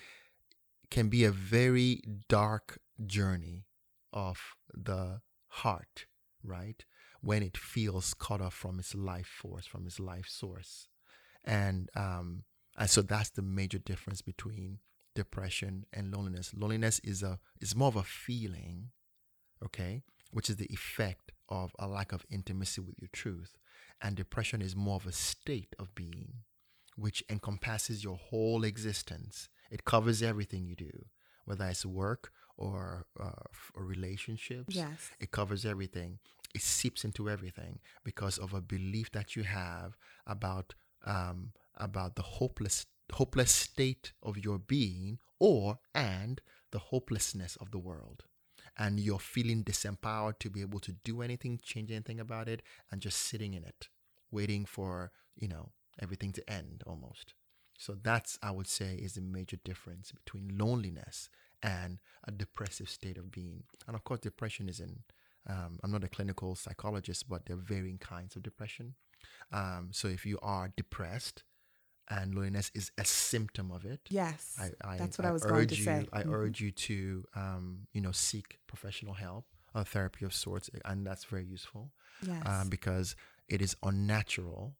can 0.91 1.10
be 1.10 1.24
a 1.24 1.32
very 1.32 2.02
dark 2.28 2.80
journey 3.06 3.66
of 4.14 4.56
the 4.74 5.22
heart, 5.48 6.06
right? 6.43 6.84
When 7.22 7.41
it 7.43 7.58
feels 7.58 8.14
cut 8.14 8.41
off 8.41 8.54
from 8.54 8.80
its 8.80 8.93
life 8.93 9.28
force, 9.28 9.66
from 9.66 9.86
its 9.88 10.00
life 10.00 10.28
source. 10.28 10.88
And, 11.46 11.90
um, 11.96 12.44
and 12.78 12.90
so 12.90 13.02
that's 13.02 13.30
the 13.30 13.42
major 13.42 13.78
difference 13.78 14.22
between 14.22 14.80
depression 15.16 15.86
and 15.92 16.14
loneliness. 16.14 16.52
Loneliness 16.56 17.00
is 17.04 17.24
a 17.24 17.40
is 17.60 17.76
more 17.76 17.88
of 17.88 17.96
a 17.96 18.04
feeling, 18.04 18.92
okay, 19.66 20.04
which 20.32 20.50
is 20.50 20.58
the 20.58 20.72
effect 20.72 21.32
of 21.50 21.72
a 21.80 21.88
lack 21.88 22.12
of 22.12 22.26
intimacy 22.30 22.82
with 22.82 22.96
your 23.00 23.10
truth. 23.12 23.58
And 24.00 24.16
depression 24.16 24.62
is 24.62 24.76
more 24.76 24.98
of 24.98 25.08
a 25.08 25.12
state 25.12 25.76
of 25.80 25.96
being, 25.96 26.44
which 26.96 27.24
encompasses 27.30 28.04
your 28.04 28.18
whole 28.18 28.64
existence. 28.64 29.50
It 29.72 29.86
covers 29.86 30.22
everything 30.22 30.68
you 30.68 30.76
do, 30.76 31.06
whether 31.46 31.66
it's 31.66 31.86
work 31.86 32.32
or, 32.56 33.08
uh, 33.20 33.46
or 33.74 33.84
relationships. 33.84 34.76
Yes. 34.76 35.10
It 35.20 35.32
covers 35.32 35.66
everything. 35.66 36.20
It 36.54 36.62
seeps 36.62 37.04
into 37.04 37.28
everything 37.28 37.80
because 38.04 38.38
of 38.38 38.54
a 38.54 38.62
belief 38.62 39.12
that 39.14 39.36
you 39.36 39.44
have 39.44 39.98
about 40.28 40.76
um, 41.06 41.52
about 41.76 42.16
the 42.16 42.22
hopeless 42.22 42.86
hopeless 43.14 43.52
state 43.52 44.12
of 44.22 44.38
your 44.38 44.60
being, 44.60 45.20
or 45.39 45.80
and 45.95 46.41
the 46.72 46.80
hopelessness 46.80 47.56
of 47.58 47.72
the 47.72 47.78
world, 47.80 48.26
and 48.78 49.00
you're 49.00 49.20
feeling 49.20 49.64
disempowered 49.64 50.39
to 50.39 50.50
be 50.50 50.62
able 50.62 50.80
to 50.82 50.91
do 51.04 51.22
anything, 51.22 51.60
change 51.64 51.91
anything 51.91 52.20
about 52.20 52.50
it, 52.50 52.62
and 52.91 53.02
just 53.02 53.18
sitting 53.22 53.54
in 53.54 53.64
it, 53.64 53.88
waiting 54.32 54.66
for 54.66 55.12
you 55.36 55.48
know 55.48 55.72
everything 56.02 56.32
to 56.34 56.50
end 56.50 56.84
almost. 56.86 57.34
So 57.78 57.95
that's 58.02 58.39
I 58.41 58.52
would 58.52 58.68
say 58.68 58.95
is 58.95 59.14
the 59.14 59.22
major 59.22 59.58
difference 59.64 60.12
between 60.12 60.58
loneliness 60.58 61.30
and 61.62 62.00
a 62.28 62.32
depressive 62.32 62.89
state 62.89 63.18
of 63.18 63.32
being. 63.32 63.64
And 63.88 63.95
of 63.95 64.04
course, 64.04 64.20
depression 64.20 64.70
is 64.70 64.80
in. 64.80 65.00
Um, 65.50 65.80
I'm 65.84 65.91
not 65.91 66.04
a 66.04 66.10
clinical 66.10 66.56
psychologist, 66.56 67.30
but 67.30 67.45
there 67.45 67.56
are 67.56 67.60
varying 67.60 68.00
kinds 68.00 68.36
of 68.36 68.43
depression. 68.43 68.95
Um, 69.52 69.89
so 69.91 70.08
if 70.08 70.26
you 70.26 70.38
are 70.41 70.72
depressed 70.76 71.43
and 72.10 72.34
loneliness 72.36 72.72
is 72.74 72.91
a 72.98 73.06
symptom 73.06 73.72
of 73.72 73.86
it, 73.86 74.02
Yes. 74.10 74.56
I, 74.60 74.72
I, 74.88 74.98
That's 74.98 75.18
what 75.18 75.26
I 75.26 75.30
I 75.30 75.34
was 75.34 75.43
urge 75.43 75.52
going 75.52 75.68
to 75.70 75.76
you, 75.76 75.84
say. 75.84 76.08
I 76.14 76.24
Mhm. 76.24 76.32
urge 76.34 76.62
you 76.62 76.72
to, 76.72 77.26
um, 77.36 77.88
you 77.93 78.02
know, 78.02 78.12
seek 78.12 78.60
professional 78.68 79.14
help, 79.14 79.45
a 79.76 79.84
therapy 79.86 80.26
of 80.26 80.34
sorts, 80.34 80.70
and 80.86 81.06
that's 81.06 81.26
very 81.26 81.45
useful 81.45 81.91
Yes. 82.22 82.43
um, 82.45 82.70
because 82.70 83.16
it 83.48 83.62
is 83.62 83.76
unnatural 83.84 84.76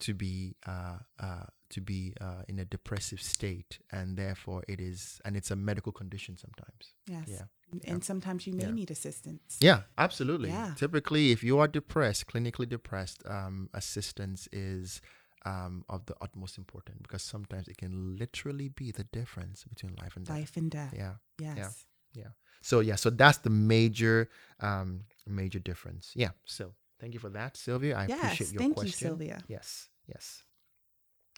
to 0.00 0.14
be 0.14 0.56
uh, 0.66 0.98
uh, 1.18 1.44
to 1.70 1.80
be 1.80 2.14
uh, 2.20 2.42
in 2.48 2.58
a 2.58 2.64
depressive 2.64 3.20
state, 3.22 3.78
and 3.92 4.16
therefore 4.16 4.62
it 4.68 4.80
is, 4.80 5.20
and 5.24 5.36
it's 5.36 5.50
a 5.50 5.56
medical 5.56 5.92
condition 5.92 6.36
sometimes. 6.36 6.94
yes. 7.06 7.28
yeah, 7.28 7.44
And 7.84 8.04
sometimes 8.04 8.46
you 8.46 8.52
may 8.52 8.64
Yeah. 8.64 8.70
need 8.72 8.90
assistance. 8.90 9.58
Yeah, 9.60 9.82
absolutely. 9.96 10.48
Yeah. 10.50 10.74
Typically, 10.76 11.30
if 11.30 11.42
you 11.44 11.58
are 11.58 11.68
depressed, 11.68 12.26
clinically 12.26 12.68
depressed, 12.68 13.22
um, 13.26 13.68
assistance 13.74 14.48
is 14.52 15.00
um, 15.46 15.84
of 15.88 16.04
the 16.06 16.14
utmost 16.20 16.58
importance 16.58 16.98
because 17.02 17.22
sometimes 17.22 17.66
it 17.66 17.78
can 17.78 18.16
literally 18.18 18.68
be 18.68 18.90
the 18.90 19.04
difference 19.04 19.64
between 19.64 19.94
life 19.96 20.14
and 20.16 20.26
death. 20.26 20.36
Life 20.36 20.56
and 20.56 20.70
death. 20.70 20.94
Yeah. 20.94 21.14
Yes. 21.40 21.86
Yeah. 22.12 22.28
So 22.60 22.80
yeah, 22.80 22.96
so 22.96 23.08
that's 23.08 23.38
the 23.38 23.48
major 23.50 24.28
um, 24.60 25.04
major 25.26 25.58
difference. 25.58 26.12
Yeah. 26.14 26.30
So 26.44 26.74
thank 27.00 27.14
you 27.14 27.20
for 27.20 27.30
that, 27.30 27.56
Sylvia. 27.56 27.96
I 27.96 28.06
Yes, 28.06 28.18
appreciate 28.18 28.52
your 28.52 28.60
thank 28.60 28.70
you, 28.72 28.82
question. 28.82 29.08
Sylvia. 29.08 29.42
Yes. 29.48 29.88
Yes. 30.06 30.42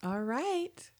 All 0.03 0.21
right. 0.23 0.91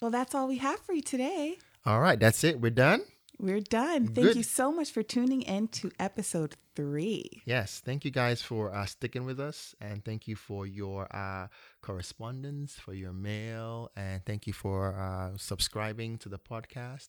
Well, 0.00 0.10
that's 0.12 0.34
all 0.34 0.46
we 0.46 0.58
have 0.58 0.78
for 0.80 0.92
you 0.92 1.02
today. 1.02 1.58
All 1.84 2.00
right. 2.00 2.18
That's 2.20 2.44
it. 2.44 2.60
We're 2.60 2.70
done. 2.70 3.02
We're 3.42 3.58
done. 3.58 4.06
Thank 4.06 4.28
Good. 4.28 4.36
you 4.36 4.44
so 4.44 4.70
much 4.70 4.92
for 4.92 5.02
tuning 5.02 5.42
in 5.42 5.66
to 5.82 5.90
episode 5.98 6.54
three. 6.76 7.42
Yes, 7.44 7.82
thank 7.84 8.04
you 8.04 8.12
guys 8.12 8.40
for 8.40 8.72
uh, 8.72 8.86
sticking 8.86 9.24
with 9.24 9.40
us, 9.40 9.74
and 9.80 10.04
thank 10.04 10.28
you 10.28 10.36
for 10.36 10.64
your 10.64 11.08
uh, 11.14 11.48
correspondence, 11.82 12.76
for 12.76 12.94
your 12.94 13.12
mail, 13.12 13.90
and 13.96 14.24
thank 14.24 14.46
you 14.46 14.52
for 14.52 14.96
uh, 14.96 15.36
subscribing 15.36 16.18
to 16.18 16.28
the 16.28 16.38
podcast. 16.38 17.08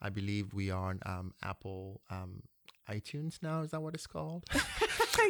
I 0.00 0.08
believe 0.08 0.54
we 0.54 0.70
are 0.70 0.90
on 0.90 1.00
um, 1.04 1.34
Apple 1.42 2.00
um, 2.10 2.44
iTunes 2.90 3.38
now. 3.42 3.62
Is 3.62 3.70
that 3.70 3.80
what 3.80 3.94
it's 3.94 4.06
called? 4.06 4.44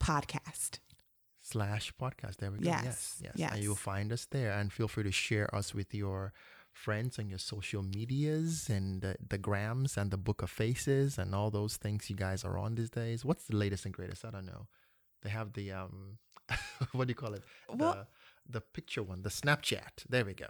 podcast. 0.00 0.78
slash 1.42 1.92
podcast. 2.00 2.36
There 2.36 2.50
we 2.50 2.58
go. 2.58 2.64
Yes, 2.68 3.20
Yes, 3.22 3.32
yes. 3.36 3.52
And 3.54 3.62
you'll 3.62 3.74
find 3.74 4.12
us 4.12 4.26
there. 4.26 4.52
And 4.52 4.72
feel 4.72 4.88
free 4.88 5.04
to 5.04 5.12
share 5.12 5.54
us 5.54 5.74
with 5.74 5.94
your 5.94 6.32
friends 6.84 7.18
on 7.18 7.28
your 7.28 7.38
social 7.38 7.82
medias 7.82 8.68
and 8.68 9.02
the, 9.02 9.16
the 9.28 9.38
grams 9.38 9.96
and 9.96 10.10
the 10.10 10.16
book 10.16 10.42
of 10.42 10.50
faces 10.50 11.18
and 11.18 11.34
all 11.34 11.50
those 11.50 11.76
things 11.76 12.08
you 12.08 12.16
guys 12.16 12.44
are 12.44 12.56
on 12.56 12.76
these 12.76 12.90
days. 12.90 13.24
What's 13.24 13.44
the 13.44 13.56
latest 13.56 13.84
and 13.84 13.94
greatest? 13.94 14.24
I 14.24 14.30
don't 14.30 14.46
know. 14.46 14.66
They 15.22 15.30
have 15.30 15.52
the 15.54 15.72
um, 15.72 16.18
what 16.92 17.06
do 17.06 17.10
you 17.10 17.14
call 17.16 17.34
it? 17.34 17.42
The 17.68 18.06
the 18.48 18.60
picture 18.60 19.02
one, 19.02 19.22
the 19.22 19.28
Snapchat. 19.28 20.04
There 20.08 20.24
we 20.24 20.34
go. 20.34 20.46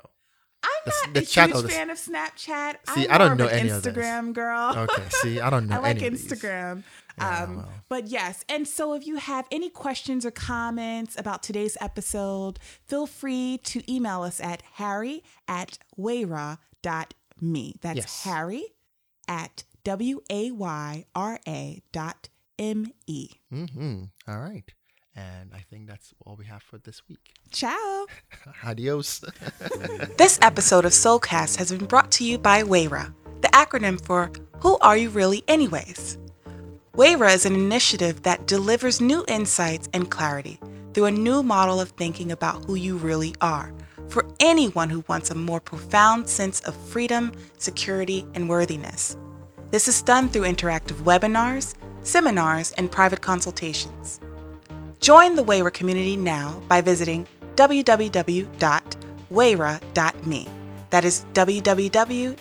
I'm 1.04 1.12
The 1.12 1.20
not 1.20 1.20
the 1.20 1.20
a 1.20 1.24
chat 1.26 1.50
huge 1.50 1.70
fan 1.72 1.90
of 1.90 1.98
Snapchat. 1.98 2.76
See, 2.94 3.08
I'm 3.08 3.14
I 3.14 3.18
don't 3.18 3.36
know 3.38 3.46
of 3.46 3.52
an 3.52 3.58
any 3.58 3.68
of. 3.70 3.82
Instagram 3.82 4.32
girl. 4.32 4.74
Okay. 4.76 5.02
See, 5.10 5.40
I 5.40 5.50
don't 5.50 5.66
know. 5.68 5.76
I 5.76 5.78
like 5.78 5.96
any 5.98 6.06
of 6.08 6.12
these. 6.14 6.26
Instagram. 6.26 6.82
Yeah, 7.18 7.42
um, 7.44 7.56
well. 7.56 7.68
But 7.88 8.06
yes, 8.08 8.44
and 8.48 8.66
so 8.68 8.94
if 8.94 9.06
you 9.06 9.16
have 9.16 9.46
any 9.50 9.70
questions 9.70 10.24
or 10.24 10.30
comments 10.30 11.18
about 11.18 11.42
today's 11.42 11.76
episode, 11.80 12.58
feel 12.86 13.06
free 13.06 13.58
to 13.64 13.82
email 13.92 14.22
us 14.22 14.40
at 14.40 14.62
harry 14.74 15.22
at 15.48 15.78
wayra.me. 15.98 17.74
That's 17.80 17.96
Yes. 17.96 18.22
harry 18.24 18.64
at 19.26 19.64
W 19.84 20.20
A 20.30 20.50
Y 20.52 21.04
R 21.14 21.40
A 21.46 21.82
dot 21.92 22.28
M 22.58 22.92
E. 23.06 23.30
Mm-hmm. 23.52 24.04
All 24.28 24.38
right. 24.38 24.72
And 25.18 25.50
I 25.52 25.64
think 25.68 25.88
that's 25.88 26.14
all 26.24 26.36
we 26.36 26.44
have 26.44 26.62
for 26.62 26.78
this 26.78 27.02
week. 27.08 27.34
Ciao. 27.50 28.06
Adios. 28.64 29.24
This 30.16 30.38
episode 30.42 30.84
of 30.84 30.92
Soulcast 30.92 31.56
has 31.56 31.72
been 31.72 31.86
brought 31.86 32.10
to 32.12 32.24
you 32.24 32.38
by 32.38 32.62
WAYRA, 32.62 33.12
the 33.40 33.48
acronym 33.48 34.00
for 34.00 34.30
Who 34.60 34.78
Are 34.78 34.96
You 34.96 35.10
Really 35.10 35.42
Anyways? 35.48 36.18
WAYRA 36.94 37.34
is 37.34 37.46
an 37.46 37.54
initiative 37.54 38.22
that 38.22 38.46
delivers 38.46 39.00
new 39.00 39.24
insights 39.26 39.88
and 39.92 40.10
clarity 40.10 40.60
through 40.94 41.06
a 41.06 41.10
new 41.10 41.42
model 41.42 41.80
of 41.80 41.90
thinking 41.90 42.30
about 42.30 42.64
who 42.64 42.76
you 42.76 42.96
really 42.96 43.34
are 43.40 43.72
for 44.08 44.24
anyone 44.38 44.88
who 44.88 45.04
wants 45.08 45.30
a 45.30 45.34
more 45.34 45.60
profound 45.60 46.28
sense 46.28 46.60
of 46.60 46.76
freedom, 46.76 47.32
security, 47.58 48.24
and 48.34 48.48
worthiness. 48.48 49.16
This 49.70 49.88
is 49.88 50.00
done 50.02 50.28
through 50.28 50.42
interactive 50.42 51.02
webinars, 51.02 51.74
seminars, 52.02 52.72
and 52.72 52.90
private 52.90 53.20
consultations. 53.20 54.20
Join 55.00 55.34
the 55.36 55.44
WAYRA 55.44 55.72
community 55.72 56.16
now 56.16 56.60
by 56.68 56.80
visiting 56.80 57.26
www.wayra.me. 57.56 58.48
That 60.90 61.04
is 61.04 61.26
www.wayra.me. 61.34 62.38